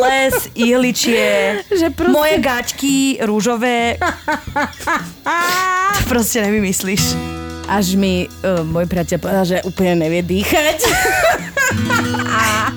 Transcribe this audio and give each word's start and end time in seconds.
les, 0.00 0.34
ihličie, 0.54 1.28
Že 1.80 1.88
proste- 1.90 2.12
moje 2.12 2.34
gačky 2.38 2.94
rúžové. 3.20 4.00
to 5.94 6.02
proste 6.12 6.40
nevymyslíš. 6.40 7.14
Až 7.70 7.94
mi 7.94 8.26
uh, 8.26 8.66
môj 8.66 8.84
priateľ 8.84 9.18
povedal, 9.20 9.44
že 9.46 9.62
úplne 9.62 10.02
nevie 10.02 10.26
dýchať. 10.26 10.78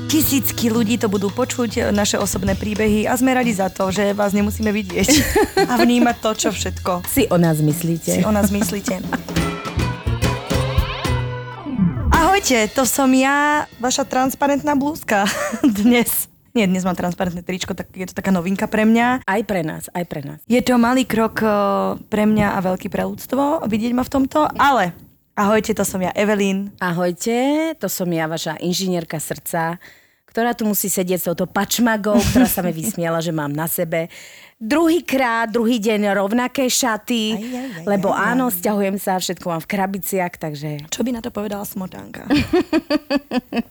Tisícky 0.05 0.69
ľudí 0.69 1.01
to 1.01 1.09
budú 1.09 1.27
počuť, 1.27 1.89
naše 1.89 2.15
osobné 2.15 2.53
príbehy 2.53 3.09
a 3.09 3.17
sme 3.17 3.33
radi 3.33 3.49
za 3.49 3.73
to, 3.73 3.89
že 3.89 4.13
vás 4.13 4.29
nemusíme 4.31 4.69
vidieť 4.69 5.09
a 5.65 5.73
vnímať 5.75 6.15
to, 6.19 6.29
čo 6.37 6.49
všetko 6.51 7.01
Si 7.03 7.25
o 7.25 7.35
nás 7.35 7.57
myslíte. 7.57 8.11
si 8.11 8.21
o 8.21 8.29
nás 8.29 8.53
myslíte. 8.53 9.01
Ahojte, 12.13 12.69
to 12.69 12.85
som 12.85 13.09
ja, 13.09 13.65
vaša 13.77 14.05
transparentná 14.05 14.77
blúzka. 14.77 15.25
Dnes. 15.65 16.29
Nie, 16.53 16.69
dnes 16.69 16.85
mám 16.85 16.93
transparentné 16.93 17.41
tričko, 17.41 17.73
tak 17.73 17.89
je 17.97 18.05
to 18.05 18.13
taká 18.13 18.29
novinka 18.29 18.69
pre 18.69 18.85
mňa. 18.85 19.25
Aj 19.25 19.41
pre 19.41 19.65
nás, 19.65 19.89
aj 19.89 20.05
pre 20.05 20.21
nás. 20.21 20.37
Je 20.45 20.61
to 20.61 20.77
malý 20.77 21.01
krok 21.01 21.41
eh, 21.41 21.49
pre 22.13 22.29
mňa 22.29 22.53
a 22.53 22.59
veľký 22.61 22.93
pre 22.93 23.09
ľudstvo 23.09 23.65
vidieť 23.65 23.97
ma 23.97 24.05
v 24.05 24.13
tomto, 24.13 24.45
ale 24.61 24.93
ahojte, 25.33 25.73
to 25.73 25.81
som 25.81 25.97
ja 26.05 26.13
Evelyn. 26.13 26.69
Ahojte, 26.77 27.73
to 27.81 27.89
som 27.89 28.05
ja, 28.13 28.29
vaša 28.29 28.61
inžinierka 28.61 29.17
srdca, 29.17 29.81
ktorá 30.29 30.53
tu 30.53 30.69
musí 30.69 30.93
sedieť 30.93 31.25
s 31.25 31.27
touto 31.33 31.49
pačmagou, 31.49 32.21
ktorá 32.21 32.45
sa 32.45 32.61
mi 32.61 32.69
vysmiala, 32.69 33.17
že 33.17 33.33
mám 33.33 33.49
na 33.49 33.65
sebe 33.65 34.13
druhýkrát, 34.57 35.47
druhý 35.47 35.77
deň 35.77 36.13
rovnaké 36.13 36.65
šaty, 36.65 37.23
Aj, 37.31 37.39
aj, 37.39 37.67
aj, 37.79 37.85
lebo 37.85 38.09
aj, 38.09 38.17
aj. 38.17 38.27
áno, 38.29 38.45
stiahujem 38.47 38.97
sa, 38.97 39.17
všetko 39.17 39.45
mám 39.47 39.61
v 39.61 39.69
krabiciach, 39.69 40.33
takže 40.35 40.69
Čo 40.87 41.01
by 41.01 41.11
na 41.11 41.21
to 41.21 41.29
povedala 41.29 41.63
smotánka? 41.63 42.25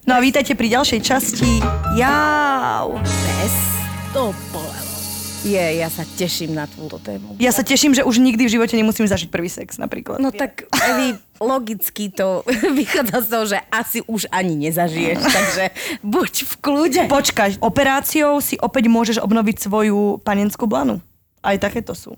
No 0.03 0.19
a 0.19 0.21
vítajte 0.21 0.53
pri 0.53 0.69
ďalšej 0.69 1.01
časti. 1.01 1.63
Jau. 1.95 2.99
pes 3.01 3.55
to 4.13 4.35
bolelo. 4.51 4.92
Je, 5.43 5.59
ja 5.59 5.91
sa 5.91 6.07
teším 6.07 6.55
na 6.55 6.71
túto 6.71 7.03
tému. 7.03 7.35
Ja 7.43 7.51
sa 7.51 7.67
teším, 7.67 7.99
že 7.99 8.07
už 8.07 8.23
nikdy 8.23 8.47
v 8.47 8.55
živote 8.55 8.79
nemusím 8.79 9.11
zažiť 9.11 9.27
prvý 9.27 9.51
sex 9.51 9.75
napríklad. 9.75 10.23
No 10.23 10.31
tak, 10.31 10.71
Evi, 10.71 11.19
logicky 11.43 12.15
to 12.15 12.47
vychádza 12.79 13.27
z 13.27 13.29
toho, 13.29 13.45
že 13.51 13.59
asi 13.75 13.99
už 14.07 14.31
ani 14.31 14.55
nezažiješ, 14.55 15.19
takže 15.43 15.65
buď 16.07 16.33
v 16.47 16.55
kľude. 16.63 17.03
Počkaj, 17.11 17.59
operáciou 17.59 18.39
si 18.39 18.55
opäť 18.55 18.87
môžeš 18.87 19.19
obnoviť 19.19 19.67
svoju 19.67 20.23
panenskú 20.23 20.71
blanu. 20.71 21.03
Aj 21.43 21.59
takéto 21.59 21.91
sú. 21.99 22.15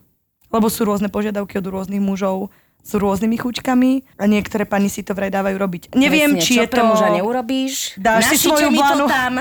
Lebo 0.53 0.69
sú 0.69 0.85
rôzne 0.85 1.09
požiadavky 1.09 1.57
od 1.57 1.65
rôznych 1.65 2.05
mužov, 2.05 2.53
sú 2.85 3.01
rôznymi 3.01 3.41
chuťkami 3.41 4.21
a 4.21 4.25
niektoré 4.29 4.69
pani 4.69 4.93
si 4.93 5.01
to 5.01 5.17
vraj 5.17 5.33
dávajú 5.33 5.57
robiť. 5.57 5.83
Neviem, 5.97 6.37
Presne, 6.37 6.45
či 6.45 6.61
čo 6.61 6.63
je 6.63 6.69
pre 6.69 6.83
to... 6.85 6.89
muža 6.93 7.09
neurobíš. 7.17 7.97
Dáš 7.97 8.37
si 8.37 8.45
svoju 8.45 8.69
mi 8.69 8.77
blanu. 8.77 9.09
to 9.09 9.17
tam. 9.17 9.35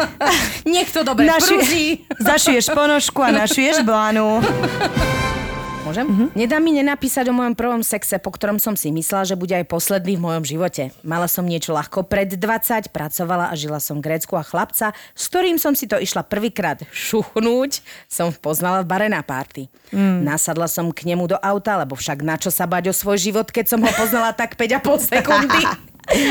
Nech 0.76 0.92
to 0.92 1.00
dobre 1.00 1.32
prúži. 1.32 2.04
Zašuješ 2.20 2.68
ponožku 2.76 3.24
a 3.24 3.32
našuješ 3.32 3.80
blanu. 3.88 4.44
Môžem? 5.86 6.06
Mm-hmm. 6.08 6.28
Nedá 6.34 6.56
mi 6.58 6.70
nenapísať 6.74 7.28
o 7.30 7.34
mojom 7.34 7.54
prvom 7.54 7.82
sexe, 7.86 8.18
po 8.18 8.34
ktorom 8.34 8.58
som 8.58 8.74
si 8.74 8.90
myslela, 8.90 9.28
že 9.28 9.38
bude 9.38 9.54
aj 9.54 9.66
posledný 9.70 10.18
v 10.18 10.24
mojom 10.24 10.44
živote. 10.46 10.90
Mala 11.06 11.30
som 11.30 11.46
niečo 11.46 11.76
ľahko 11.76 12.06
pred 12.06 12.30
20, 12.30 12.90
pracovala 12.90 13.50
a 13.50 13.54
žila 13.54 13.78
som 13.78 14.02
v 14.02 14.10
Grécku 14.10 14.34
a 14.34 14.42
chlapca, 14.42 14.96
s 15.14 15.24
ktorým 15.30 15.60
som 15.60 15.76
si 15.78 15.86
to 15.86 16.00
išla 16.00 16.26
prvýkrát 16.26 16.82
šuchnúť, 16.90 17.82
som 18.10 18.34
poznala 18.34 18.82
v 18.82 18.90
bare 18.90 19.08
na 19.10 19.22
párty. 19.22 19.70
Mm. 19.94 20.26
Nasadla 20.26 20.66
som 20.66 20.90
k 20.90 21.08
nemu 21.08 21.30
do 21.30 21.38
auta, 21.38 21.78
lebo 21.78 21.94
však 21.94 22.26
na 22.26 22.34
čo 22.34 22.50
sa 22.50 22.66
bať 22.66 22.90
o 22.90 22.94
svoj 22.94 23.18
život, 23.20 23.48
keď 23.48 23.76
som 23.76 23.80
ho 23.80 23.90
poznala 23.94 24.34
tak 24.34 24.58
5,5 24.58 25.12
sekundy. 25.12 25.62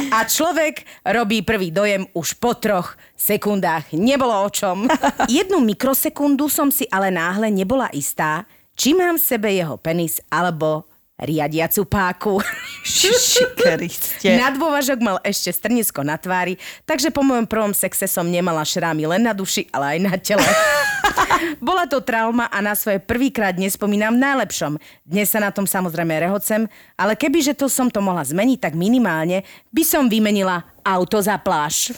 A 0.09 0.25
človek 0.25 0.81
robí 1.05 1.45
prvý 1.45 1.69
dojem 1.69 2.09
už 2.17 2.41
po 2.41 2.57
troch 2.57 2.97
sekundách. 3.13 3.93
Nebolo 3.93 4.33
o 4.33 4.49
čom. 4.49 4.89
Jednu 5.29 5.61
mikrosekundu 5.61 6.49
som 6.49 6.73
si 6.73 6.89
ale 6.89 7.13
náhle 7.13 7.53
nebola 7.53 7.85
istá, 7.93 8.49
či 8.77 8.93
mám 8.93 9.17
v 9.17 9.25
sebe 9.25 9.49
jeho 9.49 9.75
penis 9.81 10.21
alebo 10.29 10.85
riadiacu 11.17 11.81
páku. 11.89 12.37
Kriste. 12.85 14.29
Na 14.39 14.53
dôvažok 14.53 15.01
mal 15.01 15.17
ešte 15.25 15.49
strnisko 15.49 16.05
na 16.05 16.15
tvári, 16.15 16.61
takže 16.85 17.09
po 17.09 17.25
mojom 17.25 17.49
prvom 17.49 17.73
sexe 17.73 18.05
som 18.05 18.29
nemala 18.29 18.61
šrámy 18.61 19.09
len 19.09 19.25
na 19.25 19.33
duši, 19.33 19.65
ale 19.73 19.97
aj 19.97 19.99
na 19.99 20.13
tele. 20.21 20.45
Bola 21.67 21.89
to 21.89 22.05
trauma 22.05 22.45
a 22.53 22.61
na 22.61 22.77
svoje 22.77 23.01
prvýkrát 23.01 23.57
nespomínam 23.57 24.13
v 24.13 24.23
najlepšom. 24.23 24.77
Dnes 25.03 25.33
sa 25.33 25.41
na 25.41 25.49
tom 25.49 25.65
samozrejme 25.65 26.21
rehocem, 26.21 26.69
ale 26.93 27.17
kebyže 27.17 27.57
to 27.57 27.65
som 27.65 27.89
to 27.89 27.97
mohla 27.97 28.21
zmeniť, 28.21 28.69
tak 28.69 28.73
minimálne 28.77 29.41
by 29.73 29.83
som 29.83 30.05
vymenila 30.05 30.61
auto 30.87 31.19
za 31.19 31.35
pláž. 31.35 31.91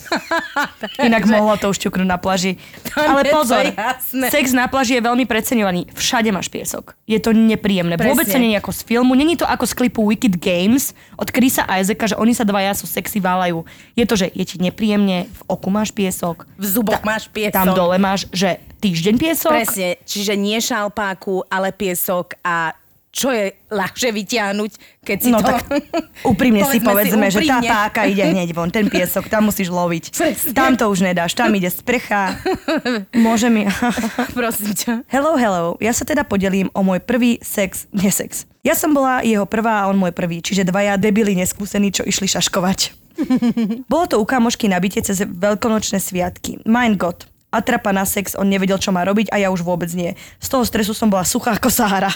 Inak 1.05 1.29
mohlo 1.29 1.53
to 1.61 1.69
už 1.69 1.77
ťuknúť 1.77 2.09
na 2.09 2.17
pláži. 2.17 2.57
Ale 2.97 3.21
to 3.21 3.37
pozor, 3.37 3.63
sex 4.33 4.49
na 4.49 4.65
pláži 4.65 4.97
je 4.97 5.05
veľmi 5.05 5.29
preceňovaný. 5.29 5.93
Všade 5.93 6.33
máš 6.33 6.49
piesok. 6.49 6.97
Je 7.05 7.21
to 7.21 7.29
nepríjemné. 7.29 7.93
Presne. 7.93 8.17
Vôbec 8.17 8.25
sa 8.25 8.41
nie 8.41 8.57
je 8.57 8.59
ako 8.59 8.73
z 8.73 8.81
filmu. 8.89 9.13
Není 9.13 9.37
to 9.37 9.45
ako 9.45 9.69
z 9.69 9.73
klipu 9.77 10.01
Wicked 10.09 10.41
Games 10.41 10.97
od 11.21 11.29
Chrisa 11.29 11.69
Isaaca, 11.69 12.09
že 12.09 12.15
oni 12.17 12.33
sa 12.33 12.41
dvaja 12.41 12.73
sú 12.73 12.89
sexy 12.89 13.21
válajú. 13.21 13.61
Je 13.93 14.09
to, 14.09 14.17
že 14.17 14.33
je 14.33 14.45
ti 14.49 14.57
nepríjemne, 14.57 15.29
v 15.29 15.41
oku 15.45 15.69
máš 15.69 15.93
piesok. 15.93 16.49
V 16.57 16.65
zuboch 16.65 17.05
máš 17.05 17.29
piesok. 17.29 17.53
Tam 17.53 17.77
dole 17.77 18.01
máš, 18.01 18.25
že 18.33 18.57
týždeň 18.79 19.15
piesok. 19.19 19.51
Presne, 19.51 19.99
čiže 20.07 20.33
nie 20.39 20.57
šalpáku, 20.63 21.43
ale 21.51 21.75
piesok 21.75 22.39
a 22.41 22.73
čo 23.09 23.33
je 23.33 23.51
ľahšie 23.73 24.13
vyťahnuť, 24.13 24.71
keď 25.01 25.17
si 25.17 25.29
No 25.33 25.41
to... 25.41 25.49
tak 25.49 25.65
úprimne 26.21 26.61
si 26.69 26.77
povedzme, 26.85 27.29
že 27.33 27.41
tá 27.43 27.57
úprimne. 27.57 27.69
páka 27.69 28.01
ide 28.05 28.21
hneď 28.33 28.53
von, 28.53 28.69
ten 28.69 28.85
piesok, 28.85 29.25
tam 29.27 29.49
musíš 29.49 29.73
loviť. 29.73 30.13
Presne. 30.13 30.53
Tam 30.53 30.77
to 30.77 30.85
už 30.87 31.01
nedáš, 31.01 31.33
tam 31.33 31.49
ide 31.57 31.73
sprcha. 31.73 32.37
Môže 33.17 33.49
mi... 33.49 33.65
Prosím 34.37 34.71
ťa. 34.77 34.93
Hello, 35.09 35.33
hello. 35.35 35.73
Ja 35.81 35.91
sa 35.91 36.05
teda 36.05 36.21
podelím 36.21 36.69
o 36.77 36.85
môj 36.85 37.01
prvý 37.01 37.41
sex, 37.41 37.89
nie 37.89 38.13
sex. 38.13 38.45
Ja 38.61 38.77
som 38.77 38.93
bola 38.93 39.25
jeho 39.25 39.49
prvá 39.49 39.83
a 39.83 39.87
on 39.89 39.97
môj 39.97 40.13
prvý, 40.13 40.43
čiže 40.45 40.67
dvaja 40.67 40.99
debili 40.99 41.33
neskúsení, 41.33 41.89
čo 41.89 42.05
išli 42.05 42.29
šaškovať. 42.29 42.93
Bolo 43.91 44.05
to 44.07 44.15
u 44.15 44.23
kamošky 44.23 44.71
na 44.71 44.79
byte 44.79 45.03
cez 45.03 45.19
veľkonočné 45.23 45.99
sviatky. 45.99 46.63
Mein 46.63 46.95
Gott. 46.95 47.27
Atrapa 47.49 47.89
na 47.89 48.05
sex, 48.05 48.37
on 48.37 48.45
nevedel, 48.45 48.77
čo 48.77 48.93
má 48.93 49.01
robiť 49.01 49.33
a 49.33 49.41
ja 49.41 49.49
už 49.49 49.65
vôbec 49.65 49.89
nie. 49.97 50.13
Z 50.37 50.47
toho 50.53 50.61
stresu 50.61 50.93
som 50.93 51.09
bola 51.09 51.25
suchá 51.25 51.57
ako 51.57 51.67
Sahara. 51.73 52.13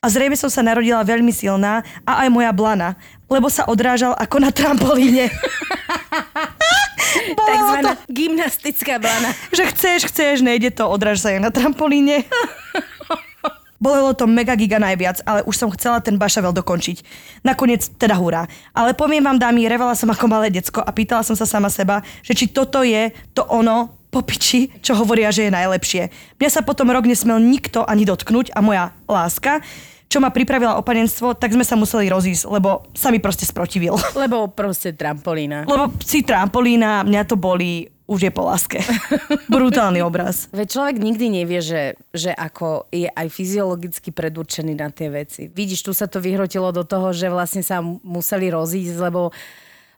A 0.00 0.08
zrejme 0.08 0.32
som 0.32 0.48
sa 0.48 0.64
narodila 0.64 1.04
veľmi 1.04 1.28
silná 1.28 1.84
a 2.08 2.24
aj 2.24 2.32
moja 2.32 2.48
blana, 2.56 2.96
lebo 3.28 3.52
sa 3.52 3.68
odrážal 3.68 4.16
ako 4.16 4.40
na 4.40 4.48
trampolíne. 4.48 5.28
Takzvaná 7.36 8.00
to, 8.00 8.08
gymnastická 8.08 8.96
blana. 8.96 9.36
že 9.52 9.68
chceš, 9.68 10.08
chceš, 10.08 10.40
nejde 10.40 10.72
to, 10.72 10.88
odráž 10.88 11.20
sa 11.20 11.36
aj 11.36 11.44
na 11.44 11.52
trampolíne. 11.52 12.24
Bolelo 13.84 14.16
to 14.16 14.24
mega 14.24 14.56
giga 14.56 14.80
najviac, 14.80 15.20
ale 15.28 15.44
už 15.44 15.56
som 15.56 15.68
chcela 15.76 16.00
ten 16.00 16.16
bašavel 16.16 16.56
dokončiť. 16.56 17.04
Nakoniec 17.44 17.84
teda 18.00 18.16
hurá. 18.16 18.48
Ale 18.72 18.96
poviem 18.96 19.24
vám, 19.24 19.36
dámy, 19.36 19.68
revala 19.68 19.92
som 19.92 20.08
ako 20.08 20.24
malé 20.32 20.48
decko 20.48 20.80
a 20.80 20.88
pýtala 20.96 21.20
som 21.24 21.36
sa 21.36 21.44
sama 21.44 21.68
seba, 21.68 22.00
že 22.24 22.32
či 22.32 22.48
toto 22.48 22.80
je 22.80 23.12
to 23.36 23.44
ono, 23.52 23.99
po 24.10 24.26
piči, 24.26 24.74
čo 24.82 24.98
hovoria, 24.98 25.30
že 25.30 25.46
je 25.46 25.54
najlepšie. 25.54 26.02
Mňa 26.42 26.50
sa 26.50 26.66
potom 26.66 26.90
rok 26.90 27.06
nesmel 27.06 27.38
nikto 27.38 27.86
ani 27.86 28.02
dotknúť 28.02 28.52
a 28.52 28.58
moja 28.58 28.84
láska, 29.06 29.62
čo 30.10 30.18
ma 30.18 30.34
pripravila 30.34 30.74
o 30.74 30.82
panenstvo, 30.82 31.38
tak 31.38 31.54
sme 31.54 31.62
sa 31.62 31.78
museli 31.78 32.10
rozísť, 32.10 32.50
lebo 32.50 32.90
sa 32.98 33.14
mi 33.14 33.22
proste 33.22 33.46
sprotivil. 33.46 33.94
Lebo 34.18 34.50
proste 34.50 34.90
trampolína. 34.90 35.70
Lebo 35.70 35.94
si 36.02 36.26
trampolína, 36.26 37.06
mňa 37.06 37.22
to 37.30 37.38
boli, 37.38 37.86
už 38.10 38.26
je 38.26 38.32
po 38.34 38.42
láske. 38.42 38.82
Brutálny 39.54 40.02
obraz. 40.02 40.50
Veď 40.50 40.66
človek 40.66 40.96
nikdy 40.98 41.26
nevie, 41.30 41.62
že, 41.62 41.94
že 42.10 42.34
ako 42.34 42.90
je 42.90 43.06
aj 43.06 43.26
fyziologicky 43.30 44.10
predurčený 44.10 44.74
na 44.74 44.90
tie 44.90 45.14
veci. 45.14 45.46
Vidíš, 45.46 45.86
tu 45.86 45.94
sa 45.94 46.10
to 46.10 46.18
vyhrotilo 46.18 46.74
do 46.74 46.82
toho, 46.82 47.14
že 47.14 47.30
vlastne 47.30 47.62
sa 47.62 47.78
mu- 47.78 48.02
museli 48.02 48.50
rozísť, 48.50 48.98
lebo 48.98 49.30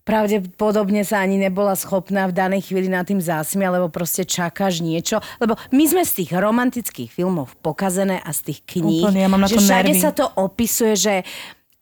pravdepodobne 0.02 1.06
sa 1.06 1.22
ani 1.22 1.38
nebola 1.38 1.78
schopná 1.78 2.26
v 2.26 2.34
danej 2.34 2.70
chvíli 2.70 2.90
nad 2.90 3.06
tým 3.06 3.22
zásmiať, 3.22 3.70
lebo 3.78 3.86
proste 3.88 4.26
čakáš 4.26 4.82
niečo. 4.82 5.22
Lebo 5.38 5.54
my 5.70 5.84
sme 5.86 6.02
z 6.02 6.22
tých 6.22 6.30
romantických 6.34 7.10
filmov 7.10 7.54
pokazené 7.62 8.18
a 8.18 8.30
z 8.34 8.52
tých 8.52 8.60
kníh, 8.66 9.06
Úplne, 9.06 9.20
ja 9.22 9.30
mám 9.30 9.42
na 9.42 9.48
že 9.50 9.58
všade 9.58 9.92
nervy. 9.94 10.02
sa 10.02 10.10
to 10.10 10.26
opisuje, 10.34 10.94
že 10.98 11.14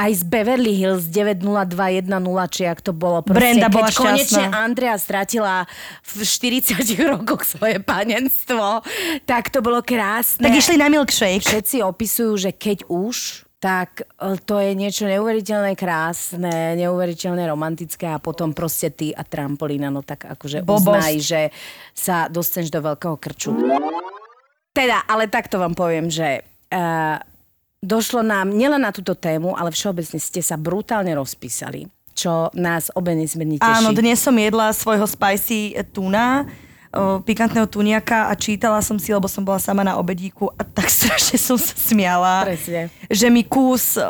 aj 0.01 0.17
z 0.17 0.23
Beverly 0.33 0.73
Hills 0.81 1.13
90210, 1.13 2.09
či 2.49 2.63
ak 2.65 2.81
to 2.81 2.97
bolo 2.97 3.21
proste, 3.21 3.37
Brenda 3.37 3.69
keď 3.69 3.77
bola 3.77 3.91
konečne 3.93 4.49
šťastná. 4.49 4.65
Andrea 4.65 4.97
stratila 4.97 5.69
v 6.01 6.25
40 6.25 6.81
rokoch 7.13 7.45
svoje 7.45 7.85
panenstvo, 7.85 8.81
tak 9.29 9.53
to 9.53 9.61
bolo 9.61 9.85
krásne. 9.85 10.41
Tak 10.49 10.57
išli 10.57 10.81
na 10.81 10.89
milkshake. 10.89 11.45
Všetci 11.45 11.85
opisujú, 11.85 12.33
že 12.41 12.51
keď 12.57 12.89
už, 12.89 13.45
tak 13.61 14.03
e, 14.03 14.41
to 14.41 14.57
je 14.57 14.73
niečo 14.73 15.05
neuveriteľné 15.05 15.77
krásne, 15.77 16.75
neuveriteľne 16.81 17.45
romantické 17.45 18.09
a 18.09 18.17
potom 18.17 18.57
proste 18.57 18.89
ty 18.89 19.13
a 19.13 19.21
trampolína, 19.21 19.93
no 19.93 20.01
tak 20.01 20.25
akože 20.25 20.65
Bobosť. 20.65 20.81
uznaj, 20.81 21.15
že 21.21 21.41
sa 21.93 22.27
dostaneš 22.33 22.73
do 22.73 22.81
veľkého 22.81 23.17
krču. 23.21 23.53
Teda, 24.73 25.05
ale 25.05 25.29
takto 25.29 25.61
vám 25.61 25.77
poviem, 25.77 26.09
že 26.09 26.41
uh, 26.73 27.21
došlo 27.85 28.25
nám 28.25 28.49
nielen 28.49 28.81
na 28.81 28.97
túto 28.97 29.13
tému, 29.13 29.53
ale 29.53 29.69
všeobecne 29.69 30.17
ste 30.17 30.41
sa 30.41 30.57
brutálne 30.57 31.13
rozpísali, 31.13 31.85
čo 32.17 32.49
nás 32.57 32.89
obe 32.97 33.13
nesmierne 33.13 33.61
teší. 33.61 33.85
Áno, 33.85 33.93
dnes 33.93 34.17
som 34.25 34.33
jedla 34.33 34.73
svojho 34.73 35.05
spicy 35.05 35.77
tuna 35.93 36.49
o, 36.91 37.23
pikantného 37.23 37.67
tuniaka 37.71 38.31
a 38.31 38.35
čítala 38.35 38.83
som 38.83 38.99
si, 38.99 39.15
lebo 39.15 39.31
som 39.31 39.47
bola 39.47 39.63
sama 39.63 39.87
na 39.87 39.97
obedíku 39.99 40.51
a 40.59 40.63
tak 40.67 40.91
strašne 40.99 41.39
som 41.39 41.57
sa 41.59 41.75
smiala. 41.75 42.47
Presne. 42.47 42.91
Že 43.07 43.27
mi 43.31 43.43
kus 43.47 43.95
o, 43.99 44.07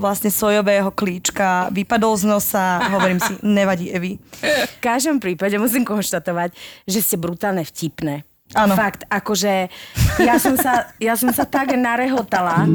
vlastne 0.00 0.32
sojového 0.32 0.88
klíčka 0.92 1.68
vypadol 1.72 2.16
z 2.16 2.24
nosa. 2.24 2.80
Hovorím 2.88 3.20
si, 3.20 3.32
nevadí 3.60 3.92
Evi. 3.92 4.16
V 4.40 4.76
každom 4.80 5.20
prípade 5.20 5.56
musím 5.60 5.84
konštatovať, 5.84 6.56
že 6.88 6.98
ste 7.04 7.16
brutálne 7.20 7.64
vtipné. 7.66 8.24
Áno. 8.50 8.74
Fakt, 8.74 9.06
akože 9.06 9.70
ja 10.18 10.34
som, 10.42 10.58
sa, 10.58 10.90
ja 10.98 11.14
som 11.14 11.30
sa 11.30 11.46
tak 11.46 11.70
narehotala. 11.78 12.66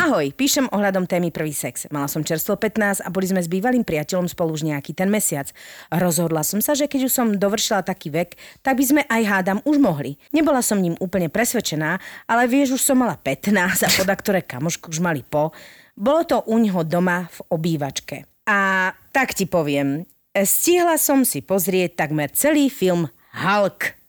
Ahoj, 0.00 0.32
píšem 0.32 0.72
ohľadom 0.72 1.04
témy 1.04 1.28
prvý 1.28 1.52
sex. 1.52 1.84
Mala 1.92 2.08
som 2.08 2.24
čerstvo 2.24 2.56
15 2.56 3.04
a 3.04 3.08
boli 3.12 3.28
sme 3.28 3.44
s 3.44 3.46
bývalým 3.46 3.84
priateľom 3.84 4.24
spolu 4.24 4.56
už 4.56 4.64
nejaký 4.64 4.96
ten 4.96 5.12
mesiac. 5.12 5.52
Rozhodla 5.92 6.40
som 6.40 6.64
sa, 6.64 6.72
že 6.72 6.88
keď 6.88 7.06
už 7.06 7.12
som 7.12 7.28
dovršila 7.36 7.84
taký 7.84 8.08
vek, 8.08 8.40
tak 8.64 8.80
by 8.80 8.84
sme 8.88 9.02
aj 9.04 9.22
hádam 9.28 9.58
už 9.68 9.76
mohli. 9.76 10.16
Nebola 10.32 10.64
som 10.64 10.80
ním 10.80 10.96
úplne 10.96 11.28
presvedčená, 11.28 12.00
ale 12.24 12.48
vieš, 12.48 12.80
už 12.80 12.82
som 12.82 12.96
mala 12.96 13.20
15 13.20 13.52
a 13.84 13.88
poda 13.92 14.16
ktoré 14.16 14.40
kamošky 14.40 14.88
už 14.88 15.04
mali 15.04 15.20
po. 15.20 15.52
Bolo 15.92 16.24
to 16.24 16.40
u 16.48 16.56
ňoho 16.56 16.88
doma 16.88 17.28
v 17.28 17.38
obývačke. 17.52 18.24
A 18.48 18.90
tak 19.12 19.36
ti 19.36 19.44
poviem, 19.44 20.08
stihla 20.32 20.96
som 20.96 21.20
si 21.22 21.44
pozrieť 21.44 22.00
takmer 22.00 22.32
celý 22.32 22.72
film 22.72 23.12
Hulk 23.36 24.01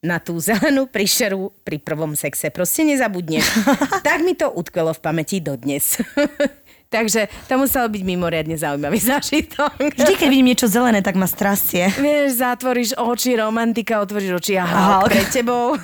na 0.00 0.16
tú 0.16 0.40
zelenú 0.40 0.88
príšeru 0.88 1.52
pri 1.60 1.76
prvom 1.76 2.16
sexe. 2.16 2.48
Proste 2.48 2.88
nezabudneš. 2.88 3.44
tak 4.06 4.24
mi 4.24 4.32
to 4.32 4.48
utkvelo 4.48 4.96
v 4.96 5.00
pamäti 5.00 5.44
dodnes. 5.44 6.00
Takže 6.90 7.30
to 7.46 7.54
musel 7.54 7.86
byť 7.86 8.02
mimoriadne 8.02 8.58
zaujímavý 8.58 8.98
zážitok. 9.14 9.94
Vždy, 9.94 10.12
keď 10.18 10.26
vidím 10.26 10.50
niečo 10.50 10.66
zelené, 10.66 11.06
tak 11.06 11.14
ma 11.14 11.30
strasie. 11.30 11.86
Vieš, 11.94 12.42
zatvoríš 12.42 12.98
oči, 12.98 13.38
romantika, 13.38 14.02
otvoríš 14.02 14.42
oči 14.42 14.58
a 14.58 14.66
Hulk. 14.66 15.06
Hulk 15.06 15.10
pred 15.14 15.28
tebou. 15.30 15.78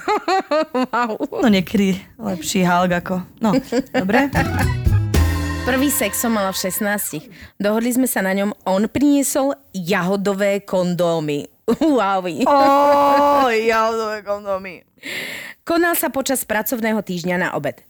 wow. 0.90 1.14
No 1.30 1.46
niekedy 1.46 2.00
lepší 2.18 2.66
Hulk 2.66 2.90
ako... 2.98 3.22
No, 3.38 3.54
dobre. 3.94 4.32
Prvý 5.62 5.90
sex 5.94 6.18
som 6.18 6.34
mala 6.34 6.50
v 6.50 6.58
16. 6.58 7.26
Dohodli 7.58 7.94
sme 7.94 8.10
sa 8.10 8.22
na 8.22 8.34
ňom, 8.34 8.50
on 8.66 8.90
priniesol 8.90 9.54
jahodové 9.74 10.62
kondómy. 10.66 11.46
Wow. 11.66 12.22
Ó, 12.46 13.50
jahodové 13.50 14.22
kondómy. 14.22 14.86
Konal 15.66 15.98
sa 15.98 16.14
počas 16.14 16.46
pracovného 16.46 17.02
týždňa 17.02 17.36
na 17.42 17.48
obed. 17.58 17.82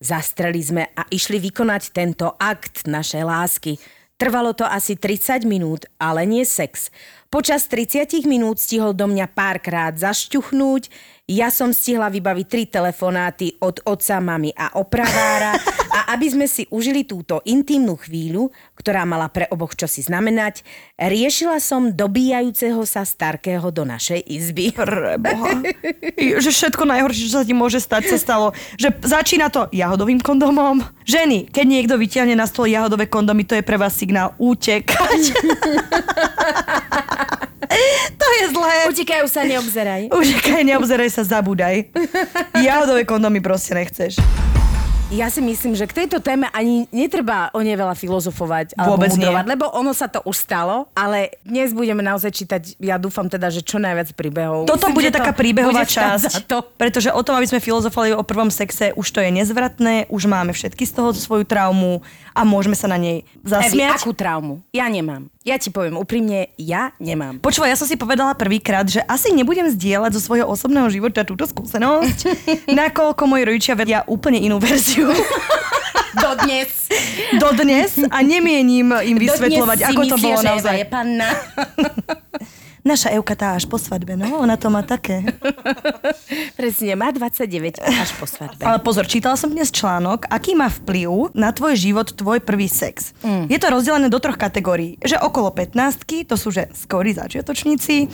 Zastreli 0.00 0.64
sme 0.64 0.88
a 0.96 1.04
išli 1.12 1.36
vykonať 1.36 1.92
tento 1.92 2.32
akt 2.40 2.88
našej 2.88 3.22
lásky. 3.28 3.72
Trvalo 4.16 4.56
to 4.56 4.64
asi 4.64 4.96
30 4.96 5.44
minút, 5.44 5.84
ale 6.00 6.24
nie 6.24 6.42
sex. 6.48 6.88
Počas 7.28 7.68
30 7.68 8.24
minút 8.24 8.58
stihol 8.58 8.96
do 8.96 9.04
mňa 9.04 9.28
párkrát 9.30 9.92
zašťuchnúť, 9.92 10.88
ja 11.28 11.52
som 11.52 11.76
stihla 11.76 12.08
vybaviť 12.08 12.46
tri 12.48 12.64
telefonáty 12.64 13.60
od 13.60 13.84
otca, 13.84 14.16
mamy 14.16 14.48
a 14.56 14.80
opravára 14.80 15.52
a 15.92 16.16
aby 16.16 16.26
sme 16.32 16.46
si 16.48 16.64
užili 16.72 17.04
túto 17.04 17.44
intimnú 17.44 18.00
chvíľu, 18.00 18.48
ktorá 18.72 19.04
mala 19.04 19.28
pre 19.28 19.44
oboch 19.52 19.76
čosi 19.76 20.00
znamenať, 20.00 20.64
riešila 20.96 21.60
som 21.60 21.92
dobíjajúceho 21.92 22.80
sa 22.88 23.04
starkého 23.04 23.68
do 23.68 23.84
našej 23.84 24.24
izby. 24.24 24.72
Preboha. 24.72 25.68
Že 26.16 26.48
všetko 26.48 26.88
najhoršie, 26.88 27.28
čo 27.28 27.36
sa 27.40 27.44
ti 27.44 27.52
môže 27.52 27.76
stať, 27.76 28.08
sa 28.08 28.16
stalo. 28.16 28.56
Že 28.80 28.96
začína 29.04 29.52
to 29.52 29.68
jahodovým 29.68 30.24
kondomom. 30.24 30.80
Ženy, 31.04 31.52
keď 31.52 31.66
niekto 31.68 31.94
vyťahne 32.00 32.32
na 32.40 32.48
stôl 32.48 32.72
jahodové 32.72 33.04
kondomy, 33.04 33.44
to 33.44 33.52
je 33.52 33.66
pre 33.66 33.76
vás 33.76 33.92
signál 33.92 34.32
utekať. 34.40 35.20
to 38.20 38.26
je 38.40 38.44
zlé. 38.52 38.74
Utekajú 38.88 39.26
sa, 39.28 39.44
neobzeraj. 39.44 40.08
Utekaj, 40.12 40.62
neobzeraj 40.64 41.10
sa, 41.12 41.22
zabúdaj. 41.24 41.88
Jahodové 42.56 43.04
kondomy 43.04 43.40
proste 43.44 43.76
nechceš. 43.76 44.18
Ja 45.08 45.32
si 45.32 45.40
myslím, 45.40 45.72
že 45.72 45.88
k 45.88 46.04
tejto 46.04 46.20
téme 46.20 46.52
ani 46.52 46.84
netreba 46.92 47.48
o 47.56 47.64
nej 47.64 47.80
veľa 47.80 47.96
filozofovať 47.96 48.76
alebo 48.76 49.00
Vôbec 49.00 49.08
nie. 49.16 49.24
mudrovať, 49.24 49.44
lebo 49.48 49.64
ono 49.72 49.96
sa 49.96 50.04
to 50.04 50.20
už 50.20 50.36
stalo, 50.36 50.84
ale 50.92 51.32
dnes 51.48 51.72
budeme 51.72 52.04
naozaj 52.04 52.28
čítať, 52.28 52.76
ja 52.76 53.00
dúfam 53.00 53.24
teda, 53.24 53.48
že 53.48 53.64
čo 53.64 53.80
najviac 53.80 54.12
príbehov. 54.12 54.68
Toto 54.68 54.92
Myslím, 54.92 55.00
bude 55.00 55.08
taká 55.08 55.32
príbehová 55.32 55.88
bude 55.88 55.88
časť, 55.88 56.44
To. 56.44 56.60
pretože 56.76 57.08
o 57.08 57.24
tom, 57.24 57.40
aby 57.40 57.48
sme 57.48 57.56
filozofovali 57.56 58.12
o 58.12 58.20
prvom 58.20 58.52
sexe, 58.52 58.92
už 59.00 59.08
to 59.08 59.24
je 59.24 59.32
nezvratné, 59.32 60.12
už 60.12 60.28
máme 60.28 60.52
všetky 60.52 60.84
z 60.84 60.92
toho 60.92 61.16
svoju 61.16 61.48
traumu 61.48 62.04
a 62.36 62.44
môžeme 62.44 62.76
sa 62.76 62.84
na 62.84 63.00
nej 63.00 63.24
Evi, 63.24 63.48
zasmiať. 63.48 64.04
akú 64.04 64.12
traumu? 64.12 64.60
Ja 64.76 64.92
nemám. 64.92 65.32
Ja 65.40 65.56
ti 65.56 65.72
poviem 65.72 65.96
úprimne, 65.96 66.52
ja 66.60 66.92
nemám. 67.00 67.40
Počúvaj, 67.40 67.72
ja 67.72 67.80
som 67.80 67.88
si 67.88 67.96
povedala 67.96 68.36
prvýkrát, 68.36 68.84
že 68.84 69.00
asi 69.08 69.32
nebudem 69.32 69.64
zdieľať 69.72 70.12
zo 70.12 70.28
svojho 70.28 70.44
osobného 70.44 70.92
života 70.92 71.24
túto 71.24 71.48
skúsenosť, 71.48 72.18
nakoľko 72.68 73.22
moji 73.24 73.42
rodičia 73.48 73.72
vedia 73.72 74.04
úplne 74.04 74.36
inú 74.36 74.60
verziu 74.60 74.97
Dodnes. 76.22 76.88
dodnes 77.38 77.92
a 78.10 78.18
nemienim 78.24 78.90
im 78.90 79.16
vysvetľovať, 79.20 79.78
Dodnes 79.84 79.92
ako 79.92 80.02
to 80.08 80.16
myslia, 80.18 80.24
bolo 80.24 80.40
že 80.40 80.48
Eva 80.48 80.50
naozaj. 80.56 80.74
je 80.74 80.86
panna. 80.88 81.28
Naša 82.88 83.12
Euka 83.12 83.36
tá 83.36 83.52
až 83.52 83.68
po 83.68 83.76
svadbe, 83.76 84.16
no 84.16 84.40
ona 84.40 84.56
to 84.56 84.72
má 84.72 84.80
také. 84.80 85.20
Presne, 86.58 86.96
má 86.96 87.12
29 87.12 87.84
až 87.84 88.16
po 88.16 88.24
svadbe. 88.24 88.64
Ale 88.64 88.80
pozor, 88.80 89.04
čítala 89.04 89.36
som 89.36 89.52
dnes 89.52 89.68
článok, 89.68 90.24
aký 90.32 90.56
má 90.56 90.72
vplyv 90.72 91.36
na 91.36 91.52
tvoj 91.52 91.76
život 91.76 92.08
tvoj 92.16 92.40
prvý 92.40 92.64
sex. 92.64 93.12
Mm. 93.20 93.52
Je 93.52 93.60
to 93.60 93.68
rozdelené 93.68 94.08
do 94.08 94.16
troch 94.16 94.40
kategórií. 94.40 94.96
Že 95.04 95.20
okolo 95.20 95.52
15 95.52 96.32
to 96.32 96.40
sú 96.40 96.48
že 96.48 96.72
skorí 96.72 97.12
začiatočníci, 97.12 98.08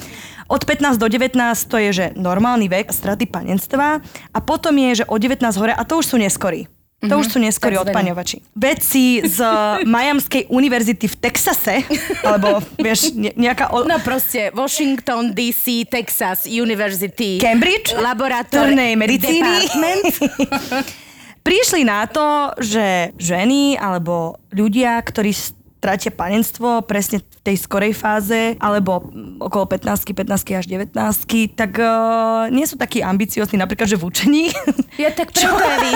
od 0.50 0.66
15 0.66 0.98
do 0.98 1.06
19 1.06 1.38
to 1.70 1.76
je 1.78 1.90
že 1.94 2.06
normálny 2.18 2.66
vek 2.66 2.90
straty 2.90 3.30
panenstva 3.30 4.02
a 4.34 4.38
potom 4.42 4.74
je, 4.74 5.00
že 5.00 5.04
od 5.06 5.22
19 5.22 5.38
hore 5.54 5.70
a 5.70 5.82
to 5.86 6.02
už 6.02 6.10
sú 6.10 6.16
neskorí. 6.18 6.66
To 7.06 7.16
už 7.18 7.26
sú 7.26 7.38
takzvané. 7.74 7.90
odpaňovači. 7.90 8.36
Vedci 8.52 9.04
z 9.22 9.38
Miamskej 9.94 10.48
univerzity 10.48 11.06
v 11.06 11.16
Texase, 11.18 11.84
alebo 12.22 12.58
vieš, 12.76 13.12
ne- 13.12 13.34
nejaká... 13.34 13.70
O- 13.70 13.84
No 13.84 14.00
proste, 14.00 14.50
Washington 14.50 15.32
DC, 15.32 15.86
Texas 15.86 16.44
University. 16.44 17.38
Cambridge, 17.38 17.92
Laboratórnej 17.92 18.94
medicíny. 18.94 19.68
Prišli 21.44 21.84
na 21.84 22.08
to, 22.08 22.56
že 22.56 23.12
ženy 23.20 23.76
alebo 23.76 24.40
ľudia, 24.48 24.96
ktorí 25.04 25.36
stratia 25.84 26.08
panenstvo 26.08 26.80
presne 26.80 27.20
v 27.20 27.38
tej 27.44 27.60
skorej 27.60 27.92
fáze, 27.92 28.56
alebo 28.56 29.04
okolo 29.36 29.68
15 29.68 30.16
15 30.16 30.24
až 30.56 30.64
19 30.64 30.96
tak 31.52 31.76
uh, 31.76 32.48
nie 32.48 32.64
sú 32.64 32.80
takí 32.80 33.04
ambiciozni, 33.04 33.60
napríklad, 33.60 33.84
že 33.84 34.00
v 34.00 34.08
učení. 34.08 34.44
Ja 34.96 35.12
tak 35.12 35.36
Evi. 35.76 35.92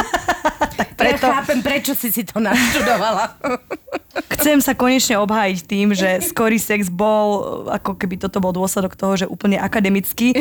Preto. 0.99 1.31
Ja 1.31 1.41
chápem, 1.41 1.63
prečo 1.63 1.95
si 1.95 2.11
si 2.11 2.27
to 2.27 2.43
naštudovala. 2.43 3.39
Chcem 4.35 4.59
sa 4.59 4.75
konečne 4.75 5.15
obhájiť 5.23 5.59
tým, 5.63 5.95
že 5.95 6.19
skorý 6.27 6.59
sex 6.59 6.91
bol, 6.91 7.63
ako 7.71 7.95
keby 7.95 8.19
toto 8.19 8.43
bol 8.43 8.51
dôsledok 8.51 8.99
toho, 8.99 9.15
že 9.15 9.31
úplne 9.31 9.63
akademicky 9.63 10.35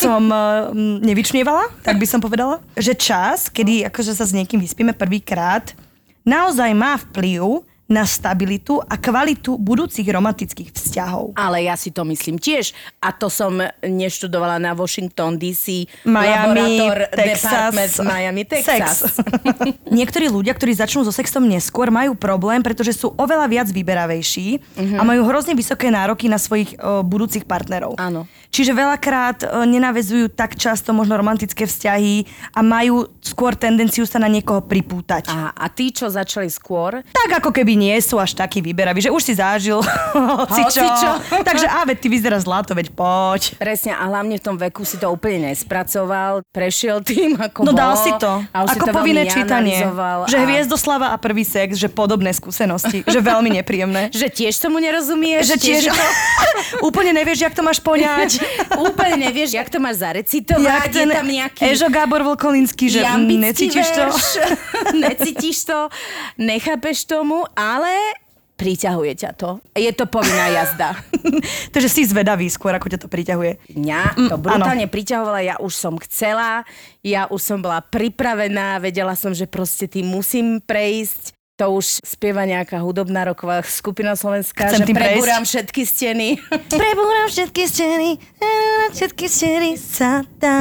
som 0.00 0.24
mm, 0.32 1.04
nevyčnievala, 1.04 1.68
tak 1.84 2.00
by 2.00 2.06
som 2.08 2.24
povedala. 2.24 2.64
Že 2.80 2.92
čas, 2.96 3.52
kedy 3.52 3.84
akože 3.92 4.16
sa 4.16 4.24
s 4.24 4.32
niekým 4.32 4.56
vyspíme 4.56 4.96
prvýkrát, 4.96 5.76
naozaj 6.24 6.72
má 6.72 6.96
vplyv 6.96 7.68
na 7.90 8.06
stabilitu 8.06 8.78
a 8.78 8.94
kvalitu 8.94 9.58
budúcich 9.58 10.06
romantických 10.06 10.70
vzťahov. 10.70 11.34
Ale 11.34 11.66
ja 11.66 11.74
si 11.74 11.90
to 11.90 12.06
myslím 12.06 12.38
tiež. 12.38 12.70
A 13.02 13.10
to 13.10 13.26
som 13.26 13.58
neštudovala 13.82 14.62
na 14.62 14.78
Washington 14.78 15.34
DC, 15.34 15.90
Miami, 16.06 16.86
Texas. 17.10 17.98
Miami, 17.98 18.46
Texas. 18.46 19.10
Sex. 19.10 19.18
Niektorí 19.98 20.30
ľudia, 20.30 20.54
ktorí 20.54 20.70
začnú 20.78 21.02
so 21.02 21.10
sexom 21.10 21.42
neskôr, 21.42 21.90
majú 21.90 22.14
problém, 22.14 22.62
pretože 22.62 22.94
sú 22.94 23.10
oveľa 23.18 23.50
viac 23.50 23.68
vyberavejší 23.74 24.62
a 24.94 25.02
majú 25.02 25.26
hrozne 25.26 25.58
vysoké 25.58 25.90
nároky 25.90 26.30
na 26.30 26.38
svojich 26.38 26.78
o, 26.78 27.02
budúcich 27.02 27.42
partnerov. 27.42 27.98
Áno. 27.98 28.30
Čiže 28.50 28.72
veľakrát 28.72 29.38
o, 29.42 29.62
nenavezujú 29.62 30.26
tak 30.28 30.54
často 30.54 30.90
možno 30.90 31.14
romantické 31.14 31.64
vzťahy 31.64 32.26
a 32.50 32.60
majú 32.60 33.06
skôr 33.18 33.54
tendenciu 33.54 34.02
sa 34.02 34.18
na 34.18 34.26
niekoho 34.26 34.58
pripútať. 34.60 35.26
A, 35.26 35.50
a 35.50 35.66
tí, 35.66 35.88
čo 35.88 36.06
začali 36.06 36.46
skôr, 36.46 37.06
Tak 37.06 37.30
ako 37.38 37.50
keby 37.50 37.74
nie 37.74 37.94
sú 37.96 38.16
až 38.16 38.34
takí 38.34 38.58
vyberaví, 38.58 38.98
že 38.98 39.08
už 39.08 39.22
si 39.22 39.34
zažil 39.34 39.78
hocičo. 40.40 40.82
Hocičo. 40.82 41.10
Takže 41.48 41.64
a 41.64 41.84
veď 41.84 41.96
ty 41.96 42.08
vyzerá 42.08 42.36
zlato, 42.36 42.74
veď 42.74 42.90
poď. 42.90 43.54
presne 43.56 43.92
a 43.92 44.02
hlavne 44.04 44.34
v 44.34 44.42
tom 44.42 44.56
veku 44.56 44.82
si 44.82 44.98
to 44.98 45.06
úplne 45.08 45.46
nespracoval, 45.48 46.42
prešiel 46.50 47.00
tým, 47.00 47.38
ako 47.38 47.62
No 47.62 47.70
bolo. 47.70 47.78
dal 47.78 47.94
si 47.94 48.10
to. 48.18 48.32
A 48.50 48.58
už 48.64 48.68
si 48.68 48.76
Ako 48.76 48.84
to 48.84 48.92
povinné 48.92 49.22
čítanie. 49.26 49.78
Že 50.26 50.36
a- 50.36 50.42
Hviezdoslava 50.42 51.06
a 51.10 51.16
prvý 51.16 51.46
sex, 51.46 51.78
že 51.78 51.86
podobné 51.86 52.32
skúsenosti. 52.32 53.06
že 53.06 53.20
veľmi 53.20 53.54
nepríjemné. 53.62 54.10
Že 54.10 54.26
tiež 54.28 54.54
tomu 54.58 54.82
nerozumieš? 54.82 55.46
Že 55.46 55.56
tiež 55.56 55.82
je 55.86 55.92
to... 55.92 56.04
úplne 56.82 57.14
nevieš, 57.14 57.46
jak 57.46 57.54
to 57.54 57.62
máš 57.62 57.78
poňať. 57.78 58.39
Úplne 58.80 59.28
nevieš, 59.28 59.56
jak 59.56 59.68
to 59.68 59.78
máš 59.82 60.02
zarecitovať, 60.02 60.64
jak 60.64 60.92
je 60.94 61.06
tam 61.08 61.26
nejaký... 61.26 61.62
Ežo 61.70 61.88
Gábor 61.88 62.22
Volkolinský, 62.22 62.88
že 62.88 63.04
necítiš 63.18 63.88
to? 63.92 64.04
necítiš 65.08 65.64
to, 65.66 65.88
nechápeš 66.38 67.04
tomu, 67.04 67.44
ale 67.54 67.92
Priťahuje 68.60 69.12
ťa 69.16 69.30
to. 69.40 69.56
Je 69.72 69.88
to 69.88 70.04
povinná 70.04 70.52
jazda. 70.52 70.92
Takže 71.72 71.88
si 71.88 72.04
zvedavý 72.04 72.44
skôr, 72.52 72.76
ako 72.76 72.92
ťa 72.92 73.00
to 73.00 73.08
priťahuje. 73.08 73.56
Mňa 73.72 74.28
to 74.28 74.36
Mm, 74.36 74.44
brutálne 74.44 74.84
priťahovala, 74.84 75.40
ja 75.40 75.56
už 75.56 75.72
som 75.72 75.96
chcela, 75.96 76.68
ja 77.00 77.24
už 77.32 77.40
som 77.40 77.64
bola 77.64 77.80
pripravená, 77.80 78.76
vedela 78.76 79.16
som, 79.16 79.32
že 79.32 79.48
proste 79.48 79.88
tým 79.88 80.12
musím 80.12 80.60
prejsť. 80.60 81.39
To 81.60 81.76
už 81.76 82.00
spieva 82.00 82.48
nejaká 82.48 82.80
hudobná 82.80 83.28
roková 83.28 83.60
skupina 83.60 84.16
slovenská, 84.16 84.72
Chcem 84.72 84.80
že 84.80 84.88
tým 84.88 84.96
prejsť. 84.96 85.12
prebúram 85.12 85.42
všetky 85.44 85.82
steny. 85.84 86.28
Prebúram 86.72 87.26
všetky 87.28 87.62
steny, 87.68 88.10
všetky 88.96 89.26
steny 89.28 89.70
sa 89.76 90.24
dá. 90.40 90.56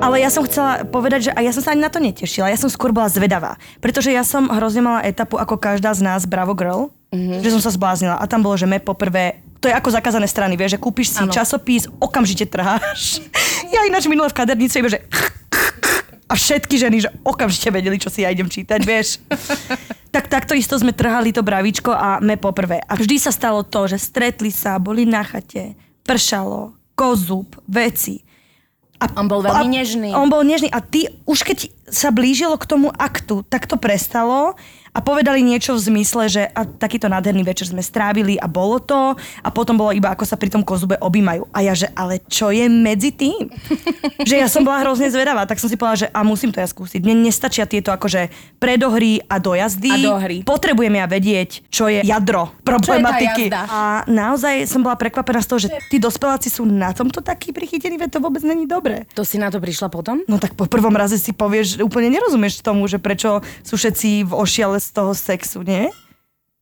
Ale 0.00 0.16
ja 0.16 0.32
som 0.32 0.48
chcela 0.48 0.88
povedať, 0.88 1.28
že 1.28 1.30
a 1.36 1.44
ja 1.44 1.52
som 1.52 1.60
sa 1.60 1.76
ani 1.76 1.84
na 1.84 1.92
to 1.92 2.00
netešila, 2.00 2.48
ja 2.48 2.56
som 2.56 2.72
skôr 2.72 2.88
bola 2.88 3.12
zvedavá. 3.12 3.60
Pretože 3.84 4.08
ja 4.08 4.24
som 4.24 4.48
hrozne 4.48 4.80
mala 4.80 5.04
etapu 5.04 5.36
ako 5.36 5.60
každá 5.60 5.92
z 5.92 6.08
nás 6.08 6.24
Bravo 6.24 6.56
Girl, 6.56 6.88
mm-hmm. 7.12 7.44
že 7.44 7.52
som 7.52 7.60
sa 7.60 7.68
zbláznila. 7.68 8.16
A 8.16 8.24
tam 8.24 8.40
bolo, 8.40 8.56
že 8.56 8.64
me 8.64 8.80
poprvé, 8.80 9.44
to 9.60 9.68
je 9.68 9.76
ako 9.76 9.92
zakázané 9.92 10.24
strany, 10.24 10.56
vieš, 10.56 10.76
že 10.76 10.80
kúpiš 10.80 11.12
si 11.12 11.20
Áno. 11.20 11.32
časopis, 11.32 11.84
okamžite 12.00 12.48
trháš. 12.48 13.20
Ja 13.64 13.82
ináč 13.90 14.06
minule 14.06 14.30
v 14.30 14.38
kadernici 14.38 14.78
iba, 14.78 14.86
že 14.86 15.02
a 16.24 16.32
všetky 16.32 16.80
ženy, 16.80 17.04
že 17.04 17.12
okamžite 17.20 17.68
vedeli, 17.68 18.00
čo 18.00 18.08
si 18.08 18.24
ja 18.24 18.32
idem 18.32 18.48
čítať, 18.48 18.80
vieš. 18.82 19.20
tak 20.14 20.30
takto 20.32 20.56
isto 20.56 20.78
sme 20.78 20.96
trhali 20.96 21.34
to 21.34 21.44
bravíčko 21.44 21.92
a 21.92 22.22
me 22.24 22.40
poprvé. 22.40 22.80
A 22.86 22.96
vždy 22.96 23.20
sa 23.20 23.34
stalo 23.34 23.60
to, 23.66 23.84
že 23.90 24.00
stretli 24.00 24.48
sa, 24.48 24.80
boli 24.80 25.04
na 25.04 25.20
chate, 25.20 25.76
pršalo, 26.06 26.72
kozub, 26.96 27.58
veci. 27.68 28.24
A, 29.02 29.10
On 29.20 29.28
bol 29.28 29.44
veľmi 29.44 29.68
nežný. 29.68 30.08
On 30.16 30.30
bol 30.30 30.46
nežný 30.46 30.70
a 30.72 30.80
ty, 30.80 31.12
už 31.28 31.44
keď 31.44 31.68
sa 31.90 32.08
blížilo 32.14 32.56
k 32.56 32.68
tomu 32.68 32.88
aktu, 32.94 33.44
tak 33.44 33.68
to 33.68 33.76
prestalo 33.76 34.56
a 34.94 35.02
povedali 35.02 35.42
niečo 35.42 35.74
v 35.74 35.90
zmysle, 35.90 36.30
že 36.30 36.42
a 36.54 36.62
takýto 36.62 37.10
nádherný 37.10 37.42
večer 37.42 37.66
sme 37.66 37.82
strávili 37.82 38.38
a 38.38 38.46
bolo 38.46 38.78
to 38.78 39.18
a 39.18 39.48
potom 39.50 39.74
bolo 39.74 39.90
iba 39.90 40.14
ako 40.14 40.22
sa 40.22 40.38
pri 40.38 40.54
tom 40.54 40.62
kozube 40.62 40.94
objímajú. 41.02 41.50
A 41.50 41.66
ja, 41.66 41.74
že 41.74 41.90
ale 41.98 42.22
čo 42.30 42.54
je 42.54 42.70
medzi 42.70 43.10
tým? 43.10 43.50
že 44.28 44.38
ja 44.38 44.46
som 44.46 44.62
bola 44.62 44.86
hrozne 44.86 45.10
zvedavá, 45.10 45.50
tak 45.50 45.58
som 45.58 45.66
si 45.66 45.74
povedala, 45.74 46.06
že 46.06 46.08
a 46.14 46.22
musím 46.22 46.54
to 46.54 46.62
ja 46.62 46.70
skúsiť. 46.70 47.02
Mne 47.02 47.26
nestačia 47.26 47.66
tieto 47.66 47.90
akože 47.90 48.30
predohry 48.62 49.18
a 49.26 49.42
dojazdy. 49.42 49.90
A 49.90 50.14
dohry. 50.14 50.36
Potrebujem 50.46 50.94
ja 50.94 51.10
vedieť, 51.10 51.66
čo 51.66 51.90
je 51.90 52.06
jadro 52.06 52.54
problematiky. 52.62 53.50
jazda? 53.50 53.66
a 53.66 53.80
naozaj 54.06 54.70
som 54.70 54.86
bola 54.86 54.94
prekvapená 54.94 55.42
z 55.42 55.48
toho, 55.50 55.60
že 55.66 55.68
tí 55.90 55.98
dospeláci 55.98 56.46
sú 56.46 56.62
na 56.62 56.94
tomto 56.94 57.18
takí 57.18 57.50
prichytení, 57.50 57.98
veď 57.98 58.18
to 58.18 58.20
vôbec 58.22 58.46
není 58.46 58.70
dobré. 58.70 59.10
To 59.18 59.26
si 59.26 59.42
na 59.42 59.50
to 59.50 59.58
prišla 59.58 59.90
potom? 59.90 60.22
No 60.30 60.38
tak 60.38 60.54
po 60.54 60.70
prvom 60.70 60.94
raze 60.94 61.18
si 61.18 61.34
povieš, 61.34 61.82
úplne 61.82 62.14
nerozumieš 62.14 62.62
tomu, 62.62 62.86
že 62.86 63.02
prečo 63.02 63.42
sú 63.66 63.74
všetci 63.74 64.30
v 64.30 64.32
ošiale 64.32 64.83
z 64.84 64.92
toho 64.92 65.14
sexu, 65.14 65.62
nie? 65.62 65.90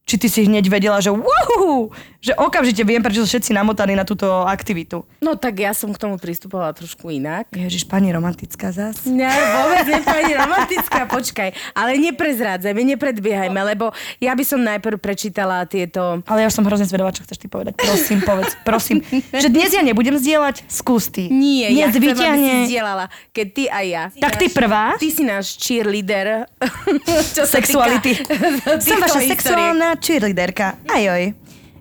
Či 0.03 0.15
ty 0.19 0.27
si 0.27 0.41
hneď 0.51 0.67
vedela, 0.67 0.99
že 0.99 1.15
wow, 1.15 1.89
že 2.23 2.35
okamžite 2.39 2.83
viem, 2.87 3.03
prečo 3.03 3.23
sú 3.23 3.29
všetci 3.35 3.55
namotaní 3.55 3.99
na 3.99 4.07
túto 4.07 4.27
aktivitu. 4.47 5.03
No 5.19 5.35
tak 5.35 5.63
ja 5.63 5.75
som 5.75 5.91
k 5.91 5.99
tomu 5.99 6.19
pristupovala 6.19 6.75
trošku 6.75 7.11
inak. 7.11 7.51
Ježiš, 7.51 7.87
pani 7.87 8.15
romantická 8.15 8.71
zás. 8.71 9.03
Nie, 9.03 9.31
vôbec 9.31 9.87
nie 9.91 10.03
pani 10.07 10.33
romantická, 10.39 11.07
počkaj. 11.11 11.51
Ale 11.75 11.99
neprezrádzajme, 11.99 12.83
nepredbiehajme, 12.95 13.61
lebo 13.75 13.91
ja 14.23 14.35
by 14.35 14.45
som 14.47 14.63
najprv 14.63 14.99
prečítala 15.03 15.67
tieto... 15.67 16.23
Ale 16.27 16.43
ja 16.43 16.51
už 16.51 16.55
som 16.59 16.67
hrozne 16.67 16.87
zvedavá, 16.87 17.11
čo 17.11 17.27
chceš 17.27 17.43
ty 17.43 17.47
povedať. 17.51 17.79
Prosím, 17.79 18.23
povedz, 18.23 18.55
prosím. 18.63 19.03
Že 19.31 19.49
dnes 19.51 19.71
ja 19.75 19.83
nebudem 19.83 20.15
zdieľať, 20.19 20.67
skús 20.71 21.11
ty. 21.11 21.27
Nie, 21.27 21.75
ja 21.75 21.91
dnes 21.91 21.99
chcem, 21.99 22.27
aby 22.27 22.39
si 22.39 22.59
zdieľala, 22.75 23.07
keď 23.35 23.47
ty 23.51 23.65
a 23.67 23.79
ja. 23.83 24.03
Tak 24.15 24.39
ty 24.39 24.47
prvá. 24.51 24.95
Ty 24.99 25.09
si 25.11 25.23
náš 25.27 25.59
cheerleader. 25.59 26.47
čo 27.37 27.43
sa 27.47 27.59
Sexuality. 27.59 28.15
týka 28.19 28.79
Som 28.85 28.99
vaša 29.03 29.21
historiek. 29.27 29.75
Cheerleaderka. 29.99 30.79
Ajoj. 30.89 31.35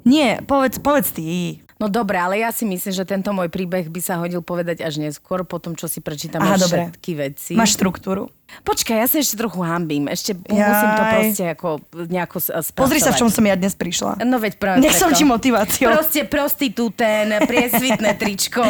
Nie, 0.05 0.41
povedz, 0.43 0.81
povedz 0.81 1.13
ty. 1.13 1.61
No 1.81 1.89
dobre, 1.89 2.21
ale 2.21 2.37
ja 2.37 2.53
si 2.53 2.61
myslím, 2.61 2.93
že 2.93 3.09
tento 3.09 3.33
môj 3.33 3.49
príbeh 3.49 3.89
by 3.89 4.01
sa 4.05 4.21
hodil 4.21 4.45
povedať 4.45 4.85
až 4.85 5.01
neskôr, 5.01 5.41
po 5.41 5.57
tom, 5.57 5.73
čo 5.73 5.89
si 5.89 5.97
prečítame 5.97 6.45
Aha, 6.45 6.61
dobre. 6.61 6.93
všetky 6.93 7.11
veci. 7.17 7.53
Máš 7.57 7.73
štruktúru. 7.73 8.29
Počkaj, 8.61 8.95
ja 8.99 9.07
sa 9.07 9.17
ešte 9.17 9.35
trochu 9.39 9.63
hambím. 9.63 10.05
Ešte 10.11 10.35
musím 10.35 10.89
to 10.93 11.03
Jaj. 11.03 11.13
proste 11.15 11.43
ako 11.55 11.69
nejako 12.11 12.37
spracovať. 12.39 12.77
Pozri 12.77 12.99
sa, 12.99 13.11
v 13.15 13.19
čom 13.23 13.29
som 13.31 13.43
ja 13.47 13.55
dnes 13.57 13.73
prišla. 13.73 14.21
No 14.27 14.37
veď 14.37 14.53
práve 14.59 14.83
Nech 14.83 14.95
som 14.99 15.09
ti 15.15 15.23
motiváciou. 15.25 15.89
Proste 15.89 16.27
prostitúten, 16.27 17.31
priesvitné 17.47 18.13
tričko. 18.21 18.63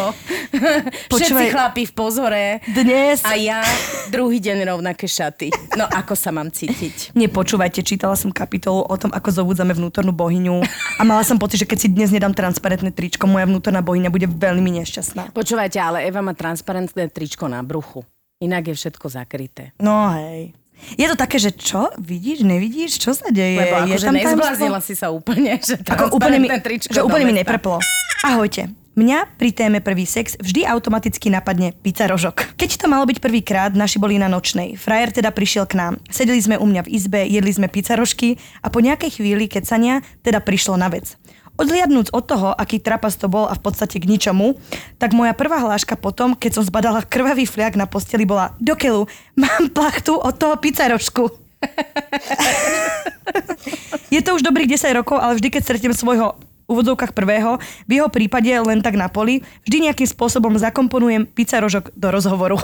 Všetci 0.54 1.10
Počúvaj. 1.12 1.50
chlapi 1.52 1.84
v 1.90 1.94
pozore. 1.94 2.44
Dnes... 2.70 3.26
A 3.26 3.36
ja 3.36 3.66
druhý 4.14 4.40
deň 4.40 4.70
rovnaké 4.70 5.10
šaty. 5.10 5.52
No 5.76 5.90
ako 5.90 6.14
sa 6.16 6.30
mám 6.32 6.54
cítiť? 6.54 7.12
Nepočúvajte, 7.18 7.84
čítala 7.84 8.16
som 8.16 8.32
kapitolu 8.32 8.86
o 8.86 8.96
tom, 8.96 9.12
ako 9.12 9.44
zobudzame 9.44 9.76
vnútornú 9.76 10.14
bohyňu 10.16 10.64
a 10.98 11.02
mala 11.04 11.26
som 11.26 11.36
pocit, 11.42 11.64
že 11.64 11.68
keď 11.68 11.78
si 11.82 11.88
dnes 11.92 12.10
nedám 12.14 12.32
transparentné 12.32 12.94
tričko, 12.94 13.28
moja 13.28 13.50
vnútorná 13.50 13.82
bohyňa 13.84 14.14
bude 14.14 14.30
veľmi 14.30 14.72
nešťastná. 14.84 15.34
Počúvajte, 15.36 15.78
ale 15.82 16.08
Eva 16.08 16.22
má 16.24 16.32
transparentné 16.38 17.10
tričko 17.12 17.50
na 17.50 17.60
bruchu. 17.66 18.06
Inak 18.42 18.74
je 18.74 18.76
všetko 18.76 19.06
zakryté. 19.06 19.72
No 19.78 20.10
hej. 20.18 20.58
Je 20.98 21.06
to 21.06 21.14
také, 21.14 21.38
že 21.38 21.54
čo? 21.54 21.94
Vidíš, 22.02 22.42
nevidíš? 22.42 22.98
Čo 22.98 23.14
sa 23.14 23.30
deje? 23.30 23.62
Lebo 23.62 23.86
akože 23.86 24.08
nezbláznila 24.10 24.82
si 24.82 24.98
sa 24.98 25.14
úplne, 25.14 25.62
že 25.62 25.78
Ako 25.86 26.18
úplne 26.18 26.42
mi, 26.42 26.50
že 26.90 27.06
úplne 27.06 27.30
mi 27.30 27.38
nepreplo. 27.38 27.78
Ahojte. 28.26 28.74
Mňa 28.92 29.40
pri 29.40 29.56
téme 29.56 29.80
prvý 29.80 30.04
sex 30.04 30.36
vždy 30.36 30.68
automaticky 30.68 31.32
napadne 31.32 31.72
pizza 31.80 32.12
rožok. 32.12 32.44
Keď 32.60 32.76
to 32.76 32.92
malo 32.92 33.08
byť 33.08 33.24
prvýkrát, 33.24 33.72
naši 33.72 34.04
boli 34.04 34.20
na 34.20 34.28
nočnej. 34.28 34.76
Frajer 34.76 35.16
teda 35.16 35.32
prišiel 35.32 35.64
k 35.64 35.80
nám. 35.80 35.94
Sedeli 36.12 36.44
sme 36.44 36.60
u 36.60 36.68
mňa 36.68 36.84
v 36.84 36.92
izbe, 37.00 37.24
jedli 37.24 37.56
sme 37.56 37.72
pizza 37.72 37.96
rožky 37.96 38.36
a 38.60 38.68
po 38.68 38.84
nejakej 38.84 39.22
chvíli 39.22 39.48
kecania 39.48 40.04
teda 40.28 40.44
prišlo 40.44 40.76
na 40.76 40.92
vec. 40.92 41.16
Odliadnúc 41.60 42.10
od 42.12 42.26
toho, 42.26 42.56
aký 42.56 42.80
trapas 42.80 43.16
to 43.20 43.28
bol 43.28 43.48
a 43.48 43.56
v 43.56 43.64
podstate 43.64 44.00
k 44.00 44.10
ničomu, 44.10 44.56
tak 44.98 45.12
moja 45.12 45.34
prvá 45.36 45.60
hláška 45.62 46.00
potom, 46.00 46.36
keď 46.36 46.54
som 46.60 46.64
zbadala 46.66 47.06
krvavý 47.06 47.48
fliak 47.48 47.76
na 47.76 47.86
posteli, 47.86 48.26
bola 48.26 48.56
do 48.58 48.76
mám 49.36 49.70
plachtu 49.72 50.18
od 50.18 50.36
toho 50.36 50.58
pizzarožku. 50.58 51.30
Je 54.14 54.20
to 54.20 54.36
už 54.36 54.44
dobrých 54.44 54.76
10 54.76 54.98
rokov, 54.98 55.22
ale 55.22 55.38
vždy, 55.38 55.48
keď 55.54 55.62
stretnem 55.64 55.96
svojho 55.96 56.36
úvodzovkách 56.72 57.12
prvého, 57.12 57.60
v 57.86 57.92
jeho 58.00 58.08
prípade 58.08 58.48
len 58.48 58.80
tak 58.80 58.96
na 58.96 59.12
poli, 59.12 59.44
vždy 59.68 59.92
nejakým 59.92 60.08
spôsobom 60.08 60.56
zakomponujem 60.56 61.28
pizza 61.28 61.60
rožok 61.60 61.92
do 61.94 62.08
rozhovoru. 62.10 62.58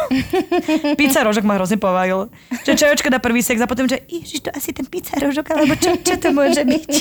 pizza 0.99 1.21
rožok 1.27 1.43
ma 1.43 1.59
hrozne 1.59 1.75
pobavil. 1.75 2.31
Že 2.63 2.73
čajočka 2.79 3.11
dá 3.11 3.19
prvý 3.19 3.43
sex 3.43 3.59
a 3.59 3.67
potom, 3.67 3.85
že 3.85 4.01
ježiš, 4.07 4.47
to 4.47 4.49
asi 4.55 4.71
ten 4.71 4.87
pizza 4.87 5.19
rožok, 5.19 5.51
alebo 5.51 5.75
čo, 5.75 5.99
čo 5.99 6.15
to 6.17 6.31
môže 6.31 6.63
byť? 6.63 6.91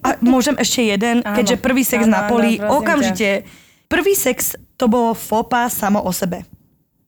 A 0.00 0.08
môžem 0.24 0.56
ešte 0.56 0.80
jeden, 0.82 1.20
Áno. 1.22 1.36
keďže 1.36 1.60
prvý 1.60 1.84
sex 1.84 2.08
Áno, 2.08 2.12
na 2.12 2.20
áno, 2.26 2.30
poli, 2.32 2.56
ťa. 2.58 2.68
okamžite. 2.72 3.28
Prvý 3.86 4.16
sex 4.16 4.56
to 4.74 4.88
bolo 4.88 5.12
fopa 5.12 5.68
samo 5.70 6.00
o 6.02 6.10
sebe. 6.10 6.42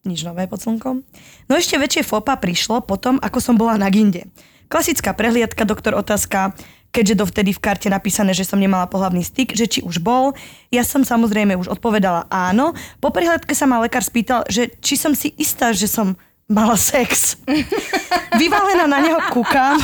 Nič 0.07 0.23
nové 0.23 0.47
pod 0.47 0.63
slnkom. 0.63 1.03
No 1.51 1.53
ešte 1.59 1.75
väčšie 1.75 2.07
fopa 2.07 2.39
prišlo 2.39 2.79
potom, 2.79 3.19
ako 3.19 3.43
som 3.43 3.59
bola 3.59 3.75
na 3.75 3.91
ginde. 3.91 4.23
Klasická 4.67 5.11
prehliadka, 5.11 5.63
doktor 5.63 5.95
otázka, 5.95 6.55
keďže 6.91 7.19
dovtedy 7.19 7.51
v 7.53 7.61
karte 7.61 7.87
napísané, 7.91 8.33
že 8.33 8.47
som 8.47 8.57
nemala 8.57 8.89
pohlavný 8.89 9.21
styk, 9.21 9.53
že 9.53 9.69
či 9.69 9.79
už 9.85 10.01
bol. 10.01 10.33
Ja 10.73 10.81
som 10.81 11.05
samozrejme 11.05 11.53
už 11.59 11.69
odpovedala 11.69 12.25
áno. 12.31 12.73
Po 12.97 13.13
prehliadke 13.13 13.53
sa 13.53 13.69
ma 13.69 13.81
lekár 13.83 14.01
spýtal, 14.01 14.43
že 14.49 14.73
či 14.81 14.97
som 14.97 15.13
si 15.13 15.33
istá, 15.37 15.71
že 15.71 15.85
som 15.85 16.17
mala 16.47 16.79
sex. 16.79 17.37
Vyvalená 18.41 18.87
na 18.87 18.99
neho 19.03 19.19
kúkam. 19.29 19.77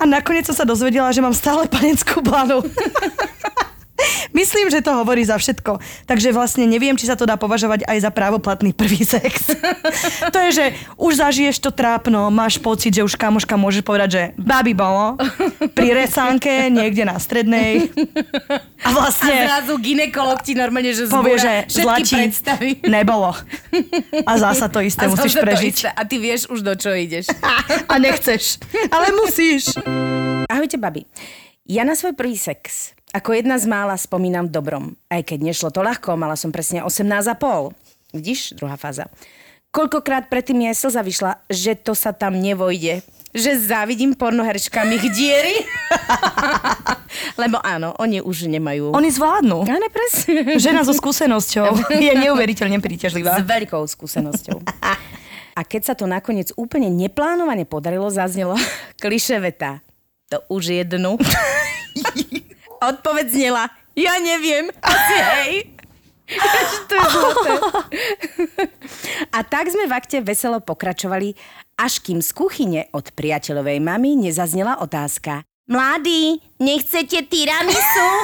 A 0.00 0.02
nakoniec 0.08 0.48
som 0.48 0.56
sa 0.56 0.66
dozvedela, 0.66 1.12
že 1.14 1.22
mám 1.22 1.36
stále 1.36 1.68
panenskú 1.70 2.20
blanu. 2.24 2.64
Myslím, 4.38 4.68
že 4.68 4.80
to 4.80 4.92
hovorí 4.94 5.22
za 5.22 5.36
všetko. 5.36 5.78
Takže 6.04 6.32
vlastne 6.32 6.64
neviem, 6.64 6.94
či 6.94 7.06
sa 7.06 7.14
to 7.14 7.24
dá 7.24 7.36
považovať 7.36 7.84
aj 7.86 7.98
za 8.00 8.10
právoplatný 8.10 8.72
prvý 8.72 9.02
sex. 9.02 9.52
to 10.34 10.38
je, 10.48 10.50
že 10.52 10.64
už 10.96 11.12
zažiješ 11.18 11.56
to 11.58 11.70
trápno, 11.70 12.28
máš 12.28 12.58
pocit, 12.58 12.92
že 12.92 13.02
už 13.02 13.14
kamoška 13.14 13.54
môže 13.54 13.80
povedať, 13.80 14.08
že 14.10 14.22
babi 14.36 14.72
bolo 14.72 15.16
pri 15.72 15.94
resánke 15.94 16.68
niekde 16.68 17.04
na 17.04 17.16
strednej. 17.16 17.92
A 18.82 18.88
A 18.88 18.88
vlastne 18.90 19.32
zrazu 19.46 19.78
ginekolog 19.78 20.42
ti 20.42 20.52
normálne, 20.52 20.90
že 20.90 21.06
povie, 21.06 21.38
že 21.38 21.52
zlatí 21.70 22.18
predstavy. 22.18 22.70
nebolo. 22.84 23.32
A 24.26 24.32
zasa 24.36 24.66
to 24.66 24.82
isté 24.82 25.06
A 25.06 25.12
musíš 25.12 25.38
prežiť. 25.38 25.74
isté. 25.74 25.88
A 25.88 26.02
ty 26.02 26.18
vieš 26.18 26.50
už, 26.50 26.60
do 26.60 26.74
čo 26.74 26.90
ideš. 26.90 27.30
A 27.92 27.94
nechceš. 27.96 28.58
Ale 28.90 29.14
musíš. 29.14 29.72
Ahojte, 30.46 30.76
babi. 30.76 31.06
Ja 31.62 31.86
na 31.86 31.94
svoj 31.94 32.12
prvý 32.12 32.34
sex 32.34 32.92
ako 33.12 33.36
jedna 33.36 33.60
z 33.60 33.68
mála 33.68 33.94
spomínam 33.94 34.48
v 34.48 34.54
dobrom. 34.56 34.84
Aj 35.12 35.20
keď 35.20 35.52
nešlo 35.52 35.68
to 35.68 35.84
ľahko, 35.84 36.16
mala 36.16 36.32
som 36.32 36.48
presne 36.48 36.80
18 36.80 37.04
a 37.28 37.36
pol. 37.36 37.76
Vidíš? 38.12 38.56
Druhá 38.56 38.76
fáza. 38.76 39.08
Koľkokrát 39.72 40.28
predtým 40.28 40.60
mi 40.60 40.64
aj 40.68 40.76
slza 40.76 41.00
vyšla, 41.00 41.32
že 41.48 41.72
to 41.76 41.96
sa 41.96 42.12
tam 42.12 42.36
nevojde. 42.36 43.00
Že 43.32 43.72
závidím 43.72 44.12
pornoherčkám 44.12 44.84
ich 44.92 45.08
diery. 45.16 45.64
Lebo 47.40 47.56
áno, 47.64 47.96
oni 47.96 48.20
už 48.20 48.52
nemajú... 48.52 48.92
Oni 48.92 49.08
zvládnu. 49.08 49.64
Áno, 49.64 49.88
presne. 49.88 50.60
Žena 50.60 50.84
so 50.84 50.92
skúsenosťou 50.92 51.88
je 52.04 52.12
neuveriteľne 52.12 52.76
S 52.76 52.84
príťažlivá. 52.84 53.40
veľkou 53.40 53.80
skúsenosťou. 53.88 54.60
A 55.52 55.60
keď 55.64 55.82
sa 55.88 55.94
to 55.96 56.04
nakoniec 56.04 56.52
úplne 56.60 56.92
neplánovane 56.92 57.64
podarilo, 57.64 58.12
zaznelo 58.12 58.56
kliše 59.02 59.40
veta. 59.40 59.80
To 60.28 60.44
už 60.52 60.76
jednu. 60.84 61.16
Odpoveď 62.82 63.26
znela, 63.30 63.70
ja 63.94 64.18
neviem, 64.18 64.66
asi 64.82 65.14
hej. 65.14 65.52
to 66.90 66.98
je 66.98 67.06
zlaté. 67.12 67.50
A 69.30 69.46
tak 69.46 69.70
sme 69.70 69.86
v 69.86 69.94
akte 69.94 70.18
veselo 70.18 70.58
pokračovali, 70.58 71.38
až 71.78 72.02
kým 72.02 72.18
z 72.18 72.30
kuchyne 72.34 72.80
od 72.90 73.14
priateľovej 73.14 73.78
mamy 73.78 74.18
nezaznela 74.18 74.82
otázka. 74.82 75.46
Mladý, 75.70 76.42
nechcete 76.58 77.22
tiramisu? 77.30 78.08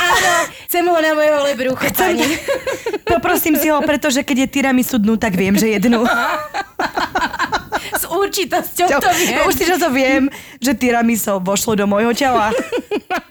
Áno, 0.00 0.32
chcem 0.66 0.84
ho 0.86 0.98
na 0.98 1.12
moje 1.14 1.30
holé 1.30 1.52
brucho, 1.58 1.86
pani. 1.94 2.38
Poprosím 3.10 3.58
si 3.58 3.68
ho, 3.70 3.82
pretože 3.82 4.22
keď 4.22 4.46
je 4.46 4.48
tiramisu 4.48 4.98
dnu, 4.98 5.16
tak 5.18 5.34
viem, 5.34 5.58
že 5.58 5.68
jednu. 5.78 6.06
S 7.94 8.04
určitosťou 8.06 8.86
to 9.00 9.10
viem. 9.16 9.38
Že 9.50 9.76
to 9.78 9.88
viem, 9.90 10.22
že 10.58 10.72
tiramisu 10.74 11.40
vošlo 11.40 11.78
do 11.78 11.86
môjho 11.86 12.12
tela. 12.14 12.50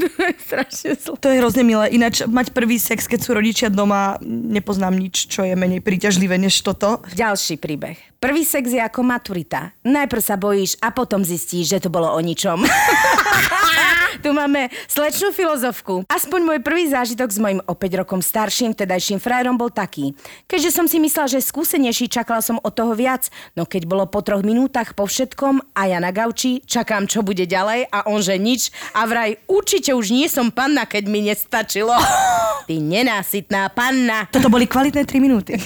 to 0.00 0.22
je 0.24 0.34
strašne 0.40 0.90
zlé. 0.96 1.16
To 1.20 1.28
je 1.28 1.36
hrozne 1.40 1.64
milé. 1.64 1.84
Ináč 1.92 2.24
mať 2.24 2.56
prvý 2.56 2.80
sex, 2.80 3.04
keď 3.04 3.20
sú 3.20 3.30
rodičia 3.36 3.68
doma, 3.68 4.16
nepoznám 4.24 4.96
nič, 4.96 5.28
čo 5.28 5.44
je 5.44 5.52
menej 5.52 5.84
príťažlivé 5.84 6.40
než 6.40 6.64
toto. 6.64 7.04
Ďalší 7.12 7.60
príbeh. 7.60 7.98
Prvý 8.18 8.42
sex 8.42 8.74
je 8.74 8.82
ako 8.82 9.06
maturita. 9.06 9.70
Najprv 9.86 10.22
sa 10.24 10.34
bojíš 10.34 10.80
a 10.82 10.90
potom 10.90 11.22
zistíš, 11.22 11.70
že 11.70 11.78
to 11.86 11.88
bolo 11.92 12.10
o 12.10 12.18
ničom. 12.18 12.66
tu 14.18 14.34
máme 14.34 14.66
slečnú 14.90 15.30
filozofku. 15.30 16.02
Aspoň 16.10 16.40
môj 16.42 16.58
prvý 16.58 16.90
zážitok 16.90 17.30
s 17.30 17.38
mojim 17.38 17.60
o 17.62 17.74
5 17.78 18.00
rokom 18.02 18.20
starším 18.20 18.74
vtedajším 18.74 19.22
frajerom 19.22 19.54
bol 19.54 19.70
taký. 19.70 20.18
Keďže 20.50 20.74
som 20.74 20.86
si 20.90 20.98
myslela, 20.98 21.30
že 21.30 21.44
skúsenejší, 21.44 22.10
čakala 22.10 22.42
som 22.42 22.58
od 22.58 22.74
toho 22.74 22.92
viac, 22.98 23.30
no 23.54 23.62
keď 23.64 23.86
bolo 23.86 24.04
po 24.10 24.18
troch 24.24 24.42
minútach 24.42 24.98
po 24.98 25.06
všetkom 25.06 25.62
a 25.78 25.82
ja 25.86 26.02
na 26.02 26.10
gauči, 26.10 26.62
čakám, 26.66 27.06
čo 27.06 27.22
bude 27.22 27.46
ďalej 27.46 27.86
a 27.88 28.10
on 28.10 28.18
že 28.18 28.34
nič 28.34 28.74
a 28.92 29.04
vraj 29.04 29.38
určite 29.48 29.94
už 29.94 30.12
nie 30.12 30.26
som 30.26 30.50
panna, 30.52 30.84
keď 30.84 31.04
mi 31.08 31.24
nestačilo. 31.24 31.92
Ty 32.68 32.74
nenásytná 32.76 33.72
panna. 33.72 34.28
Toto 34.28 34.52
boli 34.52 34.68
kvalitné 34.68 35.08
3 35.08 35.24
minúty. 35.24 35.56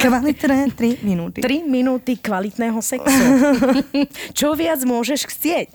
Kvalitné 0.00 0.72
3 0.72 1.04
minúty. 1.04 1.38
3 1.44 1.68
minúty 1.68 2.16
kvalitného 2.16 2.80
sexu. 2.80 3.24
Čo 4.38 4.56
viac 4.56 4.80
môžeš 4.88 5.28
chcieť? 5.28 5.72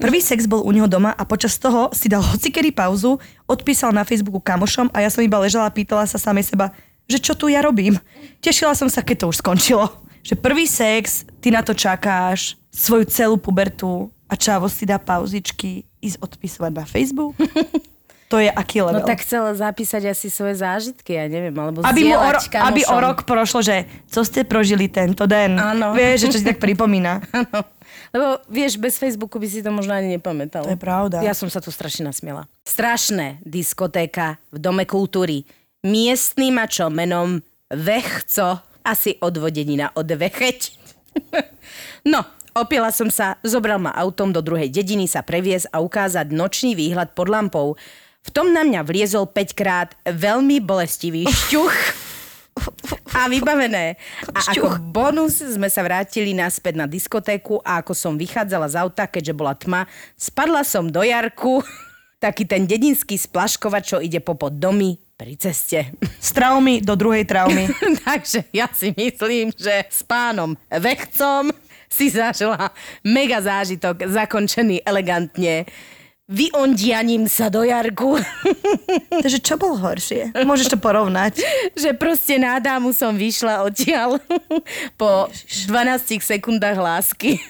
Prvý 0.00 0.24
sex 0.24 0.48
bol 0.48 0.64
u 0.64 0.70
neho 0.72 0.88
doma 0.88 1.12
a 1.12 1.22
počas 1.28 1.60
toho 1.60 1.92
si 1.92 2.08
dal 2.08 2.24
hocikedy 2.24 2.72
pauzu, 2.72 3.20
odpísal 3.44 3.92
na 3.92 4.08
Facebooku 4.08 4.40
kamošom 4.40 4.88
a 4.96 5.04
ja 5.04 5.12
som 5.12 5.20
iba 5.20 5.36
ležala 5.36 5.68
a 5.68 5.74
pýtala 5.74 6.08
sa 6.08 6.16
samej 6.16 6.56
seba, 6.56 6.72
že 7.10 7.20
čo 7.20 7.36
tu 7.36 7.52
ja 7.52 7.60
robím. 7.60 8.00
Tešila 8.40 8.72
som 8.72 8.88
sa, 8.88 9.04
keď 9.04 9.26
to 9.26 9.30
už 9.34 9.42
skončilo. 9.42 9.90
Že 10.20 10.34
prvý 10.40 10.64
sex, 10.68 11.24
ty 11.40 11.48
na 11.52 11.64
to 11.64 11.72
čakáš, 11.72 12.60
svoju 12.70 13.04
celú 13.10 13.36
pubertu 13.36 14.08
a 14.30 14.34
čavo 14.38 14.70
si 14.70 14.86
dá 14.86 15.02
pauzičky, 15.02 15.82
ísť 15.98 16.22
odpisovať 16.22 16.72
na 16.72 16.84
Facebook. 16.86 17.34
To 18.30 18.38
je 18.38 18.46
aký 18.46 18.78
level. 18.78 19.02
No 19.02 19.10
tak 19.10 19.26
chcela 19.26 19.50
zapísať 19.58 20.14
asi 20.14 20.30
svoje 20.30 20.62
zážitky, 20.62 21.18
ja 21.18 21.26
neviem, 21.26 21.50
alebo 21.50 21.82
aby, 21.82 22.06
mu 22.06 22.14
o, 22.14 22.30
ro- 22.30 22.38
aby 22.38 22.86
o 22.86 22.96
rok 23.02 23.26
prošlo, 23.26 23.58
že 23.58 23.90
co 24.06 24.22
ste 24.22 24.46
prožili 24.46 24.86
tento 24.86 25.26
den. 25.26 25.58
Áno. 25.58 25.90
Vieš, 25.98 26.30
že 26.30 26.38
čo 26.38 26.38
si 26.38 26.46
tak 26.46 26.62
pripomína. 26.62 27.26
Áno. 27.42 27.66
Lebo 28.14 28.38
vieš, 28.46 28.78
bez 28.78 29.02
Facebooku 29.02 29.42
by 29.42 29.46
si 29.50 29.66
to 29.66 29.74
možno 29.74 29.98
ani 29.98 30.14
nepamätal. 30.14 30.62
To 30.62 30.70
je 30.70 30.78
pravda. 30.78 31.26
Ja 31.26 31.34
som 31.34 31.50
sa 31.50 31.58
tu 31.58 31.74
strašne 31.74 32.06
nasmiela. 32.06 32.46
Strašné 32.62 33.42
diskotéka 33.42 34.38
v 34.54 34.58
Dome 34.62 34.86
kultúry. 34.86 35.42
Miestný 35.82 36.54
mačo 36.54 36.86
menom 36.86 37.42
Vechco. 37.66 38.62
Asi 38.86 39.18
odvodenina 39.18 39.90
od 39.98 40.06
Vecheť. 40.06 40.60
no, 42.14 42.22
opila 42.60 42.92
som 42.92 43.08
sa, 43.08 43.40
zobral 43.40 43.80
ma 43.80 43.90
autom 43.96 44.30
do 44.30 44.44
druhej 44.44 44.68
dediny 44.68 45.08
sa 45.08 45.24
previesť 45.24 45.72
a 45.72 45.80
ukázať 45.80 46.30
nočný 46.30 46.76
výhľad 46.76 47.16
pod 47.16 47.32
lampou. 47.32 47.68
V 48.20 48.30
tom 48.30 48.52
na 48.52 48.60
mňa 48.60 48.84
vliezol 48.84 49.24
5 49.24 49.56
krát 49.56 49.96
veľmi 50.04 50.60
bolestivý 50.60 51.24
šťuch. 51.24 51.74
A 53.16 53.26
vybavené. 53.32 53.96
A 54.36 54.38
ako 54.52 54.76
bonus 54.92 55.40
sme 55.40 55.72
sa 55.72 55.80
vrátili 55.80 56.36
naspäť 56.36 56.76
na 56.76 56.84
diskotéku 56.84 57.64
a 57.64 57.80
ako 57.80 57.96
som 57.96 58.20
vychádzala 58.20 58.68
z 58.68 58.76
auta, 58.76 59.08
keďže 59.08 59.32
bola 59.32 59.56
tma, 59.56 59.88
spadla 60.20 60.60
som 60.62 60.92
do 60.92 61.00
jarku, 61.00 61.64
taký 62.24 62.44
ten 62.44 62.68
dedinský 62.68 63.16
splaškovač, 63.16 63.96
čo 63.96 63.98
ide 64.04 64.20
popod 64.20 64.60
domy 64.60 65.00
pri 65.16 65.36
ceste. 65.40 65.88
Z 66.20 66.30
traumy 66.36 66.84
do 66.84 66.96
druhej 66.96 67.24
traumy. 67.24 67.68
Takže 68.08 68.52
ja 68.52 68.68
si 68.72 68.92
myslím, 68.92 69.52
že 69.56 69.88
s 69.88 70.04
pánom 70.04 70.56
Vechcom 70.68 71.52
si 71.90 72.06
zažila 72.08 72.70
mega 73.02 73.42
zážitok, 73.42 74.06
zakončený 74.06 74.86
elegantne 74.86 75.66
vyondianím 76.30 77.26
sa 77.26 77.50
do 77.50 77.66
jarku. 77.66 78.14
Takže 79.26 79.42
čo 79.42 79.58
bolo 79.58 79.74
horšie? 79.82 80.30
Môžeš 80.46 80.70
to 80.70 80.78
porovnať. 80.78 81.42
že 81.82 81.90
proste 81.98 82.38
na 82.38 82.62
dámu 82.62 82.94
som 82.94 83.10
vyšla 83.18 83.66
odtiaľ 83.66 84.22
po 85.00 85.26
12 85.66 86.22
sekundách 86.22 86.78
lásky 86.78 87.42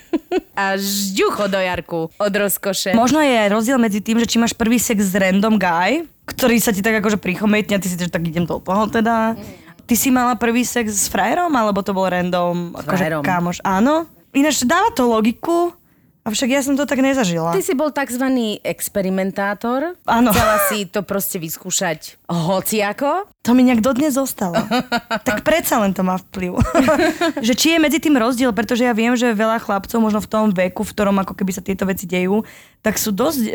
a 0.56 0.80
žďucho 0.80 1.44
do 1.52 1.60
jarku 1.60 2.00
od 2.16 2.32
rozkoše. 2.32 2.96
Možno 2.96 3.20
je 3.20 3.36
aj 3.36 3.52
rozdiel 3.52 3.76
medzi 3.76 4.00
tým, 4.00 4.16
že 4.16 4.26
či 4.26 4.40
máš 4.40 4.56
prvý 4.56 4.80
sex 4.80 5.12
s 5.12 5.14
random 5.14 5.60
guy, 5.60 6.08
ktorý 6.24 6.56
sa 6.56 6.72
ti 6.72 6.80
tak 6.80 7.04
akože 7.04 7.20
prichometne 7.20 7.76
a 7.76 7.82
ty 7.82 7.92
si 7.92 8.00
že 8.00 8.08
tak 8.08 8.24
idem 8.24 8.48
do 8.48 8.56
toho 8.64 8.88
teda. 8.88 9.36
Ty 9.84 9.94
si 9.98 10.08
mala 10.08 10.38
prvý 10.38 10.62
sex 10.62 10.94
s 10.94 11.06
frajerom, 11.10 11.50
alebo 11.50 11.82
to 11.82 11.90
bol 11.90 12.06
random 12.06 12.72
akože 12.78 12.96
Frajerom. 12.96 13.22
kámoš? 13.26 13.58
Áno. 13.66 14.06
Ináč 14.30 14.62
dáva 14.62 14.94
to 14.94 15.10
logiku, 15.10 15.74
avšak 16.22 16.48
ja 16.54 16.60
som 16.62 16.78
to 16.78 16.86
tak 16.86 17.02
nezažila. 17.02 17.50
Ty 17.50 17.62
si 17.66 17.74
bol 17.74 17.90
tzv. 17.90 18.22
experimentátor. 18.62 19.98
Áno. 20.06 20.30
Chcela 20.30 20.56
si 20.70 20.86
to 20.86 21.02
proste 21.02 21.42
vyskúšať 21.42 22.20
hociako. 22.30 23.26
To 23.40 23.56
mi 23.56 23.64
nejak 23.64 23.80
dodnes 23.80 24.12
zostalo. 24.12 24.60
tak 25.28 25.40
predsa 25.40 25.80
len 25.80 25.96
to 25.96 26.04
má 26.04 26.20
vplyv. 26.20 26.60
že 27.46 27.56
či 27.56 27.72
je 27.72 27.78
medzi 27.80 27.96
tým 27.96 28.20
rozdiel, 28.20 28.52
pretože 28.52 28.84
ja 28.84 28.92
viem, 28.92 29.16
že 29.16 29.32
veľa 29.32 29.64
chlapcov 29.64 29.96
možno 29.96 30.20
v 30.20 30.28
tom 30.28 30.44
veku, 30.52 30.84
v 30.84 30.92
ktorom 30.92 31.16
ako 31.24 31.32
keby 31.32 31.52
sa 31.56 31.64
tieto 31.64 31.88
veci 31.88 32.04
dejú, 32.04 32.44
tak 32.84 33.00
sú 33.00 33.16
dosť 33.16 33.40
e, 33.48 33.52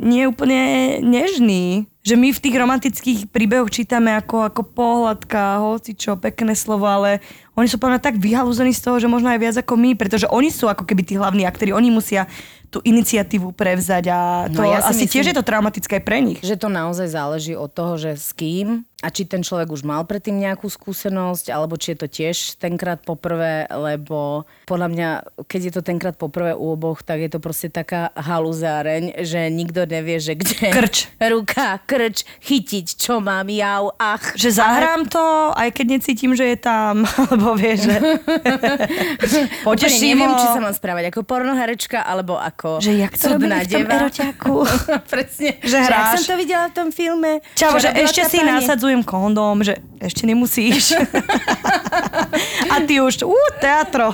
nie 0.00 0.24
úplne 0.24 0.98
nežní. 1.04 1.84
Že 2.00 2.16
my 2.16 2.28
v 2.32 2.42
tých 2.48 2.56
romantických 2.56 3.20
príbehoch 3.28 3.68
čítame 3.68 4.16
ako, 4.16 4.48
ako 4.48 4.62
pohľadka, 4.72 5.60
hoci 5.60 5.92
čo, 5.92 6.16
pekné 6.16 6.56
slovo, 6.56 6.88
ale 6.88 7.20
oni 7.60 7.68
sú 7.68 7.76
podľa 7.76 8.00
tak 8.00 8.16
vyhalúzení 8.16 8.72
z 8.72 8.80
toho, 8.80 8.96
že 8.96 9.04
možno 9.04 9.28
aj 9.28 9.36
viac 9.36 9.56
ako 9.60 9.76
my, 9.76 10.00
pretože 10.00 10.24
oni 10.32 10.48
sú 10.48 10.64
ako 10.64 10.88
keby 10.88 11.04
tí 11.04 11.20
hlavní 11.20 11.44
aktéri, 11.44 11.76
oni 11.76 11.92
musia 11.92 12.24
tú 12.70 12.78
iniciatívu 12.80 13.50
prevzať 13.50 14.04
a 14.08 14.20
to 14.46 14.62
No 14.62 14.70
ja 14.70 14.78
si 14.80 14.86
asi 14.86 15.04
myslím- 15.04 15.12
tiež 15.12 15.26
je 15.26 15.36
to 15.36 15.44
traumatické 15.44 15.92
aj 15.98 16.04
pre 16.06 16.18
nich. 16.22 16.38
Že 16.40 16.56
to 16.56 16.68
naozaj 16.70 17.06
záleží 17.10 17.52
od 17.52 17.68
toho, 17.68 17.98
že 17.98 18.14
s 18.14 18.30
kým 18.30 18.86
a 19.00 19.08
či 19.08 19.24
ten 19.24 19.40
človek 19.40 19.72
už 19.72 19.80
mal 19.80 20.04
predtým 20.04 20.36
nejakú 20.36 20.68
skúsenosť, 20.68 21.48
alebo 21.48 21.80
či 21.80 21.96
je 21.96 21.98
to 21.98 22.06
tiež 22.06 22.36
tenkrát 22.60 23.00
poprvé, 23.00 23.64
lebo 23.72 24.44
podľa 24.68 24.88
mňa, 24.92 25.08
keď 25.48 25.60
je 25.64 25.72
to 25.72 25.82
tenkrát 25.82 26.20
poprvé 26.20 26.52
u 26.52 26.76
oboch, 26.76 27.00
tak 27.00 27.24
je 27.24 27.32
to 27.32 27.40
proste 27.40 27.72
taká 27.72 28.12
haluzáreň, 28.12 29.24
že 29.24 29.48
nikto 29.48 29.88
nevie, 29.88 30.20
že 30.20 30.36
kde 30.36 30.68
Krč. 30.68 31.08
ruka, 31.16 31.80
krč, 31.88 32.28
chytiť, 32.44 32.86
čo 33.00 33.24
mám, 33.24 33.48
jau, 33.48 33.88
ach. 33.96 34.36
Že 34.36 34.60
zahrám 34.60 35.08
to, 35.08 35.56
aj 35.56 35.72
keď 35.72 35.86
necítim, 35.96 36.36
že 36.36 36.52
je 36.52 36.58
tam, 36.60 37.08
alebo 37.24 37.56
vieš, 37.56 37.88
že 37.88 37.96
poteším 39.66 40.20
neviem, 40.20 40.36
či 40.36 40.44
sa 40.44 40.60
mám 40.60 40.76
správať 40.76 41.08
ako 41.08 41.24
pornoherečka, 41.24 42.04
alebo 42.04 42.36
ako 42.36 42.59
Že 42.80 42.92
jak 43.00 43.12
to 43.16 43.24
cudná 43.34 43.64
deva. 43.64 44.04
eroťaku. 44.04 44.54
Presne. 45.12 45.50
Že 45.64 45.78
hráš. 45.80 46.20
som 46.20 46.22
to 46.30 46.34
videla 46.36 46.66
v 46.68 46.74
tom 46.76 46.88
filme. 46.92 47.40
Čavo, 47.56 47.80
že 47.80 47.88
robila 47.88 48.04
ešte 48.04 48.22
si 48.28 48.38
pani. 48.38 48.50
nasadzujem 48.60 49.02
kondóm, 49.02 49.64
že 49.64 49.80
ešte 49.98 50.28
nemusíš. 50.28 51.00
A 52.72 52.74
ty 52.84 53.00
už, 53.00 53.24
ú, 53.24 53.36
teatro. 53.58 54.12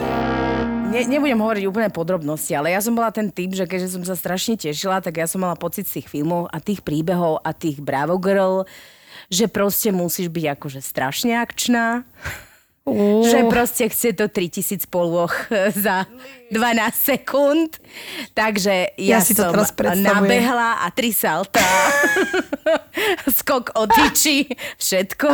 Ne, 0.86 1.02
nebudem 1.02 1.36
hovoriť 1.36 1.64
úplne 1.66 1.90
podrobnosti, 1.90 2.54
ale 2.54 2.70
ja 2.70 2.78
som 2.78 2.94
bola 2.94 3.10
ten 3.10 3.26
typ, 3.34 3.50
že 3.52 3.66
keďže 3.66 3.98
som 3.98 4.02
sa 4.06 4.14
strašne 4.14 4.54
tešila, 4.54 5.02
tak 5.02 5.18
ja 5.18 5.26
som 5.26 5.42
mala 5.42 5.58
pocit 5.58 5.84
z 5.90 6.00
tých 6.00 6.08
filmov 6.08 6.46
a 6.54 6.62
tých 6.62 6.80
príbehov 6.86 7.42
a 7.42 7.50
tých 7.50 7.82
Bravo 7.82 8.16
Girl, 8.22 8.62
že 9.26 9.50
proste 9.50 9.90
musíš 9.90 10.30
byť 10.30 10.44
akože 10.54 10.80
strašne 10.80 11.34
akčná. 11.42 12.06
Ú. 12.86 13.26
Že 13.26 13.50
proste 13.50 13.90
chce 13.90 14.14
to 14.14 14.30
3000 14.30 14.86
polôch 14.86 15.34
za 15.84 16.06
12 16.54 16.54
sekúnd. 16.94 17.82
Takže 18.30 18.94
ja, 18.94 19.18
Ja 19.18 19.26
si 19.26 19.34
to 19.34 19.42
som 19.42 19.58
teraz 19.58 19.74
predstavujem. 19.74 20.06
nabehla 20.06 20.78
a 20.78 20.86
tri 20.94 21.10
salta. 21.10 21.58
Skok 23.42 23.74
o 23.74 23.90
tyči, 23.90 24.46
všetko. 24.78 25.26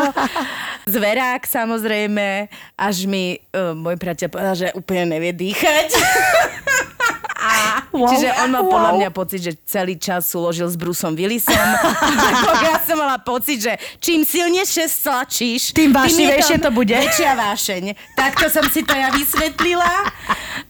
Zverák 0.88 1.44
samozrejme, 1.44 2.48
až 2.72 3.04
mi 3.04 3.36
uh, 3.52 3.76
môj 3.76 4.00
priateľ 4.00 4.28
povedal, 4.32 4.56
že 4.56 4.68
úplne 4.72 5.12
nevie 5.12 5.36
dýchať. 5.36 5.92
Wow. 7.92 8.08
Čiže 8.08 8.32
on 8.40 8.48
mal 8.56 8.64
podľa 8.72 8.92
mňa 8.96 9.08
pocit, 9.12 9.40
že 9.44 9.52
celý 9.68 10.00
čas 10.00 10.24
súložil 10.24 10.64
s 10.64 10.80
Brusom 10.80 11.12
Willisom. 11.12 11.52
Ja 12.64 12.80
som 12.80 12.96
mala 12.96 13.20
pocit, 13.20 13.60
že 13.60 13.76
čím 14.00 14.24
silnejšie 14.24 14.88
stlačíš, 14.88 15.76
Tým 15.76 15.92
vášnivejšie 15.92 16.56
to 16.62 16.72
bude. 16.72 16.96
Väčšia 16.96 17.36
vášeň. 17.36 17.92
Takto 18.16 18.48
som 18.48 18.64
si 18.72 18.80
to 18.80 18.96
ja 18.96 19.12
vysvetlila. 19.12 20.08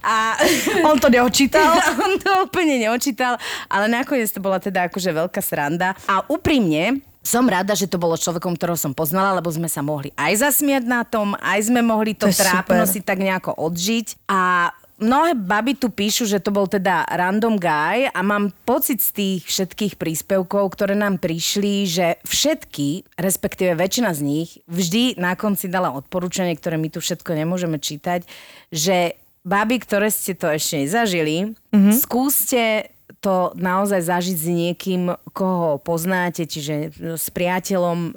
A 0.02 0.34
On 0.90 0.98
to 0.98 1.06
neočítal. 1.06 1.78
on 1.94 2.18
to 2.18 2.30
úplne 2.50 2.82
neočítal, 2.82 3.38
ale 3.70 3.86
nakoniec 3.86 4.26
to 4.34 4.42
bola 4.42 4.58
teda 4.58 4.90
akože 4.90 5.14
veľká 5.14 5.38
sranda. 5.38 5.94
A 6.10 6.26
úprimne, 6.26 6.98
som 7.22 7.46
rada, 7.46 7.78
že 7.78 7.86
to 7.86 8.02
bolo 8.02 8.18
človekom, 8.18 8.58
ktorého 8.58 8.74
som 8.74 8.90
poznala, 8.90 9.38
lebo 9.38 9.46
sme 9.46 9.70
sa 9.70 9.78
mohli 9.78 10.10
aj 10.18 10.42
zasmiať 10.42 10.84
na 10.90 11.06
tom, 11.06 11.38
aj 11.38 11.70
sme 11.70 11.78
mohli 11.86 12.18
to, 12.18 12.26
To 12.26 12.34
trápno 12.34 12.82
si 12.82 12.98
tak 12.98 13.22
nejako 13.22 13.54
odžiť. 13.62 14.26
A 14.26 14.74
mnohé 15.02 15.34
baby 15.34 15.74
tu 15.76 15.90
píšu, 15.90 16.24
že 16.24 16.38
to 16.38 16.54
bol 16.54 16.70
teda 16.70 17.04
random 17.10 17.58
guy 17.58 18.08
a 18.08 18.20
mám 18.22 18.54
pocit 18.64 19.02
z 19.02 19.10
tých 19.12 19.40
všetkých 19.50 19.98
príspevkov, 19.98 20.72
ktoré 20.72 20.94
nám 20.94 21.18
prišli, 21.18 21.84
že 21.84 22.06
všetky, 22.24 23.18
respektíve 23.18 23.74
väčšina 23.74 24.14
z 24.14 24.20
nich, 24.22 24.50
vždy 24.70 25.18
na 25.18 25.34
konci 25.34 25.66
dala 25.66 25.90
odporúčanie, 25.92 26.54
ktoré 26.54 26.78
my 26.78 26.88
tu 26.88 27.02
všetko 27.02 27.34
nemôžeme 27.34 27.76
čítať, 27.82 28.24
že 28.70 29.18
baby, 29.42 29.82
ktoré 29.82 30.08
ste 30.08 30.38
to 30.38 30.46
ešte 30.46 30.86
nezažili, 30.86 31.58
mm-hmm. 31.74 31.94
skúste 31.98 32.94
to 33.22 33.54
naozaj 33.54 34.02
zažiť 34.02 34.36
s 34.36 34.48
niekým, 34.50 35.14
koho 35.30 35.78
poznáte, 35.78 36.42
čiže 36.42 36.90
s 37.14 37.30
priateľom, 37.30 37.98
e, 38.10 38.12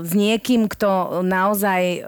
s 0.00 0.12
niekým, 0.16 0.64
kto 0.64 1.20
naozaj 1.20 1.82
e, 1.84 2.00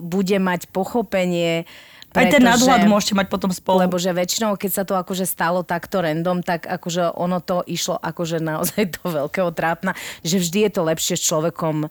bude 0.00 0.38
mať 0.40 0.72
pochopenie. 0.72 1.68
Aj 2.12 2.28
ten 2.28 2.44
nadhľad 2.44 2.84
môžete 2.84 3.16
mať 3.16 3.26
potom 3.32 3.50
spolu. 3.52 3.88
lebo 3.88 3.96
že 3.96 4.12
väčšinou, 4.12 4.56
keď 4.60 4.70
sa 4.70 4.84
to 4.84 4.94
akože 4.96 5.24
stalo 5.24 5.64
takto 5.64 6.04
random, 6.04 6.44
tak 6.44 6.68
akože 6.68 7.16
ono 7.16 7.40
to 7.40 7.64
išlo 7.64 7.96
akože 7.96 8.38
naozaj 8.40 8.92
do 9.00 9.04
veľkého 9.08 9.50
trápna, 9.56 9.96
že 10.20 10.38
vždy 10.38 10.68
je 10.68 10.70
to 10.72 10.82
lepšie 10.84 11.14
s 11.16 11.24
človekom, 11.24 11.88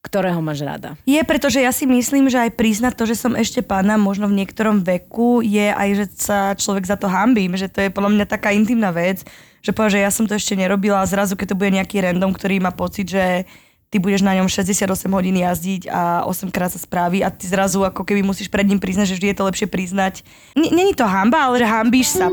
ktorého 0.00 0.40
máš 0.40 0.64
rada. 0.64 0.96
Je, 1.04 1.20
pretože 1.20 1.60
ja 1.60 1.68
si 1.70 1.84
myslím, 1.84 2.32
že 2.32 2.40
aj 2.48 2.56
priznať 2.56 2.96
to, 2.96 3.04
že 3.04 3.20
som 3.20 3.36
ešte 3.36 3.60
pána 3.60 4.00
možno 4.00 4.32
v 4.32 4.42
niektorom 4.42 4.80
veku, 4.80 5.44
je 5.44 5.68
aj, 5.68 5.88
že 5.92 6.04
sa 6.16 6.38
človek 6.56 6.88
za 6.88 6.96
to 6.96 7.04
hambím, 7.04 7.52
že 7.54 7.68
to 7.68 7.84
je 7.84 7.92
podľa 7.92 8.16
mňa 8.16 8.26
taká 8.26 8.56
intimná 8.56 8.90
vec, 8.96 9.28
že 9.60 9.76
povie, 9.76 10.00
že 10.00 10.04
ja 10.04 10.08
som 10.08 10.24
to 10.24 10.32
ešte 10.32 10.56
nerobila 10.56 11.04
a 11.04 11.10
zrazu, 11.10 11.36
keď 11.36 11.52
to 11.52 11.58
bude 11.60 11.76
nejaký 11.76 12.00
random, 12.00 12.32
ktorý 12.32 12.64
má 12.64 12.72
pocit, 12.72 13.12
že 13.12 13.44
ty 13.90 13.98
budeš 13.98 14.22
na 14.22 14.38
ňom 14.38 14.46
68 14.46 14.86
hodín 15.10 15.34
jazdiť 15.34 15.90
a 15.90 16.22
8 16.24 16.54
krát 16.54 16.70
sa 16.70 16.78
správi 16.78 17.26
a 17.26 17.28
ty 17.28 17.50
zrazu 17.50 17.82
ako 17.82 18.06
keby 18.06 18.22
musíš 18.22 18.46
pred 18.46 18.62
ním 18.62 18.78
priznať, 18.78 19.10
že 19.10 19.16
vždy 19.18 19.26
je 19.34 19.36
to 19.36 19.44
lepšie 19.50 19.66
priznať. 19.66 20.22
N- 20.54 20.70
Není 20.70 20.94
to 20.94 21.04
hamba, 21.04 21.50
ale 21.50 21.66
hambíš 21.66 22.14
sa. 22.14 22.30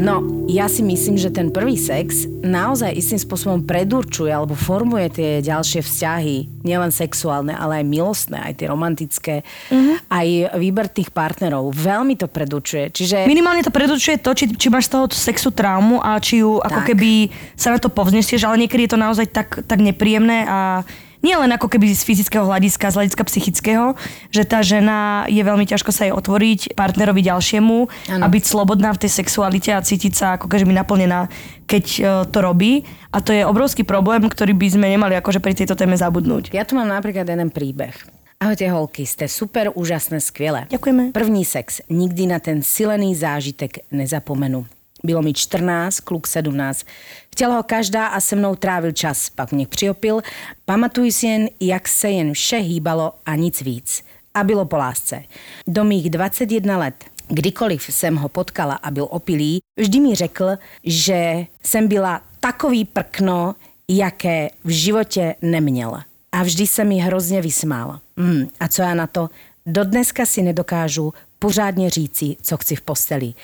No, 0.00 0.24
ja 0.48 0.64
si 0.64 0.80
myslím, 0.80 1.20
že 1.20 1.28
ten 1.28 1.52
prvý 1.52 1.76
sex 1.76 2.24
naozaj 2.40 2.96
istým 2.96 3.20
spôsobom 3.20 3.68
predurčuje 3.68 4.32
alebo 4.32 4.56
formuje 4.56 5.12
tie 5.12 5.30
ďalšie 5.44 5.84
vzťahy, 5.84 6.64
nielen 6.64 6.88
sexuálne, 6.88 7.52
ale 7.52 7.84
aj 7.84 7.86
milostné, 7.86 8.40
aj 8.40 8.54
tie 8.56 8.66
romantické, 8.72 9.34
mm-hmm. 9.68 10.08
aj 10.08 10.26
výber 10.56 10.88
tých 10.88 11.12
partnerov. 11.12 11.76
Veľmi 11.76 12.16
to 12.16 12.32
predurčuje. 12.32 12.88
Čiže... 12.96 13.28
Minimálne 13.28 13.60
to 13.60 13.68
predurčuje 13.68 14.16
to, 14.24 14.32
či, 14.32 14.48
či 14.56 14.72
máš 14.72 14.88
z 14.88 14.92
toho 14.96 15.04
sexu 15.12 15.52
traumu 15.52 16.00
a 16.00 16.16
či 16.16 16.40
ju 16.40 16.56
ako 16.64 16.80
Tak. 16.80 16.88
keby 16.96 17.10
sa 17.52 17.76
na 17.76 17.78
to 17.78 17.92
povznesieš, 17.92 18.48
ale 18.48 18.64
niekedy 18.64 18.88
je 18.88 18.92
to 18.96 19.00
naozaj 19.00 19.28
tak, 19.28 19.68
tak 19.68 19.84
nepríjemné 19.84 20.48
a 20.48 20.80
nie 21.20 21.36
len 21.36 21.52
ako 21.52 21.68
keby 21.68 21.92
z 21.92 22.02
fyzického 22.04 22.48
hľadiska, 22.48 22.92
z 22.92 22.96
hľadiska 22.96 23.22
psychického, 23.28 23.86
že 24.32 24.42
tá 24.48 24.64
žena 24.64 25.28
je 25.28 25.40
veľmi 25.40 25.68
ťažko 25.68 25.92
sa 25.92 26.08
jej 26.08 26.14
otvoriť 26.16 26.72
partnerovi 26.72 27.20
ďalšiemu 27.20 27.76
Áno. 28.16 28.22
a 28.24 28.26
byť 28.26 28.44
slobodná 28.44 28.92
v 28.96 29.04
tej 29.06 29.12
sexualite 29.20 29.70
a 29.76 29.84
cítiť 29.84 30.12
sa 30.16 30.26
ako 30.40 30.48
keby 30.48 30.72
naplnená, 30.72 31.28
keď 31.68 31.84
e, 31.84 32.02
to 32.28 32.38
robí. 32.40 32.88
A 33.12 33.20
to 33.20 33.36
je 33.36 33.44
obrovský 33.44 33.84
problém, 33.84 34.24
ktorý 34.24 34.56
by 34.56 34.68
sme 34.72 34.86
nemali 34.88 35.14
akože 35.20 35.44
pri 35.44 35.52
tejto 35.52 35.76
téme 35.76 35.98
zabudnúť. 35.98 36.56
Ja 36.56 36.64
tu 36.64 36.78
mám 36.78 36.88
napríklad 36.88 37.28
jeden 37.28 37.52
príbeh. 37.52 37.92
Ahojte 38.40 38.72
holky, 38.72 39.04
ste 39.04 39.28
super, 39.28 39.68
úžasné, 39.76 40.16
skvelé. 40.24 40.64
Ďakujeme. 40.72 41.12
První 41.12 41.44
sex. 41.44 41.84
Nikdy 41.92 42.32
na 42.32 42.40
ten 42.40 42.64
silený 42.64 43.12
zážitek 43.12 43.84
nezapomenu. 43.92 44.64
Bylo 45.04 45.22
mi 45.22 45.32
14, 45.32 46.00
kluk 46.00 46.26
17. 46.26 46.86
Chtěla 47.32 47.56
ho 47.56 47.62
každá 47.62 48.06
a 48.06 48.20
se 48.20 48.36
mnou 48.36 48.54
trávil 48.54 48.92
čas, 48.92 49.30
pak 49.30 49.52
mě 49.52 49.66
přiopil. 49.66 50.20
Pamatuju 50.64 51.12
si 51.12 51.26
jen, 51.26 51.48
jak 51.60 51.88
se 51.88 52.10
jen 52.10 52.32
vše 52.32 52.56
hýbalo 52.56 53.12
a 53.26 53.36
nic 53.36 53.62
víc. 53.62 54.04
A 54.34 54.44
bylo 54.44 54.64
po 54.64 54.76
lásce. 54.76 55.22
Do 55.66 55.84
mých 55.84 56.10
21 56.10 56.78
let 56.78 57.04
Kdykoliv 57.32 57.82
jsem 57.90 58.16
ho 58.16 58.28
potkala 58.28 58.74
a 58.74 58.90
byl 58.90 59.06
opilý, 59.10 59.62
vždy 59.78 60.00
mi 60.00 60.14
řekl, 60.14 60.56
že 60.84 61.46
jsem 61.62 61.88
byla 61.88 62.22
takový 62.40 62.84
prkno, 62.84 63.54
jaké 63.88 64.50
v 64.64 64.70
životě 64.70 65.34
neměl. 65.42 66.00
A 66.32 66.42
vždy 66.42 66.66
se 66.66 66.84
mi 66.84 66.98
hrozně 66.98 67.42
vysmál. 67.42 68.00
Hmm, 68.16 68.48
a 68.60 68.68
co 68.68 68.82
já 68.82 68.94
na 68.94 69.06
to? 69.06 69.30
Dodneska 69.66 70.26
si 70.26 70.42
nedokážu 70.42 71.12
pořádně 71.40 71.90
říci, 71.90 72.36
co 72.42 72.56
chci 72.56 72.76
v 72.76 72.80
posteli. 72.80 73.34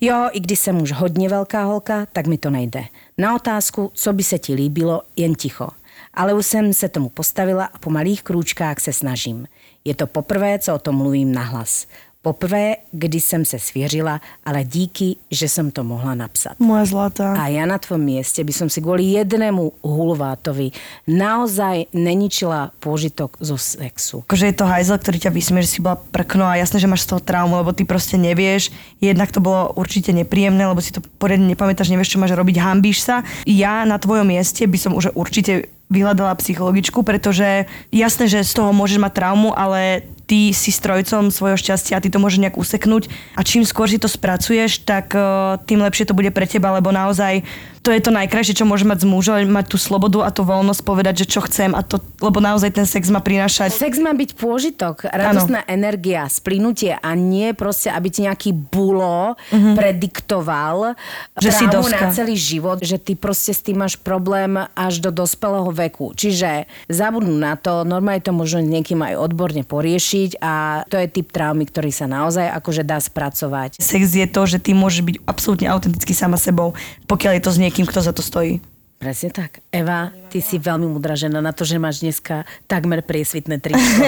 Jo, 0.00 0.28
i 0.32 0.40
když 0.40 0.58
jsem 0.58 0.82
už 0.82 0.92
hodně 0.92 1.28
velká 1.28 1.64
holka, 1.64 2.06
tak 2.12 2.26
mi 2.26 2.38
to 2.38 2.50
nejde. 2.50 2.84
Na 3.18 3.34
otázku, 3.34 3.90
co 3.94 4.12
by 4.12 4.22
se 4.22 4.38
ti 4.38 4.54
líbilo, 4.54 5.02
jen 5.16 5.34
ticho. 5.34 5.68
Ale 6.14 6.34
už 6.34 6.46
jsem 6.46 6.72
se 6.72 6.88
tomu 6.88 7.08
postavila 7.08 7.64
a 7.64 7.78
po 7.78 7.90
malých 7.90 8.22
krůčkách 8.22 8.80
se 8.80 8.92
snažím. 8.92 9.46
Je 9.84 9.94
to 9.94 10.06
poprvé, 10.06 10.58
co 10.58 10.74
o 10.74 10.78
tom 10.78 10.96
mluvím 10.96 11.32
nahlas. 11.32 11.86
Poprvé, 12.26 12.76
kdy 12.92 13.20
jsem 13.20 13.44
se 13.44 13.58
svěřila, 13.58 14.20
ale 14.44 14.64
díky, 14.64 15.16
že 15.30 15.48
jsem 15.48 15.70
to 15.70 15.84
mohla 15.84 16.14
napsat. 16.14 16.58
Moja 16.58 16.82
zlatá. 16.82 17.38
A 17.38 17.46
ja 17.54 17.62
na 17.70 17.78
tvojom 17.78 18.02
mieste 18.02 18.42
by 18.42 18.50
som 18.50 18.66
si 18.66 18.82
kvôli 18.82 19.14
jednému 19.14 19.78
hulvátovi 19.86 20.74
naozaj 21.06 21.86
neničila 21.94 22.74
pôžitok 22.82 23.38
zo 23.38 23.54
sexu. 23.54 24.26
akože 24.26 24.50
je 24.50 24.56
to 24.58 24.66
hajzel, 24.66 24.98
ktorý 24.98 25.22
ťa 25.22 25.30
vysmie, 25.30 25.62
že 25.62 25.78
si 25.78 25.78
bola 25.78 26.02
prkno 26.02 26.50
a 26.50 26.58
jasné, 26.58 26.82
že 26.82 26.90
máš 26.90 27.06
z 27.06 27.14
toho 27.14 27.22
traumu, 27.22 27.62
lebo 27.62 27.70
ty 27.70 27.86
proste 27.86 28.18
nevieš. 28.18 28.74
Jednak 28.98 29.30
to 29.30 29.38
bolo 29.38 29.70
určite 29.78 30.10
nepríjemné, 30.10 30.66
lebo 30.66 30.82
si 30.82 30.90
to 30.90 30.98
poriadne 31.22 31.46
nepamätáš, 31.46 31.94
nevieš, 31.94 32.18
čo 32.18 32.18
máš 32.18 32.34
robiť, 32.34 32.58
hambíš 32.58 33.06
sa. 33.06 33.22
Ja 33.46 33.86
na 33.86 34.02
tvojom 34.02 34.26
mieste 34.26 34.66
by 34.66 34.78
som 34.82 34.98
už 34.98 35.14
určite 35.14 35.70
vyhľadala 35.86 36.34
psychologičku, 36.42 37.06
pretože 37.06 37.70
jasné, 37.94 38.26
že 38.26 38.42
z 38.42 38.52
toho 38.58 38.74
môžeš 38.74 38.98
mať 38.98 39.12
traumu, 39.14 39.54
ale 39.54 40.02
ty 40.26 40.50
si 40.50 40.74
strojcom 40.74 41.30
svojho 41.30 41.56
šťastia 41.56 41.96
a 41.96 42.02
ty 42.02 42.10
to 42.10 42.18
môžeš 42.18 42.42
nejak 42.42 42.58
useknúť. 42.58 43.08
A 43.38 43.46
čím 43.46 43.62
skôr 43.62 43.86
si 43.86 43.96
to 43.96 44.10
spracuješ, 44.10 44.82
tak 44.82 45.14
eh, 45.14 45.22
tým 45.64 45.80
lepšie 45.80 46.10
to 46.10 46.18
bude 46.18 46.34
pre 46.34 46.44
teba, 46.44 46.74
lebo 46.74 46.90
naozaj 46.90 47.46
to 47.86 47.94
je 47.94 48.02
to 48.02 48.10
najkrajšie, 48.10 48.58
čo 48.58 48.66
môže 48.66 48.82
mať 48.82 49.02
z 49.02 49.06
muža, 49.06 49.34
mať 49.46 49.66
tú 49.70 49.78
slobodu 49.78 50.26
a 50.26 50.34
tú 50.34 50.42
voľnosť 50.42 50.82
povedať, 50.82 51.22
že 51.22 51.38
čo 51.38 51.40
chcem 51.46 51.70
a 51.70 51.86
to, 51.86 52.02
lebo 52.18 52.42
naozaj 52.42 52.74
ten 52.74 52.82
sex 52.82 53.06
má 53.14 53.22
prinášať 53.22 53.70
Sex 53.70 54.02
má 54.02 54.10
byť 54.10 54.34
pôžitok, 54.34 55.06
radostná 55.06 55.62
energia, 55.70 56.26
splínutie 56.26 56.98
a 56.98 57.10
nie 57.14 57.54
proste, 57.54 57.94
aby 57.94 58.08
ti 58.10 58.26
nejaký 58.26 58.50
bulo 58.50 59.38
prediktoval 59.76 60.96
Mhm. 60.96 61.42
Že 61.42 61.50
si 61.52 61.64
doska. 61.68 62.00
na 62.00 62.08
celý 62.16 62.34
život, 62.36 62.80
že 62.80 62.96
ty 62.96 63.12
proste 63.12 63.52
s 63.52 63.60
tým 63.60 63.84
máš 63.84 64.00
problém 64.00 64.56
až 64.72 65.04
do 65.04 65.12
dospelého 65.12 65.68
veku. 65.68 66.16
Čiže 66.16 66.64
zabudnú 66.88 67.36
na 67.36 67.60
to, 67.60 67.84
normálne 67.84 68.24
to 68.24 68.32
možno 68.32 68.64
niekým 68.64 69.04
aj 69.04 69.20
odborne 69.20 69.60
poriešiť 69.60 70.40
a 70.40 70.82
to 70.88 70.96
je 70.96 71.06
typ 71.12 71.28
traumy, 71.28 71.68
ktorý 71.68 71.92
sa 71.92 72.08
naozaj 72.08 72.48
akože 72.56 72.82
dá 72.88 72.96
spracovať. 72.96 73.76
Sex 73.76 74.16
je 74.16 74.24
to, 74.24 74.42
že 74.48 74.58
ty 74.64 74.72
môžeš 74.72 75.04
byť 75.04 75.16
absolútne 75.28 75.68
autentický 75.68 76.16
sama 76.16 76.40
sebou, 76.40 76.72
pokiaľ 77.04 77.36
je 77.36 77.42
to 77.44 77.50
s 77.52 77.58
niekým, 77.60 77.75
kto 77.84 78.00
za 78.00 78.16
to 78.16 78.24
stojí. 78.24 78.64
Presne 78.96 79.28
tak. 79.28 79.60
Eva, 79.68 80.08
ty 80.32 80.40
si 80.40 80.56
veľmi 80.56 80.88
múdra 80.88 81.12
žena 81.12 81.44
na 81.44 81.52
to, 81.52 81.68
že 81.68 81.76
máš 81.76 82.00
dneska 82.00 82.48
takmer 82.64 83.04
priesvitné 83.04 83.60
tričko. 83.60 84.00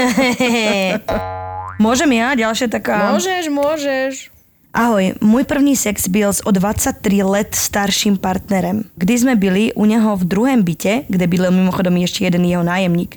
Môžem 1.84 2.10
ja? 2.16 2.32
Ďalšia 2.32 2.72
taká... 2.72 3.14
môžeš, 3.14 3.44
môžeš. 3.52 4.12
Ahoj, 4.74 5.16
môj 5.22 5.44
první 5.46 5.76
sex 5.76 6.08
byl 6.08 6.32
s 6.32 6.40
o 6.44 6.50
23 6.50 7.22
let 7.22 7.54
starším 7.54 8.18
partnerem, 8.18 8.84
kdy 8.98 9.14
sme 9.18 9.34
byli 9.38 9.72
u 9.72 9.84
neho 9.86 10.16
v 10.16 10.24
druhém 10.24 10.60
byte, 10.60 11.08
kde 11.08 11.24
bydlel 11.26 11.54
mimochodom 11.54 11.96
ešte 12.02 12.26
jeden 12.26 12.44
jeho 12.44 12.66
nájemník. 12.66 13.16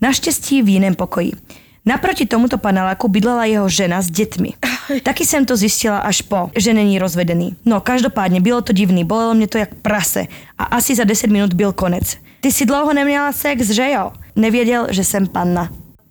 Naštěstí 0.00 0.62
v 0.62 0.68
jiném 0.68 0.94
pokoji. 0.94 1.32
Naproti 1.86 2.26
tomuto 2.26 2.58
paneláku 2.58 3.08
bydlela 3.08 3.44
jeho 3.44 3.68
žena 3.68 4.02
s 4.02 4.10
dětmi. 4.10 4.56
Taky 5.02 5.26
jsem 5.26 5.46
to 5.46 5.56
zjistila 5.56 5.98
až 5.98 6.22
po, 6.22 6.50
že 6.56 6.74
není 6.74 6.98
rozvedený. 6.98 7.56
No, 7.64 7.80
každopádně 7.80 8.40
bylo 8.40 8.62
to 8.62 8.72
divný, 8.72 9.04
bolelo 9.04 9.34
mě 9.34 9.48
to 9.48 9.58
jak 9.58 9.74
prase 9.74 10.26
a 10.58 10.64
asi 10.64 10.94
za 10.94 11.04
10 11.04 11.30
minut 11.30 11.52
byl 11.52 11.72
konec. 11.72 12.16
Ty 12.40 12.52
si 12.52 12.66
dlouho 12.66 12.92
neměla 12.92 13.32
sex, 13.32 13.70
že 13.70 13.90
jo? 13.90 14.12
Nevěděl, 14.36 14.86
že 14.90 15.04
jsem 15.04 15.26
panna. 15.26 15.68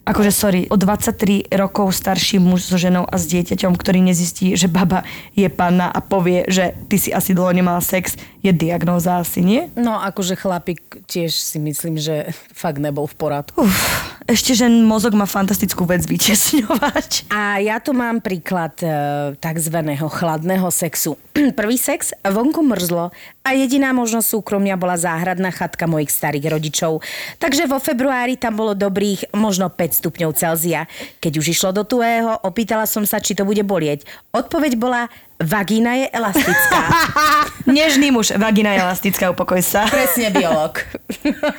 Akože 0.08 0.32
sorry, 0.32 0.70
o 0.72 0.76
23 0.76 1.52
rokov 1.52 1.96
starší 1.96 2.40
muž 2.40 2.64
so 2.64 2.80
ženou 2.80 3.04
a 3.04 3.20
s 3.20 3.28
dieťaťom, 3.28 3.76
ktorý 3.76 4.00
nezistí, 4.00 4.56
že 4.56 4.72
baba 4.72 5.04
je 5.36 5.52
panna 5.52 5.92
a 5.92 6.00
povie, 6.00 6.48
že 6.48 6.80
ty 6.88 6.96
si 6.96 7.12
asi 7.12 7.36
dlho 7.36 7.52
nemala 7.52 7.84
sex, 7.84 8.16
je 8.40 8.56
diagnóza 8.56 9.20
asi, 9.20 9.44
nie? 9.44 9.68
No, 9.76 10.00
akože 10.00 10.40
chlapík 10.40 11.04
tiež 11.12 11.36
si 11.36 11.60
myslím, 11.60 12.00
že 12.00 12.32
fakt 12.56 12.80
nebol 12.80 13.04
v 13.04 13.16
poradku. 13.20 13.68
Uf, 13.68 14.17
Ešte, 14.28 14.60
že 14.60 14.68
mozog 14.68 15.16
má 15.16 15.24
fantastickú 15.24 15.88
vec 15.88 16.04
vytesňovať. 16.04 17.26
A 17.32 17.64
ja 17.64 17.80
tu 17.80 17.96
mám 17.96 18.20
príklad 18.20 18.76
e, 18.84 18.88
takzvaného 19.40 20.04
chladného 20.12 20.68
sexu. 20.68 21.16
Prvý 21.60 21.80
sex, 21.80 22.12
vonku 22.28 22.60
mrzlo 22.60 23.16
a 23.48 23.50
jediná 23.56 23.96
možnosť 23.96 24.28
súkromia 24.28 24.76
bola 24.76 25.00
záhradná 25.00 25.48
chatka 25.56 25.88
mojich 25.88 26.12
starých 26.12 26.60
rodičov. 26.60 27.00
Takže 27.40 27.72
vo 27.72 27.80
februári 27.80 28.36
tam 28.36 28.60
bolo 28.60 28.76
dobrých 28.76 29.32
možno 29.32 29.72
5 29.72 30.04
stupňov 30.04 30.36
Celzia. 30.36 30.92
Keď 31.24 31.34
už 31.40 31.56
išlo 31.56 31.72
do 31.72 31.88
tuého, 31.88 32.36
opýtala 32.44 32.84
som 32.84 33.08
sa, 33.08 33.24
či 33.24 33.32
to 33.32 33.48
bude 33.48 33.64
bolieť. 33.64 34.04
Odpoveď 34.36 34.76
bola, 34.76 35.08
vagína 35.42 35.94
je 35.94 36.08
elastická. 36.10 36.82
Nežný 37.66 38.10
muž, 38.10 38.34
vagína 38.38 38.74
je 38.74 38.80
elastická, 38.82 39.30
upokoj 39.32 39.62
sa. 39.62 39.86
Presne 39.86 40.34
biolog. 40.34 40.82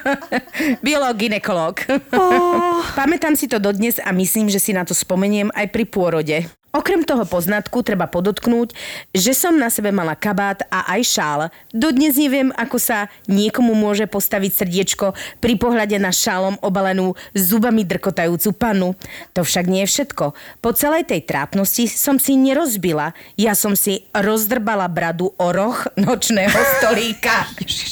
biolog, 0.87 1.15
ginekolog. 1.15 1.79
Oh. 2.15 2.83
Pamätám 2.99 3.39
si 3.39 3.47
to 3.47 3.63
dodnes 3.63 4.03
a 4.03 4.11
myslím, 4.11 4.51
že 4.51 4.59
si 4.59 4.75
na 4.75 4.83
to 4.83 4.95
spomeniem 4.97 5.53
aj 5.55 5.67
pri 5.71 5.85
pôrode. 5.87 6.37
Okrem 6.69 7.01
toho 7.01 7.25
poznatku 7.25 7.81
treba 7.81 8.05
podotknúť, 8.05 8.77
že 9.17 9.33
som 9.33 9.57
na 9.57 9.73
sebe 9.73 9.89
mala 9.89 10.13
kabát 10.13 10.69
a 10.69 10.85
aj 10.95 11.01
šál. 11.01 11.41
Dodnes 11.73 12.21
neviem, 12.21 12.53
ako 12.53 12.77
sa 12.77 13.09
niekomu 13.25 13.73
môže 13.73 14.05
postaviť 14.05 14.53
srdiečko 14.53 15.17
pri 15.41 15.57
pohľade 15.57 15.97
na 15.97 16.13
šálom 16.13 16.61
obalenú 16.61 17.17
zubami 17.33 17.89
drkotajúcu 17.89 18.53
panu. 18.53 18.93
To 19.33 19.49
však 19.49 19.65
nie 19.65 19.89
je 19.89 19.97
všetko. 19.97 20.37
Po 20.61 20.71
celej 20.77 21.09
tej 21.09 21.25
trápnosti 21.25 21.89
som 21.89 22.21
si 22.21 22.37
nerozbila. 22.37 23.17
Ja 23.41 23.57
som 23.57 23.68
si 23.75 24.05
rozdrbala 24.15 24.89
bradu 24.89 25.33
o 25.37 25.47
roh 25.53 25.77
nočného 25.97 26.59
stolíka. 26.79 27.49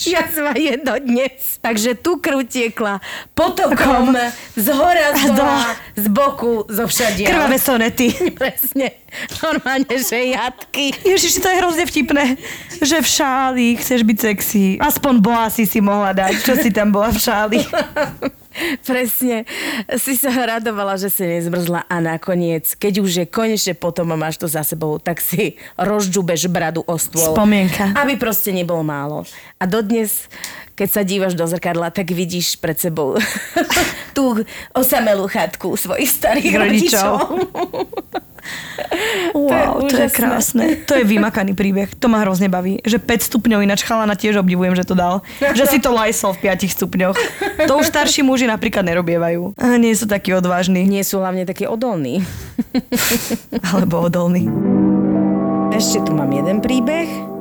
Jazva 0.07 0.55
je 0.55 0.77
dodnes. 0.81 1.59
Takže 1.61 1.99
tu 1.99 2.23
krv 2.23 2.47
tiekla 2.47 3.03
potokom 3.35 4.15
z 4.55 4.67
hora, 4.71 5.12
z 5.19 5.25
dola, 5.35 5.75
z 5.99 6.07
boku, 6.09 6.65
zo 6.71 6.87
všadia. 6.87 7.27
Krvavé 7.27 7.59
sonety. 7.59 8.15
presne. 8.41 9.03
Normálne, 9.43 9.91
že 9.91 10.37
jatky. 10.37 10.95
Ježiš, 11.03 11.43
to 11.43 11.49
je 11.51 11.57
hrozne 11.59 11.85
vtipné, 11.89 12.39
že 12.79 13.03
v 13.03 13.09
šáli 13.09 13.67
chceš 13.81 14.01
byť 14.07 14.19
sexy. 14.21 14.65
Aspoň 14.79 15.15
bola 15.19 15.49
si 15.51 15.67
si 15.67 15.83
mohla 15.83 16.15
dať, 16.15 16.45
čo 16.45 16.55
si 16.55 16.71
tam 16.71 16.95
bola 16.95 17.11
v 17.11 17.19
šáli. 17.19 17.61
Presne. 18.83 19.45
Si 20.01 20.16
sa 20.16 20.33
radovala, 20.33 20.97
že 20.97 21.12
si 21.12 21.25
nezmrzla 21.25 21.87
a 21.87 21.97
nakoniec, 22.01 22.73
keď 22.77 22.95
už 23.03 23.11
je 23.23 23.27
konečne 23.29 23.75
potom 23.77 24.11
a 24.12 24.16
máš 24.16 24.40
to 24.40 24.49
za 24.49 24.64
sebou, 24.64 24.97
tak 25.01 25.21
si 25.21 25.61
rozžubeš 25.77 26.49
bradu 26.49 26.83
o 26.85 26.97
stôl. 26.97 27.37
Spomienka. 27.37 27.92
Aby 27.97 28.16
proste 28.16 28.51
nebolo 28.51 28.83
málo. 28.83 29.29
A 29.57 29.64
dodnes, 29.64 30.29
keď 30.77 30.89
sa 30.93 31.03
dívaš 31.03 31.33
do 31.33 31.49
zrkadla, 31.49 31.89
tak 31.89 32.12
vidíš 32.12 32.61
pred 32.61 32.77
sebou 32.77 33.17
tú 34.17 34.45
osamelú 34.77 35.25
chatku 35.27 35.73
svojich 35.75 36.12
starých 36.12 36.53
rodičov. 36.53 37.12
rodičov. 37.17 38.25
Wow, 39.35 39.83
to 39.83 39.91
je, 39.91 39.91
to 39.91 39.97
je 40.07 40.11
krásne. 40.15 40.65
To 40.87 40.95
je 40.95 41.05
vymakaný 41.05 41.53
príbeh. 41.59 41.91
To 41.99 42.07
ma 42.07 42.23
hrozne 42.23 42.47
baví. 42.47 42.79
Že 42.87 43.03
5 43.03 43.27
stupňov, 43.27 43.59
ináč 43.67 43.83
chalana 43.83 44.15
tiež 44.15 44.39
obdivujem, 44.39 44.79
že 44.79 44.87
to 44.87 44.95
dal. 44.95 45.27
Že 45.43 45.65
si 45.67 45.79
to 45.83 45.91
lajsol 45.91 46.31
v 46.39 46.55
5 46.55 46.79
stupňoch. 46.79 47.17
To 47.67 47.73
už 47.83 47.91
starší 47.91 48.23
muži 48.23 48.47
napríklad 48.47 48.87
nerobievajú. 48.87 49.59
A 49.59 49.77
nie 49.77 49.93
sú 49.99 50.07
takí 50.07 50.31
odvážni. 50.31 50.87
Nie 50.87 51.03
sú 51.03 51.19
hlavne 51.19 51.43
takí 51.43 51.67
odolní. 51.67 52.23
Alebo 53.75 54.07
odolní. 54.07 54.47
Ešte 55.75 56.07
tu 56.07 56.15
mám 56.15 56.31
jeden 56.31 56.62
príbeh. 56.62 57.36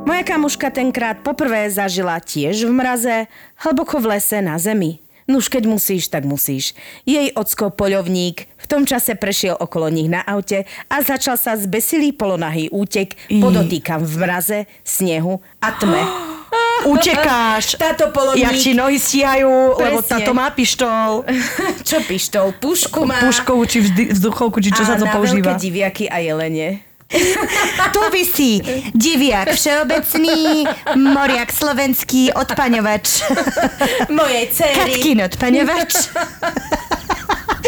Moja 0.00 0.22
kamuška 0.24 0.72
tenkrát 0.72 1.20
poprvé 1.20 1.68
zažila 1.68 2.16
tiež 2.20 2.64
v 2.64 2.72
mraze, 2.72 3.16
hlboko 3.60 4.00
v 4.00 4.16
lese 4.16 4.40
na 4.40 4.56
zemi. 4.56 4.98
Nuž 5.30 5.46
keď 5.46 5.70
musíš, 5.70 6.10
tak 6.10 6.26
musíš. 6.26 6.74
Jej 7.06 7.30
ocko 7.36 7.70
poľovník 7.70 8.48
v 8.48 8.66
tom 8.66 8.82
čase 8.82 9.14
prešiel 9.14 9.54
okolo 9.54 9.86
nich 9.86 10.10
na 10.10 10.26
aute 10.26 10.66
a 10.90 10.96
začal 11.06 11.38
sa 11.38 11.54
zbesilý 11.54 12.10
polonahý 12.10 12.66
útek, 12.74 13.14
podotýkam 13.30 14.02
v 14.02 14.14
mraze, 14.18 14.58
snehu 14.82 15.38
a 15.62 15.68
tme. 15.78 16.02
Utekáš. 16.92 17.76
Táto 17.78 18.10
polovník... 18.10 18.42
Jak 18.42 18.56
ti 18.56 18.72
nohy 18.74 18.96
stíhajú, 18.98 19.76
Presne. 19.76 19.84
lebo 19.84 19.98
táto 20.02 20.32
má 20.34 20.50
pištol. 20.50 21.28
čo 21.88 22.02
pištol? 22.08 22.56
Pušku 22.58 23.06
má. 23.06 23.20
Puškovú, 23.20 23.62
či 23.68 23.84
vzduchovku, 23.84 24.58
či 24.58 24.72
čo 24.74 24.82
a 24.82 24.86
sa 24.88 24.94
to 24.96 25.06
používa. 25.06 25.54
A 25.54 25.56
na 25.56 25.60
diviaky 25.60 26.08
a 26.08 26.18
jelene. 26.18 26.89
tu 27.94 28.00
vysí 28.12 28.62
diviak 28.94 29.50
všeobecný, 29.50 30.64
moriak 30.94 31.50
slovenský, 31.52 32.32
odpaňovač. 32.32 33.26
Mojej 34.08 34.46
cery. 34.54 34.78
Katkin 34.78 35.18
odpaňovač. 35.26 35.92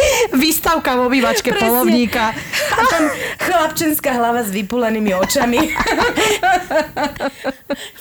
Výstavka 0.42 0.96
v 0.96 1.00
obývačke 1.08 1.50
Presne. 1.52 1.68
polovníka. 1.68 2.34
A 2.72 2.80
tam 2.88 3.02
chlapčenská 3.38 4.12
hlava 4.16 4.42
s 4.44 4.50
vypulenými 4.50 5.14
očami. 5.14 5.60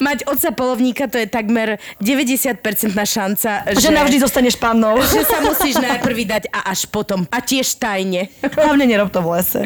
Mať 0.05 0.27
otca 0.27 0.49
polovníka 0.51 1.07
to 1.07 1.17
je 1.21 1.27
takmer 1.27 1.77
90% 2.01 2.59
šanca, 2.91 3.51
že... 3.75 3.81
Že 3.81 3.89
navždy 3.95 4.17
zostaneš 4.21 4.55
pannou. 4.57 4.97
Že 5.11 5.23
sa 5.27 5.37
musíš 5.43 5.75
najprv 5.79 6.15
vydať 6.15 6.43
a 6.51 6.71
až 6.71 6.87
potom. 6.87 7.27
A 7.29 7.39
tiež 7.43 7.75
tajne. 7.77 8.31
Hlavne 8.41 8.87
nerob 8.87 9.11
to 9.11 9.19
v 9.19 9.27
lese. 9.37 9.61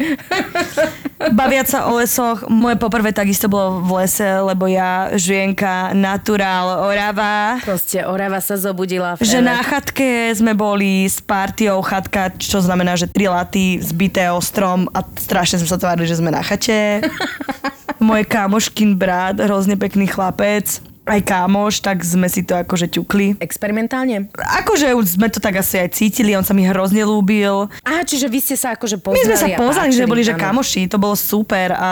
Baviať 1.16 1.66
sa 1.66 1.78
o 1.88 1.96
lesoch. 1.96 2.44
Moje 2.50 2.76
poprvé 2.76 3.14
takisto 3.14 3.48
bolo 3.48 3.80
v 3.80 4.04
lese, 4.04 4.26
lebo 4.42 4.68
ja 4.68 5.14
žienka 5.14 5.96
naturál 5.96 6.84
Orava. 6.84 7.62
Proste 7.62 8.04
Orava 8.04 8.42
sa 8.42 8.58
zobudila 8.58 9.16
v 9.16 9.24
Že 9.24 9.40
na 9.40 9.62
chatke 9.62 10.34
sme 10.34 10.52
boli 10.52 11.06
s 11.06 11.22
partiou 11.22 11.80
chatka 11.80 12.25
matka, 12.26 12.42
čo 12.42 12.58
znamená, 12.58 12.98
že 12.98 13.06
tri 13.06 13.30
laty 13.30 13.78
zbité 13.78 14.28
o 14.34 14.42
strom 14.42 14.90
a 14.90 15.02
strašne 15.16 15.62
sme 15.62 15.70
sa 15.70 15.78
tvárili, 15.78 16.10
že 16.10 16.18
sme 16.18 16.34
na 16.34 16.42
chate. 16.42 17.02
Môj 18.06 18.28
kámoškin 18.28 18.98
brat, 18.98 19.40
hrozne 19.40 19.78
pekný 19.78 20.04
chlapec, 20.10 20.68
aj 21.06 21.20
kámoš, 21.22 21.80
tak 21.80 22.02
sme 22.02 22.26
si 22.26 22.42
to 22.42 22.58
akože 22.58 22.90
ťukli. 22.90 23.38
Experimentálne? 23.38 24.26
Akože 24.36 24.92
už 24.92 25.16
sme 25.16 25.30
to 25.30 25.38
tak 25.38 25.62
asi 25.62 25.80
aj 25.80 25.94
cítili, 25.94 26.34
on 26.34 26.42
sa 26.42 26.52
mi 26.52 26.66
hrozne 26.66 27.06
lúbil. 27.06 27.70
Aha, 27.86 28.02
čiže 28.02 28.26
vy 28.26 28.42
ste 28.42 28.58
sa 28.58 28.74
akože 28.74 28.98
poznali 29.00 29.22
My 29.22 29.28
sme 29.30 29.36
sa 29.38 29.48
poznali, 29.54 29.90
že 29.94 30.04
boli, 30.04 30.22
že 30.26 30.34
kamoši, 30.34 30.90
to 30.90 30.98
bolo 30.98 31.14
super 31.14 31.72
a 31.72 31.90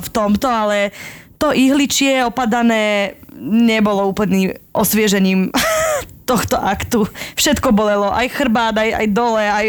v 0.00 0.08
tomto, 0.10 0.48
ale 0.48 0.90
to 1.36 1.52
ihličie 1.52 2.24
opadané 2.24 3.14
nebolo 3.36 4.08
úplný 4.08 4.56
osviežením 4.72 5.52
tohto 6.24 6.56
aktu. 6.56 7.04
Všetko 7.36 7.72
bolelo, 7.76 8.08
aj 8.08 8.32
chrbát, 8.32 8.76
aj, 8.76 8.90
aj 9.04 9.06
dole, 9.12 9.44
aj 9.44 9.66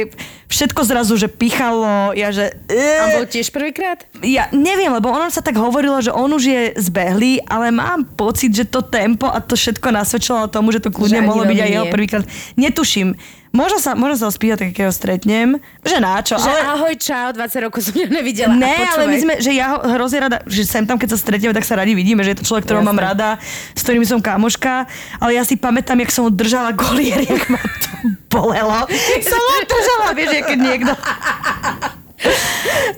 všetko 0.47 0.81
zrazu, 0.87 1.19
že 1.19 1.27
pichalo. 1.27 2.15
Ja, 2.15 2.31
že... 2.31 2.55
A 2.71 3.19
bol 3.19 3.27
tiež 3.27 3.51
prvýkrát? 3.51 4.07
Ja 4.23 4.47
neviem, 4.55 4.87
lebo 4.87 5.11
ono 5.11 5.27
sa 5.27 5.43
tak 5.43 5.59
hovorilo, 5.59 5.99
že 5.99 6.15
on 6.15 6.31
už 6.31 6.43
je 6.47 6.61
zbehlý, 6.79 7.43
ale 7.43 7.75
mám 7.75 8.07
pocit, 8.15 8.55
že 8.55 8.63
to 8.63 8.79
tempo 8.79 9.27
a 9.27 9.43
to 9.43 9.59
všetko 9.59 9.91
nasvedčilo 9.91 10.47
tomu, 10.47 10.71
že 10.71 10.79
to 10.79 10.95
kľudne 10.95 11.21
že 11.21 11.27
mohlo 11.27 11.43
byť 11.43 11.59
aj 11.59 11.71
jeho 11.71 11.87
prvýkrát. 11.91 12.23
Netuším. 12.55 13.19
Možno 13.55 13.79
sa, 13.79 13.95
možno 13.95 14.19
sa 14.19 14.27
spýtať, 14.27 14.75
keď 14.75 14.91
ho 14.91 14.93
stretnem, 14.93 15.47
že 15.79 15.97
na 16.03 16.19
čo. 16.19 16.35
Že 16.35 16.51
ale... 16.51 16.61
ahoj, 16.75 16.93
čau, 16.99 17.31
20 17.31 17.65
rokov 17.71 17.79
som 17.87 17.95
ťa 17.95 18.11
nevidela. 18.11 18.51
Ne, 18.51 18.83
ale 18.83 19.07
my 19.07 19.17
sme, 19.17 19.33
že 19.39 19.55
ja 19.55 19.71
ho 19.71 19.77
hrozne 19.95 20.27
rada, 20.27 20.43
že 20.43 20.67
sem 20.67 20.83
tam, 20.83 20.99
keď 20.99 21.15
sa 21.15 21.17
stretneme, 21.23 21.55
tak 21.55 21.63
sa 21.63 21.79
radi 21.79 21.95
vidíme, 21.95 22.19
že 22.27 22.35
je 22.35 22.43
to 22.43 22.47
človek, 22.51 22.67
ktorého 22.67 22.83
mám 22.83 22.99
rada, 22.99 23.39
s 23.71 23.79
ktorým 23.79 24.03
som 24.03 24.19
kamoška, 24.19 24.91
ale 25.23 25.39
ja 25.39 25.47
si 25.47 25.55
pamätám, 25.55 26.03
jak 26.03 26.11
som 26.11 26.27
ho 26.27 26.31
držala 26.35 26.75
golier, 26.75 27.23
jak 27.23 27.47
ma 27.47 27.63
to 27.63 27.89
bolelo. 28.27 28.91
som 29.23 29.39
ho 29.39 29.57
držala, 29.63 30.07
vieš, 30.11 30.29
keď 30.43 30.59
niekto... 30.59 30.93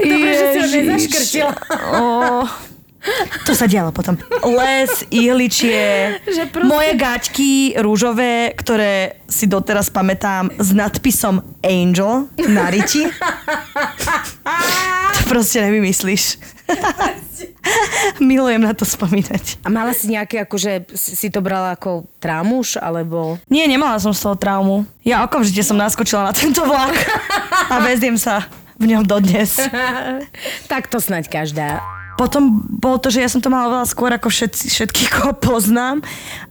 Dobre, 0.02 0.32
že 0.34 0.46
si 0.50 0.58
ho 0.58 0.68
nezaškrtila. 0.74 1.54
Oh. 1.94 2.50
To 3.48 3.56
sa 3.56 3.70
dialo 3.70 3.96
potom. 3.96 4.20
Les, 4.44 4.92
ihličie, 5.14 6.20
proste... 6.54 6.68
moje 6.68 6.92
gaťky 7.00 7.80
rúžové, 7.80 8.52
ktoré 8.58 9.24
si 9.28 9.48
doteraz 9.48 9.88
pamätám 9.92 10.52
s 10.56 10.76
nadpisom 10.76 11.44
Angel 11.64 12.28
na 12.48 12.68
riti. 12.68 13.08
to 15.16 15.22
proste 15.32 15.64
nevymyslíš. 15.64 16.40
Milujem 18.24 18.64
na 18.64 18.76
to 18.76 18.84
spomínať. 18.84 19.64
A 19.64 19.72
mala 19.72 19.96
si 19.96 20.12
nejaké, 20.12 20.44
akože 20.44 20.92
si 20.96 21.28
to 21.32 21.40
brala 21.40 21.76
ako 21.80 22.08
trámuš, 22.20 22.80
alebo... 22.80 23.40
Nie, 23.48 23.68
nemala 23.68 24.00
som 24.04 24.12
z 24.12 24.24
toho 24.28 24.36
traumu. 24.36 24.84
Ja 25.08 25.24
okamžite 25.24 25.64
som 25.64 25.80
naskočila 25.80 26.32
na 26.32 26.34
tento 26.36 26.64
vlak 26.68 26.96
a 27.74 27.80
veziem 27.84 28.20
sa 28.20 28.44
v 28.76 28.92
ňom 28.92 29.08
dodnes. 29.08 29.56
tak 30.68 30.92
to 30.92 31.00
snaď 31.00 31.32
každá 31.32 31.97
potom 32.18 32.66
bolo 32.68 32.98
to, 32.98 33.14
že 33.14 33.22
ja 33.22 33.30
som 33.30 33.40
to 33.40 33.54
mala 33.54 33.70
veľa 33.70 33.88
skôr 33.88 34.10
ako 34.10 34.28
všetci, 34.28 34.74
všetkých, 34.74 35.10
koho 35.16 35.34
poznám. 35.38 36.02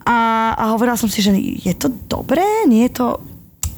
A, 0.07 0.55
a 0.55 0.62
hovorila 0.72 0.96
som 0.96 1.11
si, 1.11 1.20
že 1.20 1.35
je 1.37 1.74
to 1.74 1.90
dobré, 2.07 2.46
nie 2.70 2.87
je 2.87 3.02
to 3.02 3.07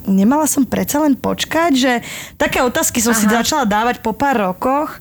nemala 0.09 0.49
som 0.49 0.65
predsa 0.65 1.05
len 1.05 1.13
počkať, 1.13 1.73
že 1.77 1.93
také 2.41 2.65
otázky 2.65 3.05
som 3.05 3.13
Aha. 3.13 3.21
si 3.21 3.27
začala 3.29 3.69
dávať 3.69 4.01
po 4.01 4.17
pár 4.17 4.41
rokoch 4.41 4.97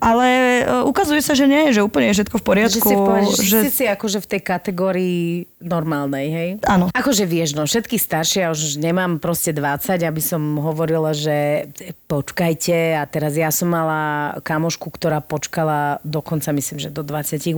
Ale 0.00 0.28
uh, 0.64 0.90
ukazuje 0.90 1.20
sa, 1.20 1.36
že 1.36 1.44
nie, 1.44 1.76
že 1.76 1.84
úplne 1.84 2.08
je 2.10 2.20
všetko 2.20 2.36
v 2.40 2.44
poriadku. 2.44 2.88
Že 2.88 3.36
si, 3.36 3.44
že... 3.44 3.48
že... 3.48 3.58
si 3.68 3.70
si 3.70 3.84
akože 3.84 4.18
v 4.24 4.26
tej 4.26 4.40
kategórii 4.40 5.44
normálnej, 5.60 6.26
hej? 6.32 6.50
Áno. 6.64 6.88
Akože 6.96 7.28
vieš, 7.28 7.52
no 7.52 7.68
všetky 7.68 8.00
staršie, 8.00 8.48
ja 8.48 8.50
už 8.50 8.80
nemám 8.80 9.20
proste 9.20 9.52
20, 9.52 10.00
aby 10.00 10.22
som 10.24 10.40
hovorila, 10.56 11.12
že 11.12 11.68
počkajte 12.08 12.96
a 12.96 13.04
teraz 13.04 13.36
ja 13.36 13.52
som 13.52 13.68
mala 13.68 14.34
kamošku, 14.40 14.88
ktorá 14.88 15.20
počkala 15.20 16.00
dokonca 16.00 16.48
myslím, 16.56 16.80
že 16.80 16.88
do 16.88 17.04
28. 17.04 17.52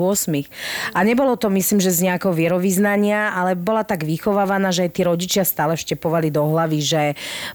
A 0.93 0.99
nebolo 1.07 1.39
to 1.39 1.47
myslím, 1.55 1.79
že 1.79 1.95
z 1.95 2.11
nejakého 2.11 2.35
vierovýznania, 2.35 3.39
ale 3.39 3.55
bola 3.55 3.87
tak 3.87 4.03
vychovávaná, 4.03 4.75
že 4.75 4.91
aj 4.91 4.93
tí 4.93 5.03
rodičia 5.07 5.47
stále 5.47 5.79
vštepovali 5.79 6.35
do 6.35 6.43
hlavy, 6.43 6.81
že 6.83 7.03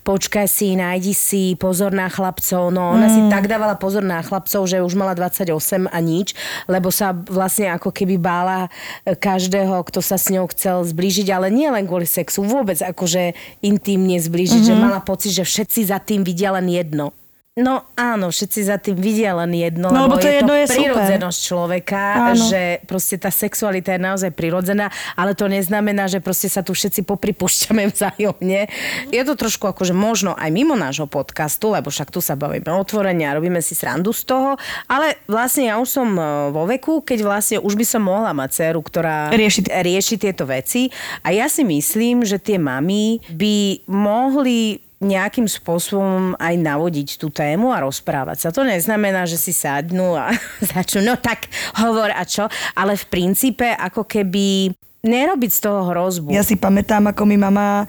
počkaj 0.08 0.47
si, 0.47 0.80
nájdi 0.80 1.12
si, 1.12 1.43
pozor 1.60 1.91
na 1.91 2.08
chlapcov. 2.08 2.71
No 2.71 2.95
ona 2.95 3.12
mm. 3.12 3.13
si 3.13 3.21
tak 3.28 3.52
dávala 3.52 3.76
pozor 3.76 4.02
na 4.02 4.23
chlapcov, 4.23 4.63
že 4.63 4.76
už 4.81 4.93
mala 4.97 5.13
28 5.13 5.89
a 5.89 5.99
nič, 6.01 6.33
lebo 6.65 6.89
sa 6.93 7.13
vlastne 7.13 7.69
ako 7.73 7.93
keby 7.93 8.17
bála 8.17 8.67
e, 9.05 9.13
každého, 9.13 9.83
kto 9.87 9.99
sa 9.99 10.17
s 10.17 10.29
ňou 10.31 10.49
chcel 10.51 10.85
zblížiť, 10.85 11.27
ale 11.33 11.53
nie 11.53 11.69
len 11.69 11.85
kvôli 11.85 12.09
sexu, 12.09 12.43
vôbec 12.43 12.79
akože 12.81 13.37
intimne 13.61 14.17
zblížiť, 14.17 14.63
mm-hmm. 14.63 14.79
že 14.79 14.83
mala 14.83 14.99
pocit, 15.03 15.31
že 15.33 15.43
všetci 15.45 15.89
za 15.89 16.01
tým 16.01 16.25
vidia 16.25 16.53
len 16.53 16.69
jedno. 16.69 17.13
No 17.58 17.89
áno, 17.98 18.30
všetci 18.30 18.60
za 18.70 18.78
tým 18.78 19.02
vidia 19.02 19.34
len 19.34 19.50
jedno, 19.50 19.89
no, 19.89 20.06
lebo 20.06 20.22
to 20.22 20.30
je, 20.30 20.46
jedno 20.46 20.54
to 20.54 20.62
je 20.62 20.65
prírodzenosť 20.78 21.39
super. 21.41 21.50
človeka, 21.50 22.04
áno. 22.30 22.46
že 22.46 22.62
proste 22.86 23.17
tá 23.17 23.34
sexualita 23.34 23.98
je 23.98 24.02
naozaj 24.06 24.30
prirodzená, 24.38 24.93
ale 25.17 25.34
to 25.34 25.50
neznamená, 25.50 26.06
že 26.06 26.22
proste 26.22 26.54
sa 26.54 26.62
tu 26.62 26.78
všetci 26.78 27.02
popripúšťame 27.10 27.89
vzájomne. 27.98 28.70
Je 29.10 29.22
to 29.26 29.34
trošku 29.34 29.65
akože 29.74 29.98
možno 29.98 30.38
aj 30.38 30.54
mimo 30.54 30.78
nášho 30.78 31.10
podcastu, 31.10 31.74
lebo 31.74 31.89
však 31.89 32.13
tu 32.13 32.22
sa 32.22 32.38
bavíme 32.38 32.70
otvorene 32.70 33.26
a 33.26 33.34
robíme 33.34 33.58
si 33.65 33.74
srandu 33.74 34.13
z 34.13 34.30
toho, 34.30 34.54
ale 34.86 35.17
vlastne 35.26 35.74
ja 35.74 35.82
už 35.82 35.89
som 35.89 36.13
e, 36.13 36.54
vo 36.54 36.70
veku, 36.70 37.02
keď 37.02 37.26
vlastne 37.26 37.58
už 37.58 37.74
by 37.74 37.86
som 37.89 38.06
mohla 38.06 38.38
mať 38.38 38.50
dceru, 38.54 38.86
ktorá 38.86 39.34
rieši, 39.34 39.65
rieši 39.65 40.15
tieto 40.22 40.46
veci 40.46 40.93
a 41.26 41.34
ja 41.34 41.50
si 41.50 41.65
myslím, 41.65 42.22
že 42.22 42.38
tie 42.38 42.62
mamy 42.62 43.17
by 43.34 43.82
mohli 43.89 44.87
nejakým 44.97 45.45
spôsobom 45.45 46.33
aj 46.41 46.55
navodiť 46.57 47.21
tú 47.21 47.29
tému 47.29 47.69
a 47.69 47.86
rozprávať 47.86 48.38
sa. 48.41 48.49
To 48.49 48.65
neznamená, 48.65 49.29
že 49.29 49.38
si 49.38 49.53
sadnú 49.53 50.17
a 50.17 50.33
začnú, 50.73 51.05
no 51.05 51.15
tak 51.17 51.45
hovor 51.77 52.10
a 52.10 52.25
čo, 52.25 52.49
ale 52.73 52.97
v 52.97 53.05
princípe 53.05 53.67
ako 53.77 54.10
keby 54.10 54.73
nerobiť 55.05 55.51
z 55.53 55.60
toho 55.62 55.86
hrozbu. 55.93 56.33
Ja 56.33 56.41
si 56.41 56.57
pamätám, 56.57 57.13
ako 57.13 57.23
mi 57.29 57.38
mama 57.38 57.86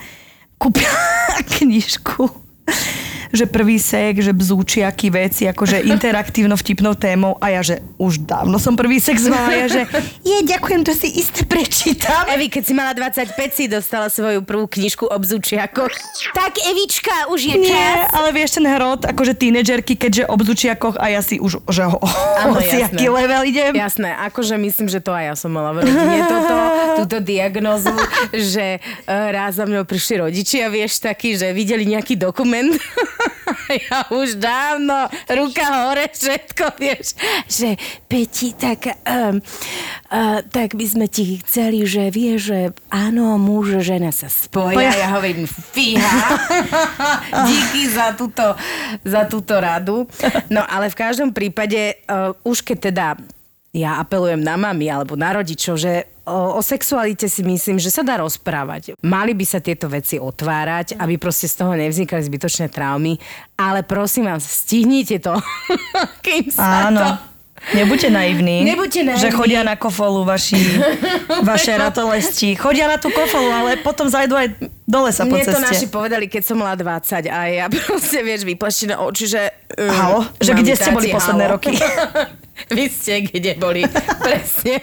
kúpila 0.61 1.01
knižku 1.57 2.49
že 3.33 3.45
prvý 3.49 3.77
sek, 3.77 4.21
že 4.21 4.33
bzúčiaky 4.33 5.13
veci, 5.13 5.49
akože 5.49 5.85
interaktívno 5.95 6.57
vtipnou 6.57 6.95
témou 6.97 7.37
a 7.41 7.53
ja, 7.53 7.61
že 7.65 7.81
už 8.01 8.25
dávno 8.25 8.57
som 8.57 8.75
prvý 8.75 8.99
sex 9.03 9.27
mala, 9.29 9.55
ja, 9.55 9.67
že 9.69 9.83
je, 10.25 10.37
ďakujem, 10.45 10.81
to 10.85 10.93
si 10.95 11.09
isté 11.21 11.45
prečítam. 11.45 12.29
Evi, 12.33 12.49
keď 12.53 12.63
si 12.65 12.73
mala 12.77 12.93
25, 12.95 13.35
si 13.53 13.65
dostala 13.69 14.09
svoju 14.09 14.45
prvú 14.45 14.67
knižku 14.69 15.09
o 15.09 15.17
bzúčiakoch. 15.17 15.93
Tak 16.35 16.53
Evička, 16.69 17.31
už 17.33 17.41
je 17.45 17.57
čas. 17.65 17.75
Nie, 17.75 17.93
ale 18.13 18.29
vieš 18.35 18.61
ten 18.61 18.67
hrot, 18.67 19.05
akože 19.05 19.35
tínedžerky, 19.37 19.95
keďže 19.97 20.29
o 20.29 20.35
bzúčiakoch 20.37 20.97
a 21.01 21.07
ja 21.13 21.21
si 21.25 21.41
už, 21.41 21.65
že 21.69 21.85
ho, 21.87 21.99
Áno, 22.39 22.61
si 22.71 22.81
aký 22.81 23.09
level 23.09 23.43
idem. 23.47 23.73
Jasné, 23.75 24.15
akože 24.31 24.57
myslím, 24.57 24.89
že 24.89 25.01
to 25.03 25.13
aj 25.13 25.25
ja 25.33 25.35
som 25.37 25.51
mala 25.53 25.77
v 25.77 25.87
rodine 25.87 26.21
toto, 26.25 26.57
túto 27.05 27.17
diagnozu, 27.23 27.95
že 28.33 28.79
uh, 28.81 29.29
raz 29.33 29.59
za 29.59 29.65
mnou 29.67 29.85
prišli 29.85 30.23
rodičia, 30.23 30.71
vieš, 30.71 31.03
taký, 31.03 31.35
že 31.35 31.51
videli 31.53 31.85
nejaký 31.89 32.15
dokument 32.19 32.73
ja 33.89 33.99
už 34.13 34.39
dávno, 34.39 35.09
ruka 35.29 35.67
hore, 35.89 36.09
všetko, 36.13 36.65
vieš, 36.77 37.17
že 37.49 37.75
Peti, 38.07 38.53
tak, 38.55 38.99
um, 39.05 39.41
uh, 40.11 40.41
tak 40.45 40.75
by 40.75 40.87
sme 40.87 41.07
ti 41.09 41.41
chceli, 41.45 41.85
že 41.85 42.13
vieš, 42.13 42.53
že 42.53 42.61
áno, 42.93 43.37
muž, 43.41 43.81
žena 43.85 44.13
sa 44.13 44.29
spoja. 44.31 44.81
Ja, 44.81 44.93
ja 44.95 45.09
hovorím, 45.17 45.47
fíha, 45.49 46.19
díky 47.49 47.89
za 47.89 48.15
túto, 48.15 48.57
za 49.05 49.25
túto 49.29 49.57
radu. 49.59 50.09
No 50.49 50.65
ale 50.65 50.89
v 50.93 50.97
každom 50.97 51.31
prípade, 51.33 52.01
uh, 52.09 52.33
už 52.45 52.65
keď 52.65 52.79
teda 52.93 53.07
ja 53.73 54.01
apelujem 54.01 54.41
na 54.41 54.57
mami 54.57 54.89
alebo 54.89 55.13
na 55.13 55.37
rodičov, 55.37 55.77
že 55.77 56.09
o, 56.25 56.57
o 56.57 56.61
sexualite 56.65 57.29
si 57.29 57.45
myslím, 57.45 57.77
že 57.77 57.93
sa 57.93 58.01
dá 58.01 58.17
rozprávať. 58.21 58.97
Mali 59.05 59.37
by 59.37 59.45
sa 59.45 59.61
tieto 59.61 59.93
veci 59.93 60.17
otvárať, 60.17 60.97
aby 60.97 61.21
proste 61.21 61.49
z 61.49 61.55
toho 61.61 61.77
nevznikali 61.77 62.25
zbytočné 62.25 62.73
traumy, 62.73 63.21
ale 63.61 63.85
prosím 63.85 64.29
vás, 64.29 64.45
stihnite 64.45 65.21
to, 65.21 65.37
kým 66.25 66.49
sa 66.49 66.89
Áno. 66.89 67.01
to... 67.01 67.09
Nebuďte 67.75 68.11
naivní. 68.15 68.63
Nebuďte 68.65 69.03
naivní. 69.03 69.23
Že 69.23 69.31
chodia 69.35 69.67
na 69.67 69.75
kofolu 69.75 70.23
vaši, 70.23 70.79
vaše 71.43 71.75
ratolesti. 71.75 72.55
Chodia 72.55 72.87
na 72.87 73.03
tú 73.03 73.11
kofolu, 73.11 73.51
ale 73.51 73.71
potom 73.83 74.07
zajdu 74.07 74.39
aj 74.39 74.47
do 74.87 74.99
lesa 75.03 75.27
po 75.27 75.35
Mne 75.35 75.43
ceste. 75.43 75.59
to 75.59 75.67
naši 75.67 75.87
povedali, 75.91 76.31
keď 76.31 76.43
som 76.47 76.57
mala 76.63 76.79
20 76.79 77.27
a 77.27 77.39
ja 77.51 77.67
proste, 77.91 78.23
vieš, 78.23 78.47
vyplašené 78.47 78.95
oči, 78.95 79.27
že... 79.27 79.43
Um, 79.75 79.91
Halo? 79.91 80.21
Že 80.39 80.53
kde 80.55 80.73
ste 80.79 80.91
boli 80.95 81.11
posledné 81.11 81.45
halo. 81.51 81.55
roky? 81.59 81.75
Vy 82.77 82.85
ste 82.91 83.27
kde 83.29 83.55
boli, 83.57 83.87
presne. 84.27 84.83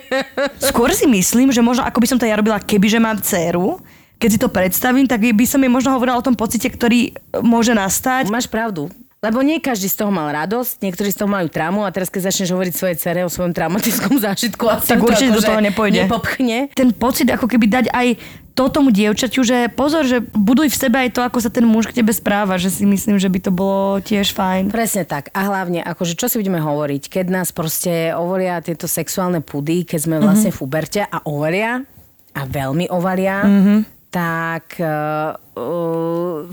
Skôr 0.60 0.92
si 0.96 1.06
myslím, 1.08 1.52
že 1.52 1.60
možno 1.60 1.84
ako 1.84 2.00
by 2.02 2.08
som 2.08 2.20
to 2.20 2.28
ja 2.28 2.40
robila, 2.40 2.60
kebyže 2.62 3.00
mám 3.00 3.20
dceru, 3.20 3.80
keď 4.16 4.30
si 4.32 4.40
to 4.40 4.48
predstavím, 4.48 5.06
tak 5.06 5.20
by 5.22 5.46
som 5.46 5.60
jej 5.60 5.72
možno 5.72 5.92
hovorila 5.92 6.16
o 6.16 6.26
tom 6.26 6.34
pocite, 6.40 6.72
ktorý 6.72 7.12
môže 7.44 7.76
nastať. 7.76 8.32
Máš 8.32 8.48
pravdu. 8.48 8.88
Lebo 9.18 9.42
nie 9.42 9.58
každý 9.58 9.88
z 9.88 9.98
toho 9.98 10.10
mal 10.10 10.30
radosť, 10.30 10.82
niektorí 10.82 11.10
z 11.10 11.18
toho 11.18 11.26
majú 11.26 11.48
traumu 11.48 11.82
a 11.82 11.90
teraz 11.90 12.08
keď 12.08 12.30
začneš 12.30 12.52
hovoriť 12.52 12.74
svojej 12.74 12.98
cere 13.00 13.20
o 13.22 13.30
svojom 13.30 13.52
traumatickom 13.52 14.20
zážitku, 14.28 14.64
asi 14.66 14.92
Tak 14.92 15.00
to 15.00 15.08
určite 15.08 15.32
do 15.32 15.40
akože 15.40 15.48
toho 15.48 15.62
nepôjde. 15.64 16.02
Nepopchne. 16.06 16.58
Ten 16.72 16.90
pocit 16.92 17.26
ako 17.26 17.48
keby 17.48 17.66
dať 17.66 17.86
aj 17.90 18.08
to 18.54 18.70
tomu 18.70 18.88
dievčaťu, 18.88 19.42
že 19.42 19.68
pozor, 19.68 20.04
že 20.04 20.22
buduj 20.22 20.70
v 20.70 20.78
sebe 20.78 20.96
aj 20.98 21.12
to, 21.12 21.22
ako 21.22 21.38
sa 21.38 21.50
ten 21.50 21.66
muž 21.66 21.90
k 21.90 22.00
tebe 22.00 22.12
správa, 22.12 22.56
že 22.56 22.70
si 22.70 22.86
myslím, 22.86 23.18
že 23.18 23.28
by 23.28 23.40
to 23.42 23.52
bolo 23.52 24.00
tiež 24.00 24.32
fajn. 24.32 24.72
Presne 24.72 25.04
tak. 25.04 25.28
A 25.32 25.44
hlavne, 25.44 25.82
akože 25.82 26.14
čo 26.14 26.28
si 26.28 26.38
budeme 26.38 26.60
hovoriť, 26.60 27.10
keď 27.10 27.26
nás 27.34 27.50
proste 27.50 28.14
ovolia 28.14 28.60
tieto 28.60 28.86
sexuálne 28.86 29.40
pudy, 29.40 29.84
keď 29.84 30.00
sme 30.02 30.18
vlastne 30.20 30.50
Mhm. 30.50 30.56
v 30.56 30.62
uberte 30.62 31.02
a 31.02 31.18
ovalia, 31.22 31.84
a 32.32 32.42
veľmi 32.44 32.88
ovalia, 32.88 33.44
Mhm. 33.44 33.95
Tak 34.16 34.80
uh, 34.80 35.36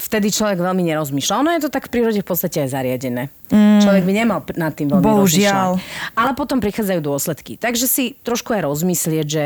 vtedy 0.02 0.34
človek 0.34 0.58
veľmi 0.58 0.82
nerozmýšľa. 0.82 1.38
Ono 1.46 1.50
je 1.54 1.62
to 1.62 1.70
tak 1.70 1.86
v 1.86 1.94
prírode 1.94 2.18
v 2.18 2.26
podstate 2.26 2.66
aj 2.66 2.74
zariadené. 2.74 3.30
Človek 3.54 4.02
by 4.02 4.12
nemal 4.12 4.42
nad 4.58 4.74
tým 4.74 4.90
veľmi 4.90 4.98
Mm. 4.98 5.06
Bohužiaľ. 5.06 5.78
rozmýšľať. 5.78 6.18
Ale 6.18 6.30
potom 6.34 6.58
prichádzajú 6.58 7.00
dôsledky. 7.06 7.54
Takže 7.62 7.86
si 7.86 8.04
trošku 8.26 8.50
aj 8.50 8.66
rozmyslieť, 8.66 9.26
že 9.30 9.44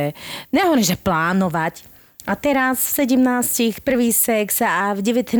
nehovorím, 0.48 0.86
že 0.88 0.96
plánovať, 0.96 1.84
a 2.26 2.34
teraz 2.34 2.82
v 2.90 3.06
17 3.06 3.86
prvý 3.86 4.10
sex 4.10 4.58
a 4.58 4.90
v 4.98 5.00
19 5.04 5.38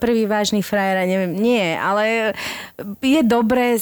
prvý 0.00 0.24
vážny 0.24 0.64
frajer, 0.64 1.04
neviem, 1.04 1.36
nie, 1.36 1.76
ale 1.76 2.32
je 3.04 3.20
dobré 3.20 3.76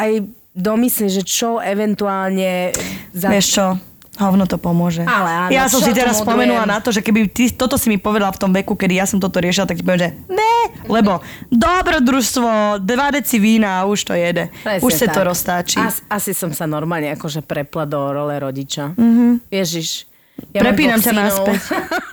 aj 0.00 0.24
domyslieť, 0.56 1.20
že 1.20 1.24
čo 1.28 1.60
eventuálne... 1.60 2.72
Za... 3.12 3.28
Vieš 3.28 3.46
čo? 3.52 3.89
Hovno 4.18 4.44
to 4.44 4.58
pomôže. 4.58 5.06
Ale 5.06 5.30
áno, 5.46 5.50
ja 5.54 5.70
som 5.70 5.78
si 5.78 5.94
teraz 5.94 6.18
spomenula 6.18 6.66
na 6.66 6.82
to, 6.82 6.90
že 6.90 6.98
keby 6.98 7.30
ty 7.30 7.46
toto 7.54 7.78
si 7.78 7.86
mi 7.86 7.96
povedala 7.96 8.34
v 8.34 8.40
tom 8.42 8.50
veku, 8.50 8.74
kedy 8.74 8.98
ja 8.98 9.06
som 9.06 9.22
toto 9.22 9.38
riešila, 9.38 9.70
tak 9.70 9.78
ti 9.78 9.86
poviem, 9.86 10.02
že 10.02 10.10
ne, 10.26 10.56
lebo 10.90 11.22
dobrodružstvo, 11.48 12.82
dva 12.82 13.08
deci 13.14 13.38
vína 13.38 13.80
a 13.80 13.86
už 13.86 14.10
to 14.10 14.14
jede. 14.18 14.50
Presne 14.66 14.82
už 14.82 14.90
sa 14.92 15.06
to 15.14 15.20
roztáči. 15.22 15.78
As, 15.78 16.02
asi 16.10 16.34
som 16.34 16.50
sa 16.50 16.66
normálne 16.66 17.14
akože 17.14 17.46
prepla 17.46 17.86
do 17.86 17.96
role 18.10 18.34
rodiča. 18.36 18.98
Mm-hmm. 18.98 19.30
Ježiš. 19.48 20.10
Ja 20.56 20.64
Prepínam 20.64 21.00
ťa 21.00 21.12
naspäť. 21.14 21.60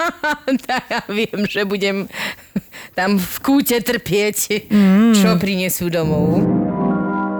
tak 0.67 0.83
ja 0.91 1.01
viem, 1.07 1.47
že 1.47 1.63
budem 1.63 2.11
tam 2.93 3.15
v 3.15 3.35
kúte 3.39 3.79
trpieť, 3.79 4.67
mm. 4.67 5.15
čo 5.15 5.39
prinesú 5.39 5.87
domov. 5.87 6.43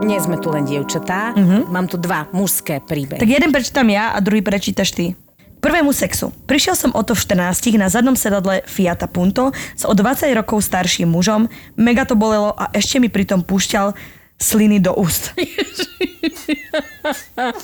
Nie 0.06 0.22
sme 0.22 0.38
tu 0.38 0.54
len 0.54 0.68
dievčatá, 0.68 1.34
mm-hmm. 1.34 1.74
mám 1.74 1.90
tu 1.90 1.98
dva 1.98 2.30
mužské 2.30 2.78
príbehy. 2.84 3.18
Tak 3.18 3.30
jeden 3.30 3.50
prečítam 3.50 3.88
ja 3.90 4.14
a 4.14 4.22
druhý 4.22 4.46
prečítaš 4.46 4.94
ty. 4.94 5.18
Prvému 5.58 5.90
sexu. 5.90 6.30
Prišiel 6.46 6.78
som 6.78 6.92
o 6.94 7.02
to 7.02 7.18
v 7.18 7.22
14 7.26 7.82
na 7.82 7.90
zadnom 7.90 8.14
sedadle 8.14 8.62
Fiata 8.70 9.10
Punto 9.10 9.50
s 9.74 9.90
o 9.90 9.94
20 9.96 10.30
rokov 10.38 10.62
starším 10.62 11.10
mužom. 11.10 11.50
Mega 11.74 12.06
to 12.06 12.14
bolelo 12.14 12.54
a 12.54 12.70
ešte 12.78 13.02
mi 13.02 13.10
pritom 13.10 13.42
púšťal 13.42 13.98
sliny 14.38 14.78
do 14.78 14.94
úst. 14.94 15.34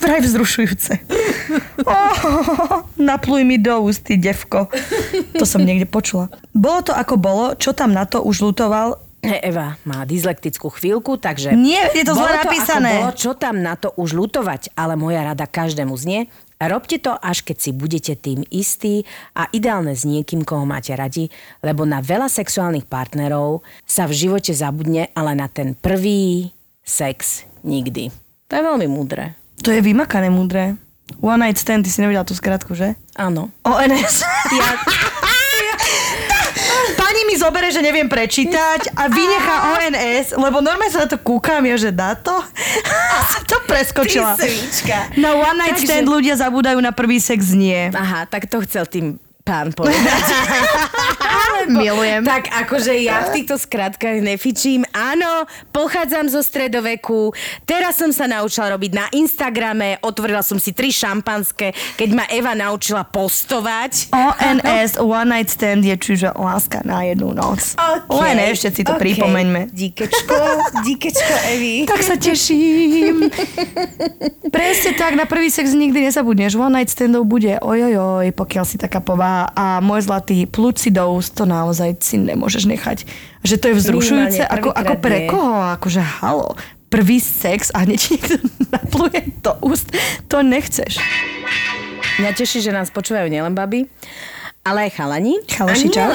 Vraj 0.01 0.21
vzrušujúce. 0.25 0.93
Oh, 1.83 2.87
napluj 2.95 3.43
mi 3.43 3.59
do 3.59 3.83
úst, 3.83 4.07
ty 4.07 4.15
devko. 4.15 4.71
To 5.35 5.43
som 5.43 5.59
niekde 5.59 5.83
počula. 5.83 6.31
Bolo 6.55 6.79
to 6.79 6.95
ako 6.95 7.19
bolo, 7.19 7.45
čo 7.59 7.75
tam 7.75 7.91
na 7.91 8.07
to 8.07 8.23
už 8.23 8.39
lutoval, 8.39 9.02
Eva 9.23 9.79
má 9.87 10.03
dyslektickú 10.03 10.67
chvíľku, 10.67 11.15
takže... 11.15 11.55
Nie, 11.55 11.87
je 11.95 12.03
to 12.03 12.11
zle 12.11 12.27
napísané. 12.43 12.99
Ako 12.99 13.03
bolo, 13.07 13.11
čo 13.15 13.31
tam 13.39 13.55
na 13.63 13.79
to 13.79 13.95
už 13.95 14.11
lutovať, 14.11 14.75
ale 14.75 14.99
moja 14.99 15.23
rada 15.23 15.47
každému 15.47 15.95
znie, 15.95 16.27
robte 16.59 16.99
to, 16.99 17.15
až 17.15 17.43
keď 17.43 17.57
si 17.59 17.71
budete 17.71 18.13
tým 18.19 18.43
istí 18.51 19.07
a 19.31 19.47
ideálne 19.55 19.95
s 19.95 20.03
niekým, 20.03 20.43
koho 20.43 20.67
máte 20.67 20.91
radi, 20.91 21.31
lebo 21.63 21.87
na 21.87 22.03
veľa 22.03 22.27
sexuálnych 22.27 22.87
partnerov 22.87 23.63
sa 23.87 24.07
v 24.07 24.27
živote 24.27 24.51
zabudne, 24.51 25.07
ale 25.15 25.39
na 25.39 25.47
ten 25.47 25.75
prvý 25.75 26.51
sex 26.83 27.47
nikdy. 27.63 28.11
To 28.51 28.59
je 28.59 28.63
veľmi 28.63 28.87
múdre. 28.91 29.39
To 29.63 29.71
je 29.71 29.79
vymakané 29.79 30.27
múdre. 30.27 30.75
One 31.23 31.39
night 31.39 31.59
stand, 31.59 31.87
ty 31.87 31.91
si 31.91 32.03
nevedela 32.03 32.27
tú 32.27 32.35
skratku, 32.35 32.75
že? 32.75 32.95
Áno. 33.15 33.51
ONS. 33.63 34.23
Ja, 34.51 34.67
mi 37.33 37.41
zobere, 37.41 37.73
že 37.73 37.81
neviem 37.81 38.05
prečítať 38.05 38.93
a 38.93 39.09
vynechá 39.09 39.55
ONS, 39.73 40.37
lebo 40.37 40.61
normálne 40.61 40.93
sa 40.93 41.01
na 41.01 41.09
to 41.09 41.17
kúkam, 41.17 41.65
ja, 41.65 41.73
že 41.73 41.89
dá 41.89 42.13
to? 42.13 42.29
A 42.29 43.17
sa 43.25 43.41
to 43.49 43.57
preskočila. 43.65 44.37
Ty 44.37 44.45
svička. 44.45 45.17
Na 45.17 45.33
one 45.33 45.57
night 45.57 45.81
Takže- 45.81 45.89
stand 45.89 46.05
ľudia 46.05 46.37
zabúdajú 46.37 46.77
na 46.77 46.93
prvý 46.93 47.17
sex 47.17 47.49
nie. 47.49 47.89
Aha, 47.89 48.29
tak 48.29 48.45
to 48.45 48.61
chcel 48.61 48.85
tým 48.85 49.17
pán 49.43 49.75
povedať. 49.75 50.23
Milujem. 51.67 52.23
Tak 52.23 52.47
akože 52.63 52.95
ja 53.03 53.27
v 53.27 53.39
týchto 53.39 53.59
skratkách 53.59 54.23
nefičím. 54.23 54.87
Áno, 54.95 55.47
pochádzam 55.75 56.31
zo 56.31 56.39
stredoveku. 56.39 57.35
Teraz 57.67 57.99
som 57.99 58.11
sa 58.15 58.27
naučila 58.27 58.75
robiť 58.75 58.91
na 58.95 59.05
Instagrame. 59.11 59.99
Otvorila 60.03 60.43
som 60.43 60.59
si 60.59 60.71
tri 60.71 60.91
šampanské, 60.91 61.75
keď 61.99 62.09
ma 62.15 62.25
Eva 62.31 62.55
naučila 62.55 63.03
postovať. 63.03 64.11
ONS, 64.15 64.99
one 64.99 65.27
night 65.27 65.51
stand 65.51 65.83
je 65.83 65.95
čiže 65.99 66.31
láska 66.35 66.83
na 66.87 67.03
jednu 67.03 67.35
noc. 67.35 67.75
Okay. 67.75 68.19
Len 68.23 68.37
ešte 68.51 68.79
si 68.79 68.81
to 68.87 68.95
okay. 68.95 69.11
pripomeňme. 69.11 69.71
Díkečko, 69.71 70.35
díkečko 70.87 71.35
Evi. 71.51 71.75
Tak 71.83 71.99
sa 71.99 72.15
teším. 72.15 73.27
Presne 74.51 74.91
tak, 74.95 75.19
na 75.19 75.27
prvý 75.27 75.51
sex 75.51 75.75
nikdy 75.75 76.07
nezabudneš. 76.07 76.55
One 76.55 76.79
night 76.79 76.91
standov 76.91 77.27
bude 77.27 77.59
ojojoj, 77.59 78.31
pokiaľ 78.35 78.63
si 78.67 78.79
taká 78.79 79.03
povaha. 79.03 79.32
A 79.49 79.65
môj 79.79 80.05
zlatý 80.05 80.45
plucidous, 80.45 81.29
to 81.29 81.43
naozaj 81.43 81.97
si 81.99 82.17
nemôžeš 82.17 82.63
nechať. 82.65 82.97
Že 83.41 83.55
to 83.57 83.65
je 83.69 83.75
vzrušujúce. 83.77 84.41
Ako, 84.41 84.69
ako 84.69 84.93
pre 84.97 85.25
koho? 85.25 85.59
Akože 85.73 85.99
halo. 85.99 86.53
Prvý 86.87 87.17
sex 87.17 87.73
a 87.73 87.83
hneď 87.83 87.99
niekto 88.11 88.35
napluje 88.75 89.21
do 89.41 89.57
úst. 89.65 89.89
To 90.29 90.45
nechceš. 90.45 91.01
Mňa 92.21 92.31
teší, 92.33 92.61
že 92.61 92.69
nás 92.69 92.93
počúvajú 92.93 93.25
nielen 93.25 93.57
baby, 93.57 93.89
ale 94.61 94.85
aj 94.87 95.01
chalani. 95.01 95.41
Chaloši, 95.49 95.89
a 95.89 96.05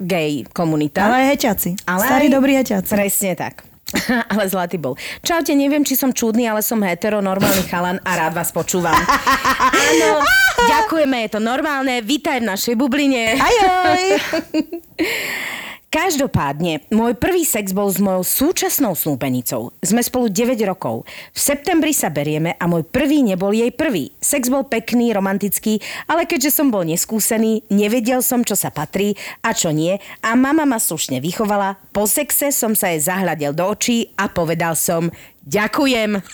nielen 0.00 0.48
komunita. 0.48 1.04
Ale 1.04 1.16
aj 1.22 1.26
heťaci. 1.36 1.70
Ale 1.84 2.02
Starí 2.08 2.26
aj- 2.28 2.34
dobrí 2.34 2.52
heťaci. 2.56 2.90
Presne 2.90 3.32
tak. 3.36 3.71
ale 4.32 4.44
zlatý 4.48 4.76
bol. 4.80 4.96
Čaute, 5.20 5.52
neviem, 5.56 5.84
či 5.84 5.96
som 5.96 6.10
čudný, 6.12 6.48
ale 6.48 6.64
som 6.64 6.80
hetero, 6.82 7.20
normálny 7.20 7.64
chalan 7.68 7.98
a 8.02 8.10
rád 8.16 8.32
vás 8.36 8.50
počúvam. 8.50 8.96
Áno, 9.72 10.22
ďakujeme, 10.68 11.26
je 11.26 11.30
to 11.32 11.40
normálne. 11.40 12.00
Vítaj 12.04 12.40
v 12.40 12.48
našej 12.48 12.74
bubline. 12.76 13.36
Ajoj. 13.40 14.02
Každopádne, 15.92 16.88
môj 16.88 17.12
prvý 17.20 17.44
sex 17.44 17.76
bol 17.76 17.92
s 17.92 18.00
mojou 18.00 18.24
súčasnou 18.24 18.96
snúbenicou. 18.96 19.76
Sme 19.84 20.00
spolu 20.00 20.32
9 20.32 20.56
rokov. 20.64 21.04
V 21.36 21.38
septembri 21.38 21.92
sa 21.92 22.08
berieme 22.08 22.56
a 22.56 22.64
môj 22.64 22.88
prvý 22.88 23.20
nebol 23.20 23.52
jej 23.52 23.68
prvý. 23.68 24.08
Sex 24.16 24.48
bol 24.48 24.64
pekný, 24.64 25.12
romantický, 25.12 25.84
ale 26.08 26.24
keďže 26.24 26.48
som 26.48 26.72
bol 26.72 26.88
neskúsený, 26.88 27.68
nevedel 27.68 28.24
som, 28.24 28.40
čo 28.40 28.56
sa 28.56 28.72
patrí 28.72 29.20
a 29.44 29.52
čo 29.52 29.68
nie 29.68 30.00
a 30.24 30.32
mama 30.32 30.64
ma 30.64 30.80
slušne 30.80 31.20
vychovala. 31.20 31.76
Po 31.92 32.08
sexe 32.08 32.56
som 32.56 32.72
sa 32.72 32.88
jej 32.88 33.04
zahľadil 33.04 33.52
do 33.52 33.68
očí 33.68 34.16
a 34.16 34.32
povedal 34.32 34.72
som 34.72 35.12
ďakujem. 35.44 36.24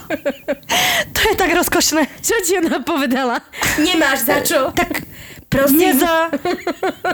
To 1.14 1.20
je 1.32 1.34
tak 1.34 1.50
rozkošné. 1.52 2.02
Čo 2.22 2.34
ti 2.44 2.52
ona 2.58 2.80
povedala? 2.82 3.40
Nemáš 3.80 4.26
za 4.26 4.38
čo? 4.42 4.70
Tak 4.72 5.02
prosím. 5.46 5.94
Neza. 5.96 6.28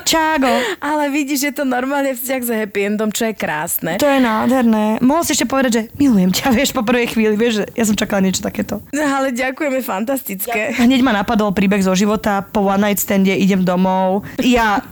Čágo. 0.03 0.51
Ale 0.81 1.13
vidíš, 1.13 1.49
že 1.49 1.63
to 1.63 1.65
normálne 1.65 2.17
vzťah 2.17 2.43
s 2.43 2.51
happy 2.51 2.81
endom, 2.93 3.13
čo 3.13 3.31
je 3.31 3.35
krásne. 3.37 3.97
To 4.01 4.09
je 4.09 4.21
nádherné. 4.21 4.99
Mohol 5.01 5.23
si 5.25 5.31
ešte 5.37 5.47
povedať, 5.47 5.71
že 5.73 5.83
milujem 6.01 6.33
ťa, 6.33 6.47
vieš, 6.57 6.75
po 6.75 6.83
prvej 6.83 7.13
chvíli, 7.15 7.35
vieš, 7.39 7.63
že 7.63 7.65
ja 7.77 7.85
som 7.87 7.97
čakala 7.97 8.25
niečo 8.25 8.43
takéto. 8.43 8.81
Ale 8.93 9.31
ďakujeme, 9.31 9.79
fantastické. 9.85 10.75
Hneď 10.77 11.01
ma 11.05 11.13
napadol 11.15 11.55
príbeh 11.55 11.85
zo 11.85 11.95
života, 11.95 12.43
po 12.43 12.67
one 12.67 12.91
night 12.91 12.99
stande 12.99 13.33
idem 13.33 13.63
domov, 13.63 14.27
ja 14.41 14.83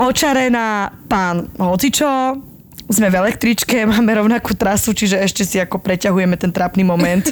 očarená, 0.00 0.90
pán 1.06 1.52
hocičo, 1.60 2.40
sme 2.88 3.12
v 3.12 3.20
električke, 3.20 3.84
máme 3.92 4.16
rovnakú 4.16 4.56
trasu, 4.56 4.96
čiže 4.96 5.20
ešte 5.20 5.44
si 5.44 5.60
ako 5.60 5.78
preťahujeme 5.78 6.40
ten 6.40 6.50
trápny 6.50 6.82
moment 6.82 7.28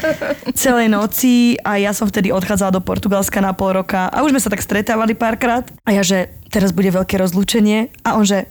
celej 0.58 0.90
noci 0.90 1.54
a 1.62 1.78
ja 1.78 1.94
som 1.94 2.10
vtedy 2.10 2.34
odchádzala 2.34 2.74
do 2.74 2.82
Portugalska 2.82 3.38
na 3.38 3.54
pol 3.54 3.78
roka 3.78 4.10
a 4.10 4.26
už 4.26 4.34
sme 4.34 4.42
sa 4.42 4.50
tak 4.50 4.62
stretávali 4.62 5.14
párkrát 5.14 5.62
a 5.86 5.94
ja, 5.94 6.02
že 6.02 6.34
teraz 6.50 6.74
bude 6.74 6.90
veľké 6.90 7.14
rozlúčenie 7.16 7.94
a 8.02 8.18
on, 8.18 8.26
že 8.26 8.50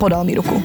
podal 0.00 0.24
mi 0.24 0.34
ruku. 0.34 0.56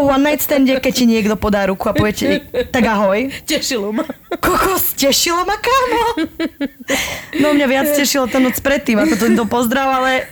Po 0.00 0.08
one 0.08 0.32
night 0.32 0.40
stande, 0.40 0.72
keď 0.80 0.92
ti 0.96 1.04
niekto 1.04 1.36
podá 1.36 1.68
ruku 1.68 1.84
a 1.84 1.92
povie 1.92 2.16
ti, 2.16 2.28
tak 2.72 2.88
ahoj. 2.88 3.28
Tešilo 3.44 3.92
ma. 3.92 4.08
Kokos, 4.40 4.96
tešilo 4.96 5.44
ma, 5.44 5.60
kámo. 5.60 6.24
No 7.36 7.52
mňa 7.52 7.66
viac 7.68 7.92
tešilo 7.92 8.24
ten 8.24 8.40
noc 8.40 8.56
predtým, 8.64 8.96
ako 8.96 9.20
tento 9.20 9.44
pozdrav, 9.44 10.00
ale 10.00 10.24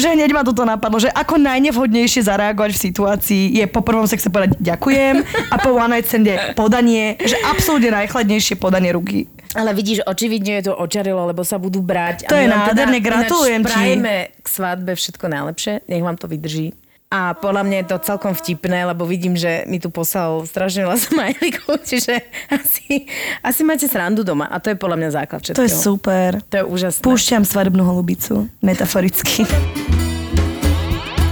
že 0.00 0.16
hneď 0.16 0.32
ma 0.32 0.48
toto 0.48 0.64
napadlo, 0.64 0.96
že 0.96 1.12
ako 1.12 1.44
najnevhodnejšie 1.44 2.24
zareagovať 2.24 2.72
v 2.72 2.80
situácii 2.88 3.44
je 3.60 3.68
po 3.68 3.84
prvom 3.84 4.08
sexe 4.08 4.32
povedať 4.32 4.56
ďakujem 4.56 5.20
a 5.52 5.56
po 5.60 5.76
one 5.76 6.00
night 6.00 6.08
stande 6.08 6.32
podanie, 6.56 7.20
že 7.20 7.36
absolútne 7.44 7.92
najchladnejšie 7.92 8.56
podanie 8.56 8.96
ruky. 8.96 9.28
Ale 9.52 9.76
vidíš, 9.76 10.08
očividne 10.08 10.64
je 10.64 10.72
to 10.72 10.74
očarilo, 10.74 11.28
lebo 11.28 11.44
sa 11.44 11.60
budú 11.60 11.84
brať. 11.84 12.32
To 12.32 12.34
my 12.34 12.42
je 12.42 12.48
nádherné, 12.48 12.98
ináč 12.98 13.06
gratulujem 13.12 13.60
ti. 13.60 13.68
prajeme 13.68 14.14
k 14.40 14.46
svadbe 14.48 14.96
všetko 14.96 15.24
najlepšie, 15.28 15.72
nech 15.84 16.00
vám 16.00 16.16
to 16.16 16.26
vydrží. 16.32 16.72
A 17.14 17.30
podľa 17.38 17.62
mňa 17.62 17.76
je 17.78 17.88
to 17.94 18.02
celkom 18.02 18.34
vtipné, 18.34 18.90
lebo 18.90 19.06
vidím, 19.06 19.38
že 19.38 19.62
mi 19.70 19.78
tu 19.78 19.86
poslal 19.86 20.42
strašne 20.50 20.82
veľa 20.82 20.98
smajlikov, 21.06 21.78
čiže 21.86 22.26
asi, 22.50 23.06
asi 23.38 23.62
máte 23.62 23.86
srandu 23.86 24.26
doma. 24.26 24.50
A 24.50 24.58
to 24.58 24.74
je 24.74 24.76
podľa 24.76 24.98
mňa 24.98 25.10
základ 25.22 25.38
všetkého. 25.46 25.62
To 25.62 25.66
je 25.70 25.70
super. 25.70 26.30
To 26.50 26.54
je 26.58 26.64
úžasné. 26.66 27.06
Púšťam 27.06 27.46
svadobnú 27.46 27.86
holubicu, 27.86 28.50
metaforicky. 28.58 29.46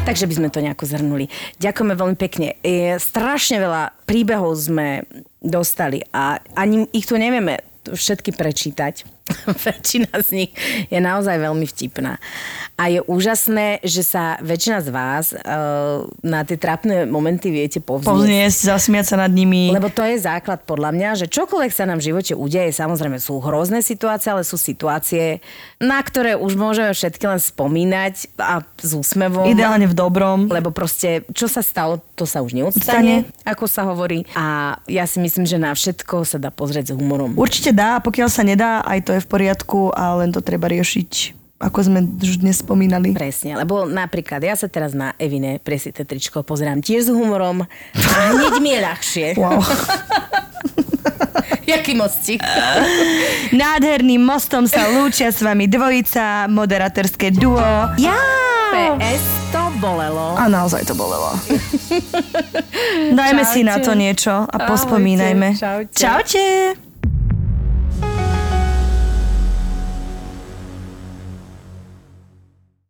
Takže 0.07 0.31
by 0.31 0.35
sme 0.39 0.49
to 0.55 0.63
nejako 0.63 0.87
zhrnuli. 0.87 1.27
Ďakujeme 1.59 1.95
veľmi 1.99 2.17
pekne. 2.19 2.55
E, 2.63 2.99
strašne 3.03 3.59
veľa 3.59 4.07
príbehov 4.07 4.55
sme 4.55 5.03
dostali 5.43 6.07
a 6.15 6.39
ani 6.55 6.87
ich 6.95 7.11
tu 7.11 7.19
nevieme 7.19 7.59
všetky 7.91 8.31
prečítať. 8.39 9.22
väčšina 9.67 10.11
z 10.23 10.29
nich 10.35 10.51
je 10.91 10.99
naozaj 10.99 11.39
veľmi 11.39 11.67
vtipná. 11.69 12.19
A 12.75 12.91
je 12.91 13.01
úžasné, 13.05 13.79
že 13.87 14.03
sa 14.03 14.41
väčšina 14.43 14.79
z 14.83 14.89
vás 14.91 15.27
uh, 15.37 16.03
na 16.25 16.43
tie 16.43 16.59
trápne 16.59 17.07
momenty 17.07 17.55
viete 17.55 17.79
povznieť. 17.79 18.11
Povzniesť, 18.11 18.59
zasmiať 18.75 19.07
sa 19.15 19.17
nad 19.23 19.31
nimi. 19.31 19.71
Lebo 19.71 19.93
to 19.93 20.03
je 20.03 20.19
základ 20.19 20.67
podľa 20.67 20.91
mňa, 20.91 21.09
že 21.23 21.27
čokoľvek 21.31 21.73
sa 21.73 21.87
nám 21.87 22.03
v 22.03 22.11
živote 22.11 22.33
udeje, 22.35 22.75
samozrejme 22.75 23.23
sú 23.23 23.39
hrozné 23.39 23.85
situácie, 23.85 24.35
ale 24.35 24.43
sú 24.43 24.59
situácie, 24.59 25.39
na 25.79 26.03
ktoré 26.03 26.35
už 26.35 26.59
môžeme 26.59 26.91
všetky 26.91 27.25
len 27.29 27.39
spomínať 27.39 28.35
a 28.41 28.67
s 28.81 28.91
úsmevom. 28.97 29.47
Ideálne 29.47 29.87
v 29.87 29.95
dobrom. 29.95 30.51
Lebo 30.51 30.75
proste, 30.75 31.23
čo 31.31 31.47
sa 31.47 31.63
stalo, 31.63 32.03
to 32.19 32.27
sa 32.27 32.43
už 32.43 32.57
neodstane, 32.57 33.31
ako 33.47 33.71
sa 33.71 33.87
hovorí. 33.87 34.27
A 34.35 34.79
ja 34.91 35.07
si 35.07 35.23
myslím, 35.23 35.47
že 35.47 35.61
na 35.61 35.71
všetko 35.71 36.27
sa 36.27 36.43
dá 36.43 36.51
pozrieť 36.51 36.91
s 36.91 36.97
humorom. 36.99 37.39
Určite 37.39 37.71
dá, 37.71 37.99
a 37.99 38.03
pokiaľ 38.03 38.29
sa 38.33 38.43
nedá, 38.43 38.83
aj 38.83 38.99
to 39.07 39.12
je 39.15 39.23
v 39.23 39.29
poriadku 39.29 39.91
a 39.91 40.17
len 40.17 40.31
to 40.31 40.41
treba 40.41 40.67
riešiť, 40.67 41.13
ako 41.61 41.79
sme 41.83 41.99
už 42.19 42.41
dnes 42.41 42.59
spomínali. 42.59 43.15
Presne, 43.15 43.55
lebo 43.55 43.85
napríklad 43.85 44.41
ja 44.41 44.55
sa 44.55 44.67
teraz 44.67 44.93
na 44.93 45.15
Evine 45.17 45.59
presité 45.59 46.03
tričko 46.03 46.43
pozerám 46.43 46.81
tiež 46.81 47.09
s 47.09 47.11
humorom 47.11 47.63
a 47.95 48.13
hneď 48.35 48.55
mi 48.59 48.73
je 48.73 48.81
ľahšie. 48.81 49.27
Wow. 49.37 49.63
Jaký 51.63 51.95
mostík. 51.95 52.43
Nádherným 53.55 54.21
mostom 54.21 54.67
sa 54.67 54.91
lúčia 54.91 55.31
s 55.31 55.41
vami 55.41 55.71
dvojica, 55.71 56.51
moderátorské 56.51 57.31
duo. 57.31 57.63
Ja! 57.97 58.19
PS 58.73 59.23
to 59.53 59.63
bolelo. 59.79 60.33
A 60.35 60.49
naozaj 60.49 60.83
to 60.85 60.97
bolelo. 60.97 61.37
Dajme 63.13 63.45
si 63.45 63.63
na 63.63 63.77
Čaute. 63.79 63.85
to 63.85 63.93
niečo 63.95 64.33
a 64.33 64.49
Ahojte, 64.49 64.69
pospomínajme. 64.69 65.49
čaute. 65.55 65.93
Čaute. 65.93 66.45